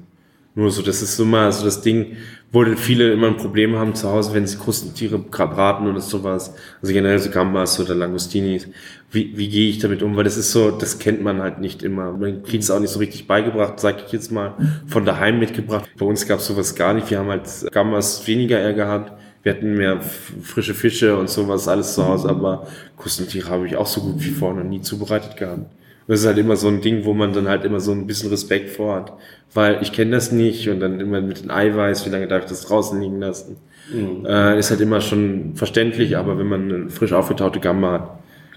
Nur 0.55 0.71
so, 0.71 0.81
das 0.81 1.03
ist 1.03 1.21
immer 1.21 1.53
so 1.53 1.67
das 1.67 1.83
Ding, 1.83 2.17
wo 2.51 2.65
viele 2.77 3.13
immer 3.13 3.27
ein 3.27 3.37
Problem 3.37 3.77
haben 3.77 3.95
zu 3.95 4.09
Hause, 4.09 4.33
wenn 4.33 4.47
sie 4.47 4.57
Krustentiere 4.57 5.19
braten 5.19 5.87
oder 5.87 6.01
sowas. 6.01 6.55
Also 6.81 6.95
generell 6.95 7.19
so 7.19 7.29
Gambas 7.29 7.79
oder 7.79 7.95
Langostinis. 7.95 8.69
Wie, 9.11 9.37
wie 9.37 9.49
gehe 9.51 9.69
ich 9.69 9.81
damit 9.81 10.03
um? 10.03 10.17
Weil 10.17 10.25
das 10.25 10.39
ist 10.39 10.51
so, 10.51 10.71
das 10.71 10.99
kennt 10.99 11.23
man 11.23 11.43
halt 11.43 11.61
nicht 11.61 11.83
immer. 11.83 12.13
Man 12.13 12.43
kriegt 12.43 12.63
es 12.63 12.71
auch 12.71 12.81
nicht 12.81 12.91
so 12.91 13.01
richtig 13.01 13.27
beigebracht, 13.27 13.79
sag 13.79 14.07
ich 14.07 14.13
jetzt 14.13 14.33
mal, 14.33 14.55
von 14.87 15.05
daheim 15.05 15.39
mitgebracht. 15.39 15.91
Bei 15.99 16.07
uns 16.07 16.27
gab 16.27 16.39
es 16.39 16.47
sowas 16.47 16.75
gar 16.75 16.95
nicht. 16.95 17.11
Wir 17.11 17.19
haben 17.19 17.29
halt 17.29 17.47
Gambas 17.71 18.27
weniger 18.27 18.59
eher 18.59 18.73
gehabt. 18.73 19.13
Wir 19.43 19.53
hatten 19.53 19.75
mehr 19.75 20.01
frische 20.01 20.73
Fische 20.73 21.19
und 21.19 21.29
sowas 21.29 21.69
alles 21.69 21.93
zu 21.95 22.07
Hause, 22.09 22.31
aber 22.31 22.67
Krustentiere 22.97 23.51
habe 23.51 23.67
ich 23.67 23.77
auch 23.77 23.87
so 23.87 24.01
gut 24.01 24.25
wie 24.25 24.31
vorher 24.31 24.65
noch 24.65 24.69
nie 24.69 24.81
zubereitet 24.81 25.37
gehabt 25.37 25.67
das 26.09 26.21
ist 26.21 26.27
halt 26.27 26.39
immer 26.39 26.57
so 26.57 26.69
ein 26.69 26.81
Ding, 26.81 27.05
wo 27.05 27.13
man 27.13 27.35
dann 27.35 27.49
halt 27.49 27.65
immer 27.65 27.81
so 27.81 27.93
ein 27.93 28.07
bisschen 28.07 28.31
Respekt 28.31 28.71
vor 28.71 28.97
hat. 28.97 29.13
Weil 29.53 29.83
ich 29.83 29.93
kenne 29.93 30.13
das 30.13 30.33
nicht 30.33 30.69
und 30.69 30.81
dann 30.81 31.01
immer 31.01 31.21
mit 31.21 31.43
dem 31.43 31.51
Eiweiß, 31.51 32.07
wie 32.07 32.11
lange 32.11 32.27
darf 32.27 32.45
ich 32.45 32.49
das 32.49 32.63
draußen 32.63 32.99
liegen 33.01 33.21
lassen? 33.21 33.57
Mhm. 33.93 34.25
Äh, 34.25 34.59
ist 34.59 34.71
halt 34.71 34.81
immer 34.81 35.03
schon 35.03 35.53
verständlich, 35.55 36.17
aber 36.17 36.39
wenn 36.39 36.47
man 36.47 36.73
eine 36.73 36.91
frisch 36.91 37.13
aufgetaute 37.13 37.61
Gamba 37.61 37.93
hat, 37.93 38.11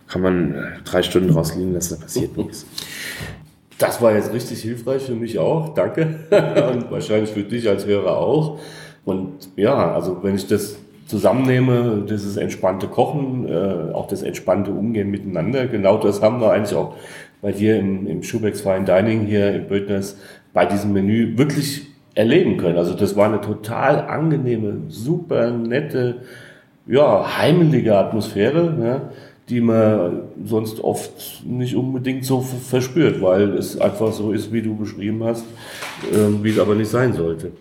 kann 0.08 0.22
man 0.22 0.56
äh, 0.56 0.62
drei 0.86 1.04
Stunden 1.04 1.30
rausliegen 1.30 1.74
lassen, 1.74 1.97
da 1.97 2.06
passiert 2.06 2.38
nichts. 2.38 2.66
Das 3.78 4.02
war 4.02 4.14
jetzt 4.14 4.34
richtig 4.34 4.62
hilfreich 4.62 5.04
für 5.04 5.16
mich 5.16 5.38
auch, 5.38 5.74
danke. 5.74 6.20
Und 6.30 6.89
wahrscheinlich 6.89 7.32
für 7.32 7.43
dich 7.43 7.68
als 7.68 7.86
Hörer 7.86 8.18
auch. 8.18 8.60
Und 9.04 9.49
ja, 9.58 9.93
also 9.93 10.20
wenn 10.22 10.36
ich 10.36 10.47
das 10.47 10.78
zusammennehme, 11.08 12.06
dieses 12.10 12.38
entspannte 12.38 12.88
Kochen, 12.88 13.45
äh, 13.49 13.93
auch 13.93 14.08
das 14.08 14.22
entspannte 14.22 14.72
Umgehen 14.72 15.12
miteinander, 15.12 15.68
genau 15.68 15.97
das 15.97 16.22
haben 16.22 16.39
wir 16.39 16.52
eigentlich 16.52 16.76
auch 16.78 16.95
bei 17.42 17.52
dir 17.52 17.78
im, 17.80 18.08
im 18.08 18.24
Schubecks 18.24 18.62
Fine 18.62 18.86
Dining 18.86 19.26
hier 19.26 19.54
in 19.54 19.68
Bödners 19.68 20.18
bei 20.54 20.66
diesem 20.66 20.94
Menü 20.94 21.38
wirklich 21.38 21.88
erleben 22.14 22.58
können. 22.58 22.78
Also 22.78 22.94
das 22.94 23.16
war 23.16 23.28
eine 23.28 23.42
total 23.42 24.02
angenehme, 24.02 24.82
super 24.89 25.52
nette, 25.52 26.18
ja, 26.88 27.38
heimelige 27.38 27.98
Atmosphäre. 27.98 28.78
Ja 28.82 29.10
die 29.52 29.60
man 29.60 30.22
sonst 30.46 30.82
oft 30.82 31.44
nicht 31.46 31.76
unbedingt 31.76 32.24
so 32.24 32.39
verspürt, 32.39 33.22
weil 33.22 33.58
es 33.58 33.80
einfach 33.80 34.14
so 34.14 34.32
ist, 34.32 34.54
wie 34.54 34.62
du 34.62 34.78
beschrieben 34.78 35.24
hast, 35.26 35.44
äh, 36.10 36.42
wie 36.42 36.52
es 36.52 36.58
aber 36.58 36.74
nicht 36.74 36.89
sein 36.89 37.14
sollte. 37.14 37.52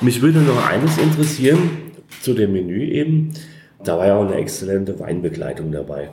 Mich 0.00 0.22
würde 0.22 0.38
noch 0.38 0.68
eines 0.68 0.98
interessieren 0.98 1.58
zu 2.22 2.34
dem 2.34 2.52
Menü 2.52 2.84
eben. 2.84 3.32
Da 3.82 3.98
war 3.98 4.06
ja 4.06 4.16
auch 4.16 4.24
eine 4.24 4.36
exzellente 4.36 5.00
Weinbegleitung 5.00 5.72
dabei. 5.72 6.10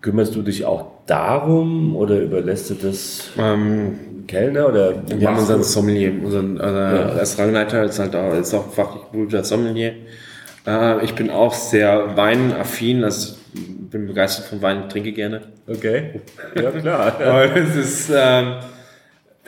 Kümmerst 0.00 0.34
du 0.34 0.42
dich 0.42 0.64
auch 0.64 0.86
darum 1.06 1.96
oder 1.96 2.20
überlässt 2.20 2.70
du 2.70 2.74
das 2.74 3.30
ähm, 3.36 4.24
Kellner 4.28 4.68
oder? 4.68 4.94
Wir 5.08 5.28
haben 5.28 5.38
unseren 5.38 5.64
Sommelier, 5.64 6.12
unseren 6.22 6.60
also 6.60 6.78
ja. 6.78 7.08
Restaurantleiter 7.14 7.84
ist 7.84 7.98
halt 7.98 8.14
auch, 8.14 8.34
ist 8.34 8.54
auch 8.54 8.72
fachlich 8.72 9.02
guter 9.10 9.42
Sommelier. 9.42 9.94
Äh, 10.66 11.04
ich 11.04 11.14
bin 11.14 11.30
auch 11.30 11.54
sehr 11.54 12.16
weinaffin, 12.16 13.02
also 13.02 13.36
bin 13.52 14.06
begeistert 14.06 14.46
von 14.46 14.62
Wein, 14.62 14.88
trinke 14.88 15.12
gerne. 15.12 15.40
Okay. 15.66 16.20
Ja, 16.54 16.70
klar. 16.70 17.16
Und 17.56 17.56
es 17.56 17.76
ist, 17.76 18.10
ähm, 18.14 18.56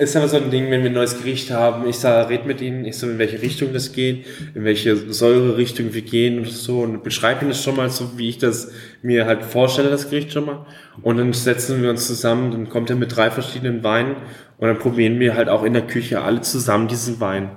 ist 0.01 0.17
aber 0.17 0.29
so 0.29 0.39
ein 0.39 0.51
Ding, 0.51 0.71
wenn 0.71 0.83
wir 0.83 0.91
ein 0.91 0.95
neues 0.95 1.19
Gericht 1.19 1.51
haben, 1.51 1.87
ich 1.87 1.97
sage, 1.97 2.31
red 2.31 2.47
mit 2.47 2.63
ihnen, 2.63 2.87
ich 2.87 2.97
so, 2.97 3.07
in 3.07 3.19
welche 3.19 3.43
Richtung 3.43 3.73
das 3.73 3.93
geht, 3.93 4.25
in 4.55 4.65
welche 4.65 4.97
Säure-Richtung 4.97 5.93
wir 5.93 6.01
gehen 6.01 6.39
und 6.39 6.49
so 6.49 6.81
und 6.81 7.03
beschreibe 7.03 7.43
ihnen 7.43 7.51
das 7.51 7.63
schon 7.63 7.77
mal 7.77 7.91
so, 7.91 8.17
wie 8.17 8.31
ich 8.31 8.39
das 8.39 8.73
mir 9.03 9.27
halt 9.27 9.45
vorstelle, 9.45 9.91
das 9.91 10.09
Gericht 10.09 10.33
schon 10.33 10.47
mal. 10.47 10.65
Und 11.03 11.19
dann 11.19 11.33
setzen 11.35 11.83
wir 11.83 11.91
uns 11.91 12.07
zusammen, 12.07 12.51
dann 12.51 12.69
kommt 12.71 12.89
er 12.89 12.97
mit 12.97 13.15
drei 13.15 13.31
verschiedenen 13.31 13.85
Weinen 13.85 14.17
und 14.57 14.69
dann 14.69 14.79
probieren 14.79 15.21
wir 15.21 15.35
halt 15.35 15.49
auch 15.49 15.65
in 15.65 15.75
der 15.75 15.87
Küche 15.87 16.23
alle 16.23 16.41
zusammen 16.41 16.89
diesen 16.89 17.21
Wein. 17.21 17.51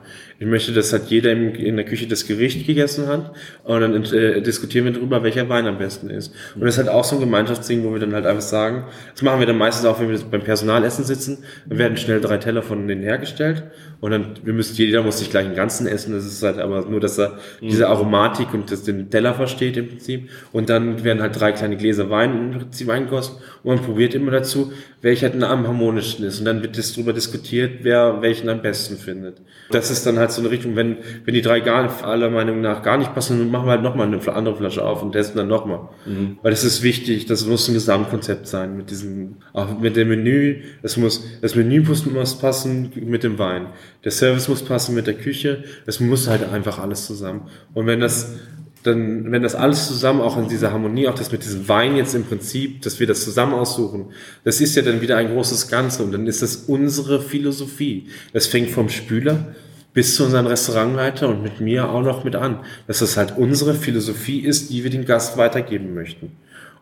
Ich 0.43 0.49
möchte, 0.49 0.73
dass 0.73 0.91
halt 0.91 1.03
jeder 1.07 1.31
in 1.31 1.77
der 1.77 1.85
Küche 1.85 2.05
das 2.05 2.27
Gericht 2.27 2.67
gegessen 2.67 3.07
hat 3.07 3.31
und 3.63 3.79
dann 3.79 4.03
äh, 4.03 4.41
diskutieren 4.41 4.83
wir 4.83 4.91
darüber, 4.91 5.23
welcher 5.23 5.47
Wein 5.47 5.67
am 5.67 5.77
besten 5.77 6.09
ist. 6.09 6.33
Und 6.55 6.65
das 6.65 6.73
ist 6.73 6.79
halt 6.79 6.89
auch 6.89 7.05
so 7.05 7.15
ein 7.15 7.21
Gemeinschaftsding, 7.21 7.81
wo 7.85 7.93
wir 7.93 8.01
dann 8.01 8.13
halt 8.13 8.25
einfach 8.25 8.41
sagen, 8.41 8.83
das 9.13 9.21
machen 9.21 9.39
wir 9.39 9.47
dann 9.47 9.57
meistens 9.57 9.85
auch, 9.85 10.01
wenn 10.01 10.09
wir 10.09 10.19
beim 10.19 10.41
Personalessen 10.41 11.05
sitzen, 11.05 11.45
dann 11.65 11.77
werden 11.77 11.95
schnell 11.95 12.19
drei 12.19 12.39
Teller 12.39 12.61
von 12.61 12.89
denen 12.89 13.03
hergestellt 13.03 13.63
und 14.01 14.11
dann, 14.11 14.33
wir 14.43 14.51
müssen, 14.51 14.75
jeder 14.75 15.01
muss 15.01 15.19
sich 15.19 15.29
gleich 15.29 15.45
einen 15.45 15.55
ganzen 15.55 15.87
essen, 15.87 16.11
das 16.11 16.25
ist 16.25 16.43
halt 16.43 16.57
aber 16.57 16.81
nur, 16.81 16.99
dass 16.99 17.17
er 17.17 17.39
diese 17.61 17.87
Aromatik 17.87 18.53
und 18.53 18.69
das 18.69 18.83
den 18.83 19.09
Teller 19.09 19.33
versteht 19.35 19.77
im 19.77 19.87
Prinzip 19.87 20.29
und 20.51 20.69
dann 20.69 21.05
werden 21.05 21.21
halt 21.21 21.39
drei 21.39 21.53
kleine 21.53 21.77
Gläser 21.77 22.09
Wein 22.09 22.51
im 22.51 22.59
Prinzip 22.59 22.89
eingegossen 22.89 23.37
und 23.63 23.75
man 23.75 23.85
probiert 23.85 24.13
immer 24.13 24.31
dazu, 24.31 24.73
welcher 25.01 25.33
am 25.33 25.65
harmonischsten 25.65 26.25
ist 26.25 26.39
und 26.39 26.45
dann 26.45 26.61
wird 26.61 26.77
das 26.77 26.91
darüber 26.91 27.13
diskutiert, 27.13 27.79
wer 27.83 28.21
welchen 28.21 28.49
am 28.49 28.61
besten 28.61 28.97
findet. 28.97 29.37
Das 29.71 29.89
ist 29.89 30.05
dann 30.05 30.19
halt 30.19 30.32
so 30.33 30.41
eine 30.41 30.51
Richtung, 30.51 30.75
wenn, 30.75 30.97
wenn 31.25 31.33
die 31.33 31.41
drei 31.41 31.59
gar 31.59 32.03
aller 32.03 32.29
Meinung 32.29 32.61
nach 32.61 32.81
gar 32.83 32.97
nicht 32.97 33.13
passen, 33.13 33.39
dann 33.39 33.51
machen 33.51 33.67
wir 33.67 33.71
halt 33.71 33.83
nochmal 33.83 34.07
eine 34.07 34.19
andere 34.33 34.55
Flasche 34.55 34.83
auf 34.83 35.01
und 35.03 35.13
testen 35.13 35.37
dann 35.37 35.47
nochmal. 35.47 35.89
Mhm. 36.05 36.37
Weil 36.41 36.51
das 36.51 36.63
ist 36.63 36.83
wichtig, 36.83 37.25
das 37.25 37.45
muss 37.45 37.67
ein 37.67 37.73
Gesamtkonzept 37.73 38.47
sein 38.47 38.77
mit 38.77 38.89
diesem, 38.89 39.37
auch 39.53 39.79
mit 39.79 39.95
dem 39.95 40.09
Menü, 40.09 40.61
das 40.81 40.97
muss, 40.97 41.25
das 41.41 41.55
Menü 41.55 41.81
muss, 41.81 42.05
muss 42.05 42.37
passen 42.37 42.91
mit 42.95 43.23
dem 43.23 43.39
Wein. 43.39 43.67
Der 44.03 44.11
Service 44.11 44.47
muss 44.47 44.63
passen 44.63 44.95
mit 44.95 45.07
der 45.07 45.15
Küche, 45.15 45.63
es 45.85 45.99
muss 45.99 46.27
halt 46.27 46.51
einfach 46.51 46.79
alles 46.79 47.05
zusammen. 47.05 47.43
Und 47.73 47.87
wenn 47.87 47.99
das 47.99 48.35
dann, 48.83 49.31
wenn 49.31 49.41
das 49.41 49.55
alles 49.55 49.87
zusammen 49.87 50.21
auch 50.21 50.37
in 50.37 50.49
dieser 50.49 50.71
Harmonie, 50.71 51.07
auch 51.07 51.15
das 51.15 51.31
mit 51.31 51.43
diesem 51.43 51.67
Wein 51.67 51.95
jetzt 51.95 52.13
im 52.13 52.25
Prinzip, 52.25 52.81
dass 52.81 52.99
wir 52.99 53.07
das 53.07 53.23
zusammen 53.23 53.53
aussuchen, 53.53 54.07
das 54.43 54.61
ist 54.61 54.75
ja 54.75 54.81
dann 54.81 55.01
wieder 55.01 55.17
ein 55.17 55.29
großes 55.29 55.69
Ganze 55.69 56.03
und 56.03 56.11
dann 56.11 56.27
ist 56.27 56.41
das 56.41 56.55
unsere 56.67 57.21
Philosophie. 57.21 58.07
Das 58.33 58.47
fängt 58.47 58.69
vom 58.69 58.89
Spüler 58.89 59.55
bis 59.93 60.15
zu 60.15 60.25
unseren 60.25 60.47
Restaurantleiter 60.47 61.29
und 61.29 61.43
mit 61.43 61.61
mir 61.61 61.89
auch 61.89 62.01
noch 62.01 62.23
mit 62.23 62.35
an, 62.35 62.59
dass 62.87 62.99
das 62.99 63.15
halt 63.15 63.37
unsere 63.37 63.75
Philosophie 63.75 64.39
ist, 64.39 64.71
die 64.71 64.83
wir 64.83 64.89
dem 64.89 65.05
Gast 65.05 65.37
weitergeben 65.37 65.93
möchten. 65.93 66.31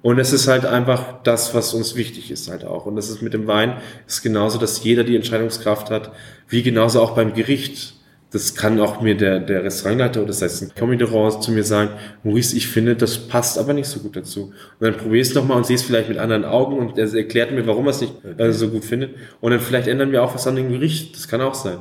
Und 0.02 0.18
es 0.18 0.34
ist 0.34 0.48
halt 0.48 0.66
einfach 0.66 1.22
das, 1.24 1.54
was 1.54 1.74
uns 1.74 1.96
wichtig 1.96 2.32
ist 2.32 2.50
halt 2.50 2.66
auch. 2.66 2.88
Und 2.88 2.96
das 2.96 3.10
ist 3.10 3.22
mit 3.22 3.34
dem 3.34 3.46
Wein, 3.46 3.78
ist 4.08 4.24
genauso, 4.24 4.58
dass 4.58 4.84
jeder 4.84 5.04
die 5.04 5.16
Entscheidungskraft 5.16 5.92
hat, 5.92 6.12
wie 6.48 6.64
genauso 6.64 7.02
auch 7.02 7.12
beim 7.12 7.34
Gericht. 7.34 7.94
Das 8.32 8.56
kann 8.56 8.80
auch 8.80 9.02
mir 9.02 9.16
der, 9.16 9.42
der 9.42 9.64
Restaurantleiter 9.64 10.22
oder 10.22 10.30
das 10.30 10.42
heißt 10.42 10.64
ein 10.64 10.72
Commodore 10.74 11.42
zu 11.42 11.52
mir 11.52 11.66
sagen, 11.66 11.92
Maurice, 12.24 12.56
ich 12.56 12.68
finde, 12.68 12.96
das 12.96 13.28
passt 13.28 13.60
aber 13.60 13.74
nicht 13.74 13.88
so 13.88 14.00
gut 14.00 14.16
dazu. 14.16 14.54
Und 14.80 14.88
dann 14.88 14.96
probier 14.96 15.22
es 15.22 15.36
nochmal 15.36 15.58
und 15.58 15.68
sieh 15.68 15.74
es 15.74 15.84
vielleicht 15.84 16.08
mit 16.08 16.18
anderen 16.18 16.46
Augen 16.46 16.80
und 16.80 16.98
er 16.98 17.14
erklärt 17.14 17.52
mir, 17.52 17.68
warum 17.68 17.86
er 17.88 17.92
es 17.92 18.02
nicht 18.02 18.14
äh, 18.38 18.54
so 18.54 18.70
gut 18.70 18.86
findet. 18.86 19.16
Und 19.42 19.52
dann 19.52 19.60
vielleicht 19.60 19.90
ändern 19.90 20.14
wir 20.14 20.24
auch 20.24 20.34
was 20.34 20.48
an 20.48 20.56
dem 20.56 20.70
Gericht. 20.70 21.16
Das 21.16 21.28
kann 21.28 21.42
auch 21.42 21.54
sein 21.54 21.78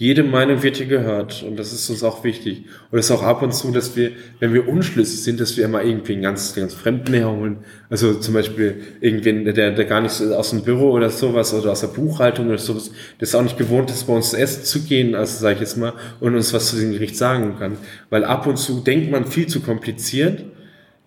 jede 0.00 0.22
Meinung 0.22 0.62
wird 0.62 0.78
hier 0.78 0.86
gehört 0.86 1.42
und 1.42 1.58
das 1.58 1.74
ist 1.74 1.90
uns 1.90 2.02
auch 2.02 2.24
wichtig. 2.24 2.64
Und 2.90 2.98
es 2.98 3.04
ist 3.04 3.10
auch 3.10 3.22
ab 3.22 3.42
und 3.42 3.52
zu, 3.52 3.70
dass 3.70 3.96
wir, 3.96 4.12
wenn 4.38 4.54
wir 4.54 4.66
unschlüssig 4.66 5.22
sind, 5.22 5.38
dass 5.40 5.58
wir 5.58 5.66
immer 5.66 5.84
irgendwie 5.84 6.14
einen 6.14 6.22
ganz, 6.22 6.54
ganz 6.54 6.72
Fremden 6.72 7.12
herholen. 7.12 7.58
Also 7.90 8.14
zum 8.14 8.32
Beispiel 8.32 8.80
irgendwen, 9.02 9.44
der, 9.44 9.72
der 9.72 9.84
gar 9.84 10.00
nicht 10.00 10.12
so 10.12 10.34
aus 10.34 10.50
dem 10.50 10.62
Büro 10.62 10.92
oder 10.92 11.10
sowas 11.10 11.52
oder 11.52 11.72
aus 11.72 11.82
der 11.82 11.88
Buchhaltung 11.88 12.46
oder 12.46 12.56
sowas, 12.56 12.90
der 13.20 13.24
ist 13.24 13.34
auch 13.34 13.42
nicht 13.42 13.58
gewohnt 13.58 13.90
ist, 13.90 14.04
bei 14.06 14.14
uns 14.14 14.32
essen 14.32 14.64
zu 14.64 14.84
gehen, 14.84 15.14
also 15.14 15.38
sage 15.38 15.56
ich 15.56 15.60
jetzt 15.60 15.76
mal, 15.76 15.92
und 16.18 16.34
uns 16.34 16.54
was 16.54 16.70
zu 16.70 16.76
dem 16.76 16.92
Gericht 16.92 17.18
sagen 17.18 17.56
kann. 17.58 17.76
Weil 18.08 18.24
ab 18.24 18.46
und 18.46 18.56
zu 18.56 18.80
denkt 18.80 19.10
man 19.10 19.26
viel 19.26 19.48
zu 19.48 19.60
kompliziert 19.60 20.46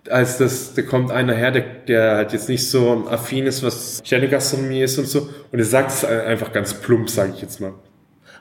als 0.08 0.38
das, 0.38 0.76
da 0.76 0.84
kommt 0.84 1.10
einer 1.10 1.34
her, 1.34 1.50
der, 1.50 1.64
der 1.88 2.16
halt 2.18 2.34
jetzt 2.34 2.48
nicht 2.48 2.70
so 2.70 3.08
affin 3.10 3.48
ist, 3.48 3.64
was 3.64 4.04
Stellegastronomie 4.06 4.84
ist 4.84 5.00
und 5.00 5.08
so, 5.08 5.30
und 5.52 5.58
er 5.58 5.66
sagt 5.66 5.90
es 5.90 6.06
einfach 6.06 6.52
ganz 6.52 6.76
plump, 6.76 7.10
sage 7.10 7.34
ich 7.36 7.42
jetzt 7.42 7.60
mal. 7.60 7.74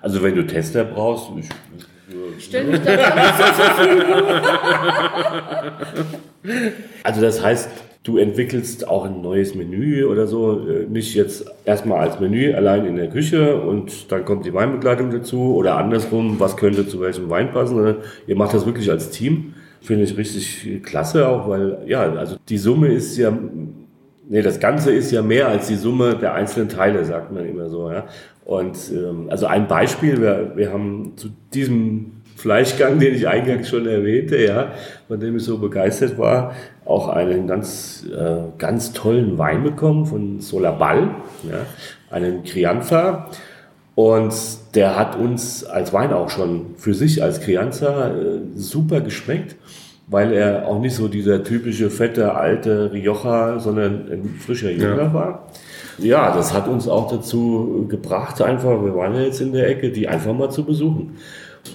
Also 0.03 0.23
wenn 0.23 0.35
du 0.35 0.47
Tester 0.47 0.85
brauchst, 0.85 1.31
ich, 1.39 1.49
Stell 2.39 2.65
mich 2.65 2.81
da 2.83 2.93
also 7.05 7.21
das 7.21 7.43
heißt, 7.43 7.71
du 8.03 8.19
entwickelst 8.19 8.89
auch 8.89 9.05
ein 9.05 9.23
neues 9.23 9.55
Menü 9.55 10.05
oder 10.05 10.27
so, 10.27 10.67
äh, 10.69 10.87
nicht 10.87 11.15
jetzt 11.15 11.47
erstmal 11.65 12.01
als 12.01 12.21
Menü 12.21 12.53
allein 12.53 12.85
in 12.87 12.97
der 12.97 13.09
Küche 13.09 13.61
und 13.61 14.11
dann 14.11 14.25
kommt 14.25 14.45
die 14.45 14.53
Weinbegleitung 14.53 15.11
dazu 15.11 15.55
oder 15.55 15.77
andersrum, 15.77 16.41
was 16.41 16.57
könnte 16.57 16.87
zu 16.87 17.01
welchem 17.01 17.31
Wein 17.31 17.53
passen, 17.53 17.77
sondern 17.77 17.97
ihr 18.27 18.37
macht 18.37 18.55
das 18.55 18.67
wirklich 18.67 18.91
als 18.91 19.11
Team. 19.11 19.55
Finde 19.81 20.05
ich 20.05 20.17
richtig 20.17 20.83
klasse 20.83 21.29
auch, 21.29 21.49
weil 21.49 21.79
ja, 21.87 22.03
also 22.03 22.37
die 22.49 22.59
Summe 22.59 22.89
ist 22.89 23.17
ja 23.17 23.37
Nee, 24.29 24.41
das 24.41 24.61
Ganze 24.61 24.93
ist 24.93 25.11
ja 25.11 25.21
mehr 25.21 25.49
als 25.49 25.67
die 25.67 25.75
Summe 25.75 26.17
der 26.17 26.33
einzelnen 26.33 26.69
Teile, 26.71 27.05
sagt 27.05 27.33
man 27.33 27.45
immer 27.45 27.69
so. 27.69 27.91
Ja? 27.91 28.07
Und 28.53 28.77
ähm, 28.93 29.29
also 29.31 29.47
ein 29.47 29.67
Beispiel, 29.67 30.21
wir, 30.21 30.53
wir 30.57 30.73
haben 30.75 31.15
zu 31.17 31.29
diesem 31.55 32.21
Fleischgang, 32.37 32.99
den 32.99 33.15
ich 33.15 33.27
eingangs 33.27 33.71
schon 33.71 33.87
erwähnte, 33.87 34.37
ja, 34.37 34.73
von 35.09 35.19
dem 35.19 35.39
ich 35.39 35.45
so 35.45 35.57
begeistert 35.57 36.19
war, 36.19 36.53
auch 36.85 37.09
einen 37.09 37.47
ganz, 37.47 38.05
äh, 38.15 38.43
ganz 38.59 38.93
tollen 38.93 39.39
Wein 39.39 39.63
bekommen 39.63 40.05
von 40.05 40.41
Solabal, 40.41 41.15
ja, 41.45 41.65
einen 42.11 42.45
Crianza. 42.45 43.31
Und 43.95 44.35
der 44.75 44.99
hat 44.99 45.17
uns 45.17 45.65
als 45.65 45.95
Wein 45.95 46.13
auch 46.13 46.29
schon 46.29 46.75
für 46.77 46.93
sich 46.93 47.23
als 47.23 47.41
Crianza 47.41 48.11
äh, 48.11 48.41
super 48.55 49.01
geschmeckt, 49.01 49.57
weil 50.09 50.31
er 50.35 50.69
auch 50.69 50.79
nicht 50.79 50.95
so 50.95 51.09
dieser 51.09 51.43
typische 51.43 51.89
fette 51.89 52.35
alte 52.35 52.93
Rioja, 52.93 53.59
sondern 53.59 54.13
ein 54.13 54.37
frischer 54.39 54.71
Jünger 54.71 55.05
ja. 55.05 55.15
war. 55.15 55.49
Ja, 55.99 56.35
das 56.35 56.53
hat 56.53 56.69
uns 56.69 56.89
auch 56.89 57.11
dazu 57.11 57.87
gebracht, 57.89 58.41
einfach, 58.41 58.83
wir 58.83 58.95
waren 58.95 59.15
ja 59.15 59.23
jetzt 59.23 59.41
in 59.41 59.53
der 59.53 59.69
Ecke, 59.69 59.91
die 59.91 60.09
einfach 60.09 60.33
mal 60.33 60.51
zu 60.51 60.65
besuchen. 60.65 61.17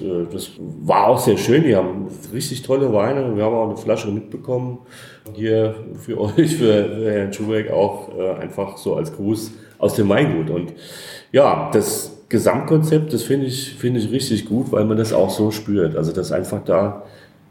Äh, 0.01 0.25
das 0.31 0.51
war 0.57 1.07
auch 1.07 1.19
sehr 1.19 1.37
schön. 1.37 1.63
Die 1.63 1.75
haben 1.75 2.07
richtig 2.33 2.61
tolle 2.61 2.93
Weine. 2.93 3.35
Wir 3.35 3.43
haben 3.43 3.55
auch 3.55 3.69
eine 3.69 3.77
Flasche 3.77 4.09
mitbekommen. 4.09 4.79
Hier 5.33 5.75
für 5.99 6.19
euch, 6.37 6.55
für, 6.57 7.11
Herrn 7.11 7.33
Schubeck 7.33 7.71
auch 7.71 8.09
äh, 8.17 8.31
einfach 8.41 8.77
so 8.77 8.95
als 8.95 9.13
Gruß 9.13 9.51
aus 9.77 9.95
dem 9.95 10.09
Weingut. 10.09 10.49
Und 10.49 10.73
ja, 11.31 11.69
das 11.71 12.17
Gesamtkonzept, 12.29 13.13
das 13.13 13.23
finde 13.23 13.47
ich, 13.47 13.75
finde 13.75 13.99
ich 13.99 14.11
richtig 14.11 14.45
gut, 14.45 14.71
weil 14.71 14.85
man 14.85 14.97
das 14.97 15.13
auch 15.13 15.29
so 15.29 15.51
spürt. 15.51 15.95
Also, 15.95 16.11
das 16.11 16.31
einfach 16.31 16.63
da, 16.65 17.03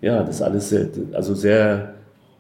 ja, 0.03 0.23
das 0.23 0.43
alles 0.43 0.69
sehr, 0.69 0.89
also 1.13 1.35
sehr, 1.35 1.95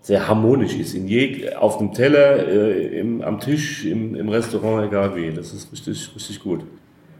sehr 0.06 0.28
harmonisch 0.28 0.76
ist. 0.76 0.94
In 0.94 1.08
je, 1.08 1.52
auf 1.54 1.78
dem 1.78 1.92
Teller, 1.92 2.46
äh, 2.46 3.00
im, 3.00 3.22
am 3.22 3.40
Tisch, 3.40 3.84
im, 3.84 4.14
im 4.14 4.28
Restaurant, 4.28 4.86
egal 4.86 5.16
wie. 5.16 5.32
Das 5.32 5.52
ist 5.52 5.72
richtig, 5.72 6.10
richtig 6.14 6.40
gut. 6.44 6.60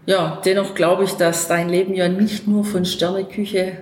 Ja, 0.06 0.40
dennoch 0.44 0.76
glaube 0.76 1.02
ich, 1.02 1.14
dass 1.14 1.48
dein 1.48 1.68
Leben 1.68 1.94
ja 1.94 2.06
nicht 2.06 2.46
nur 2.46 2.64
von 2.64 2.84
Sterneküche 2.84 3.78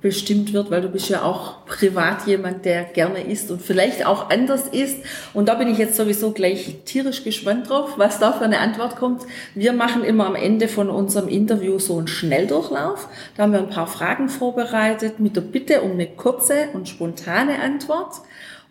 bestimmt 0.00 0.52
wird, 0.52 0.70
weil 0.70 0.80
du 0.80 0.88
bist 0.88 1.08
ja 1.10 1.22
auch 1.22 1.66
privat 1.66 2.26
jemand, 2.26 2.64
der 2.64 2.84
gerne 2.84 3.22
isst 3.22 3.50
und 3.50 3.60
vielleicht 3.60 4.06
auch 4.06 4.30
anders 4.30 4.68
isst. 4.68 4.98
Und 5.34 5.48
da 5.48 5.54
bin 5.54 5.68
ich 5.68 5.78
jetzt 5.78 5.96
sowieso 5.96 6.32
gleich 6.32 6.78
tierisch 6.84 7.22
gespannt 7.22 7.68
drauf, 7.68 7.94
was 7.96 8.18
da 8.18 8.32
für 8.32 8.44
eine 8.44 8.60
Antwort 8.60 8.96
kommt. 8.96 9.22
Wir 9.54 9.72
machen 9.72 10.02
immer 10.02 10.26
am 10.26 10.34
Ende 10.34 10.68
von 10.68 10.88
unserem 10.88 11.28
Interview 11.28 11.78
so 11.78 11.98
einen 11.98 12.08
Schnelldurchlauf. 12.08 13.08
Da 13.36 13.42
haben 13.42 13.52
wir 13.52 13.60
ein 13.60 13.70
paar 13.70 13.86
Fragen 13.86 14.28
vorbereitet 14.28 15.20
mit 15.20 15.36
der 15.36 15.42
Bitte 15.42 15.82
um 15.82 15.92
eine 15.92 16.06
kurze 16.06 16.68
und 16.72 16.88
spontane 16.88 17.60
Antwort. 17.60 18.22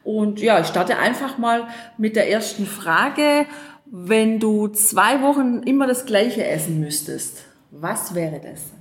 Und 0.03 0.41
ja, 0.41 0.59
ich 0.59 0.67
starte 0.67 0.97
einfach 0.97 1.37
mal 1.37 1.67
mit 1.97 2.15
der 2.15 2.29
ersten 2.31 2.65
Frage. 2.65 3.45
Wenn 3.85 4.39
du 4.39 4.67
zwei 4.67 5.21
Wochen 5.21 5.61
immer 5.63 5.85
das 5.85 6.05
Gleiche 6.05 6.45
essen 6.45 6.79
müsstest, 6.79 7.43
was 7.71 8.15
wäre 8.15 8.39
das? 8.39 8.78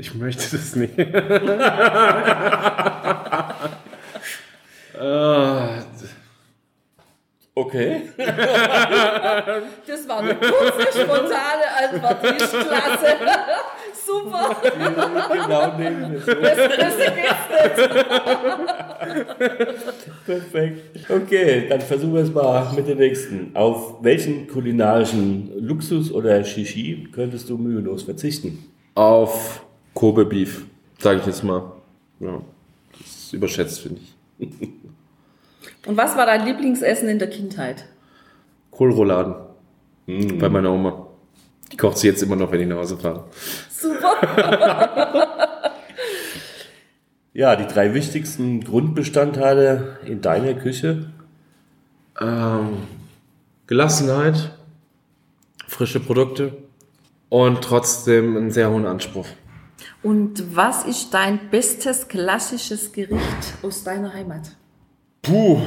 Ich 0.00 0.14
möchte 0.14 0.56
das 0.56 0.74
nicht. 0.76 0.98
äh, 0.98 1.04
Okay. 7.52 8.02
Das 9.86 10.08
war 10.08 10.20
eine 10.20 10.34
kurze, 10.36 11.00
spontane 11.02 11.66
Antwort. 11.92 12.22
Die 12.22 12.28
ist 12.42 12.50
klasse. 12.50 13.16
Super. 14.06 14.56
genau 15.30 15.76
nehmen 15.76 16.12
wir 16.12 16.20
so. 16.20 16.32
Das 16.32 16.56
Beste 16.56 17.12
geht's 17.16 17.48
nicht. 17.76 17.94
Perfekt. 20.24 21.10
Okay, 21.10 21.68
dann 21.68 21.80
versuchen 21.82 22.14
wir 22.14 22.22
es 22.22 22.32
mal 22.32 22.72
mit 22.74 22.88
den 22.88 22.96
nächsten. 22.98 23.50
Auf 23.54 24.02
welchen 24.02 24.46
kulinarischen 24.46 25.50
Luxus 25.58 26.10
oder 26.10 26.42
Shishi 26.42 27.08
könntest 27.12 27.50
du 27.50 27.58
mühelos 27.58 28.04
verzichten? 28.04 28.64
auf 28.94 29.62
Kobe 29.94 30.24
Beef, 30.24 30.64
sage 30.98 31.20
ich 31.20 31.26
jetzt 31.26 31.44
mal. 31.44 31.72
Ja, 32.20 32.40
das 32.92 33.06
ist 33.06 33.32
überschätzt, 33.32 33.80
finde 33.80 34.00
ich. 34.38 34.50
Und 35.86 35.96
was 35.96 36.16
war 36.16 36.26
dein 36.26 36.44
Lieblingsessen 36.46 37.08
in 37.08 37.18
der 37.18 37.30
Kindheit? 37.30 37.86
Kohlrouladen. 38.70 39.34
Bei 40.38 40.48
meiner 40.48 40.72
Oma. 40.72 41.06
Die 41.72 41.76
kocht 41.76 41.98
sie 41.98 42.08
jetzt 42.08 42.22
immer 42.22 42.36
noch, 42.36 42.50
wenn 42.50 42.60
ich 42.60 42.66
nach 42.66 42.78
Hause 42.78 42.96
fahre. 42.96 43.24
Super. 43.70 45.36
Ja, 47.32 47.54
die 47.54 47.72
drei 47.72 47.94
wichtigsten 47.94 48.60
Grundbestandteile 48.64 49.98
in 50.04 50.20
deiner 50.20 50.54
Küche. 50.54 51.10
Ähm, 52.20 52.78
Gelassenheit, 53.68 54.50
frische 55.68 56.00
Produkte 56.00 56.56
und 57.28 57.62
trotzdem 57.62 58.36
einen 58.36 58.50
sehr 58.50 58.70
hohen 58.70 58.84
Anspruch. 58.84 59.26
Und 60.02 60.56
was 60.56 60.84
ist 60.84 61.12
dein 61.12 61.50
bestes 61.50 62.08
klassisches 62.08 62.92
Gericht 62.92 63.54
aus 63.62 63.84
deiner 63.84 64.12
Heimat? 64.14 64.56
Puh. 65.22 65.60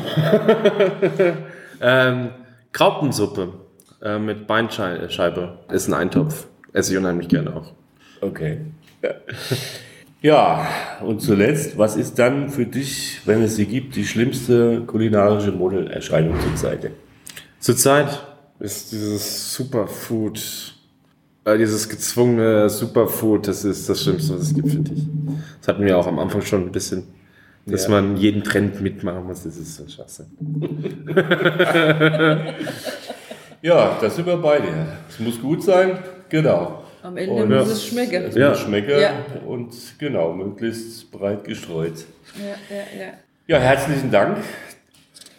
ähm, 1.82 2.30
Graupensuppe 2.72 3.54
äh, 4.02 4.18
mit 4.18 4.48
Beinscheibe 4.48 5.60
ist 5.72 5.88
ein 5.88 5.94
Eintopf. 5.94 6.48
Esse 6.74 6.94
ich 6.94 6.98
unheimlich 6.98 7.28
gerne 7.28 7.56
auch. 7.56 7.72
Okay. 8.22 8.62
Ja, 10.24 10.70
und 11.02 11.22
zuletzt, 11.22 11.78
was 11.78 11.98
ist 11.98 12.18
dann 12.18 12.50
für 12.50 12.66
dich, 12.66 13.20
wenn 13.26 13.42
es 13.42 13.58
sie 13.58 13.66
gibt, 13.66 13.98
die 13.98 14.06
schlimmste 14.06 14.82
kulinarische 14.88 15.52
Modelerscheinung 15.52 16.40
zurzeit? 16.40 16.92
Zurzeit 17.60 18.26
ist 18.60 18.94
dieses 18.94 19.54
Superfood, 19.54 20.73
äh, 21.46 21.58
dieses 21.58 21.90
gezwungene 21.90 22.70
Superfood, 22.70 23.48
das 23.48 23.66
ist 23.66 23.90
das 23.90 24.02
Schlimmste, 24.04 24.36
was 24.36 24.42
es 24.44 24.54
gibt, 24.54 24.70
finde 24.70 24.94
ich. 24.94 25.04
Das 25.60 25.68
hatten 25.70 25.84
wir 25.86 25.98
auch 25.98 26.08
am 26.08 26.20
Anfang 26.20 26.42
schon 26.42 26.66
ein 26.68 26.72
bisschen, 26.72 27.04
dass 27.66 27.86
Ja. 27.86 27.90
man 27.92 28.18
jeden 28.18 28.44
Trend 28.44 28.82
mitmachen 28.82 29.26
muss, 29.26 29.44
das 29.44 29.58
ist 29.58 29.76
so 29.76 29.88
scheiße. 29.88 30.28
Ja, 33.62 33.98
das 34.02 34.18
sind 34.18 34.26
wir 34.26 34.36
bei 34.38 34.60
dir. 34.60 34.88
Es 35.10 35.20
muss 35.20 35.40
gut 35.42 35.64
sein, 35.64 35.98
genau. 36.28 36.84
Am 37.02 37.16
Ende 37.16 37.34
Und- 37.44 37.50
muss 37.50 37.70
es 37.70 37.86
schmecken. 37.88 38.24
Es 38.26 38.36
Ja. 38.36 38.50
muss 38.50 38.60
schmecken 38.60 39.00
Ja. 39.00 39.12
und 39.48 39.74
genau, 40.00 40.34
möglichst 40.34 41.10
breit 41.12 41.46
gestreut. 41.46 41.94
Ja, 42.38 42.76
ja, 42.76 43.06
ja. 43.06 43.14
Ja, 43.48 43.60
herzlichen 43.60 44.12
Dank. 44.12 44.38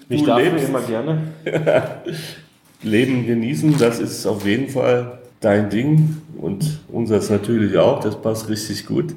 Ich 0.08 0.20
Du 0.22 0.26
darf 0.26 0.38
lebst. 0.40 0.68
immer 0.68 0.80
gerne. 0.80 1.18
Leben 2.82 3.26
genießen, 3.26 3.76
das 3.78 3.98
ist 4.00 4.24
auf 4.26 4.46
jeden 4.46 4.68
Fall 4.70 5.18
dein 5.44 5.70
Ding 5.70 6.16
und 6.36 6.80
unseres 6.88 7.30
natürlich 7.30 7.76
auch. 7.76 8.00
Das 8.00 8.20
passt 8.20 8.48
richtig 8.48 8.86
gut. 8.86 9.14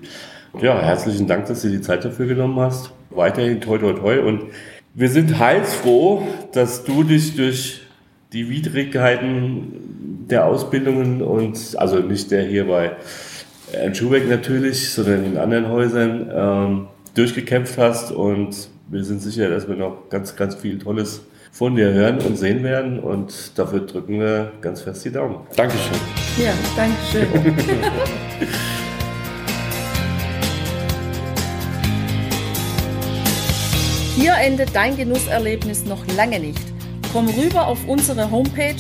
Ja, 0.62 0.82
herzlichen 0.82 1.28
Dank, 1.28 1.46
dass 1.48 1.62
du 1.62 1.70
die 1.70 1.82
Zeit 1.82 2.04
dafür 2.04 2.26
genommen 2.26 2.60
hast. 2.60 2.92
Weiterhin 3.10 3.62
toi 3.62 3.78
toi 3.78 3.94
toi 3.94 4.20
und 4.20 4.44
wir 4.94 5.10
sind 5.10 5.40
heilsfroh, 5.40 6.28
dass 6.54 6.84
du 6.84 7.04
dich 7.04 7.36
durch 7.36 7.82
die 8.34 8.50
Widrigkeiten 8.50 10.26
der 10.30 10.46
Ausbildungen 10.46 11.22
und 11.22 11.76
also 11.78 12.00
nicht 12.00 12.32
der 12.32 12.44
hier 12.44 12.68
bei 12.68 12.92
Ernst 13.72 14.00
Schubeck 14.00 14.28
natürlich, 14.30 14.90
sondern 14.90 15.26
in 15.26 15.38
anderen 15.38 15.70
Häusern 15.70 16.32
ähm, 16.34 16.88
durchgekämpft 17.16 17.78
hast 17.78 18.12
und 18.12 18.70
wir 18.90 19.04
sind 19.04 19.22
sicher, 19.22 19.50
dass 19.50 19.68
wir 19.68 19.76
noch 19.76 20.10
ganz, 20.10 20.36
ganz 20.36 20.56
viel 20.56 20.80
Tolles 20.80 21.22
von 21.58 21.76
dir 21.76 21.92
hören 21.92 22.20
und 22.20 22.38
sehen 22.38 22.64
werden 22.64 23.00
und 23.00 23.58
dafür 23.58 23.80
drücken 23.80 24.20
wir 24.20 24.52
ganz 24.62 24.82
fest 24.82 25.04
die 25.06 25.12
Daumen. 25.12 25.38
Dankeschön. 25.56 25.98
Ja, 26.38 26.54
danke 26.76 26.96
schön. 27.12 27.26
Hier 34.16 34.36
endet 34.36 34.76
dein 34.76 34.96
Genusserlebnis 34.96 35.84
noch 35.86 36.06
lange 36.16 36.40
nicht. 36.40 36.62
Komm 37.12 37.28
rüber 37.28 37.66
auf 37.66 37.80
unsere 37.88 38.30
Homepage 38.30 38.76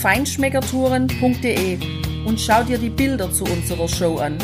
feinschmeckertouren.de 0.00 1.78
und 2.26 2.40
schau 2.40 2.62
dir 2.62 2.78
die 2.78 2.88
Bilder 2.88 3.30
zu 3.30 3.44
unserer 3.44 3.88
Show 3.88 4.16
an. 4.16 4.38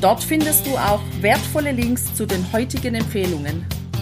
Dort 0.00 0.24
findest 0.24 0.66
du 0.66 0.76
auch 0.76 1.02
wertvolle 1.20 1.70
Links 1.70 2.12
zu 2.16 2.26
den 2.26 2.52
heutigen 2.52 2.96
Empfehlungen. 2.96 3.64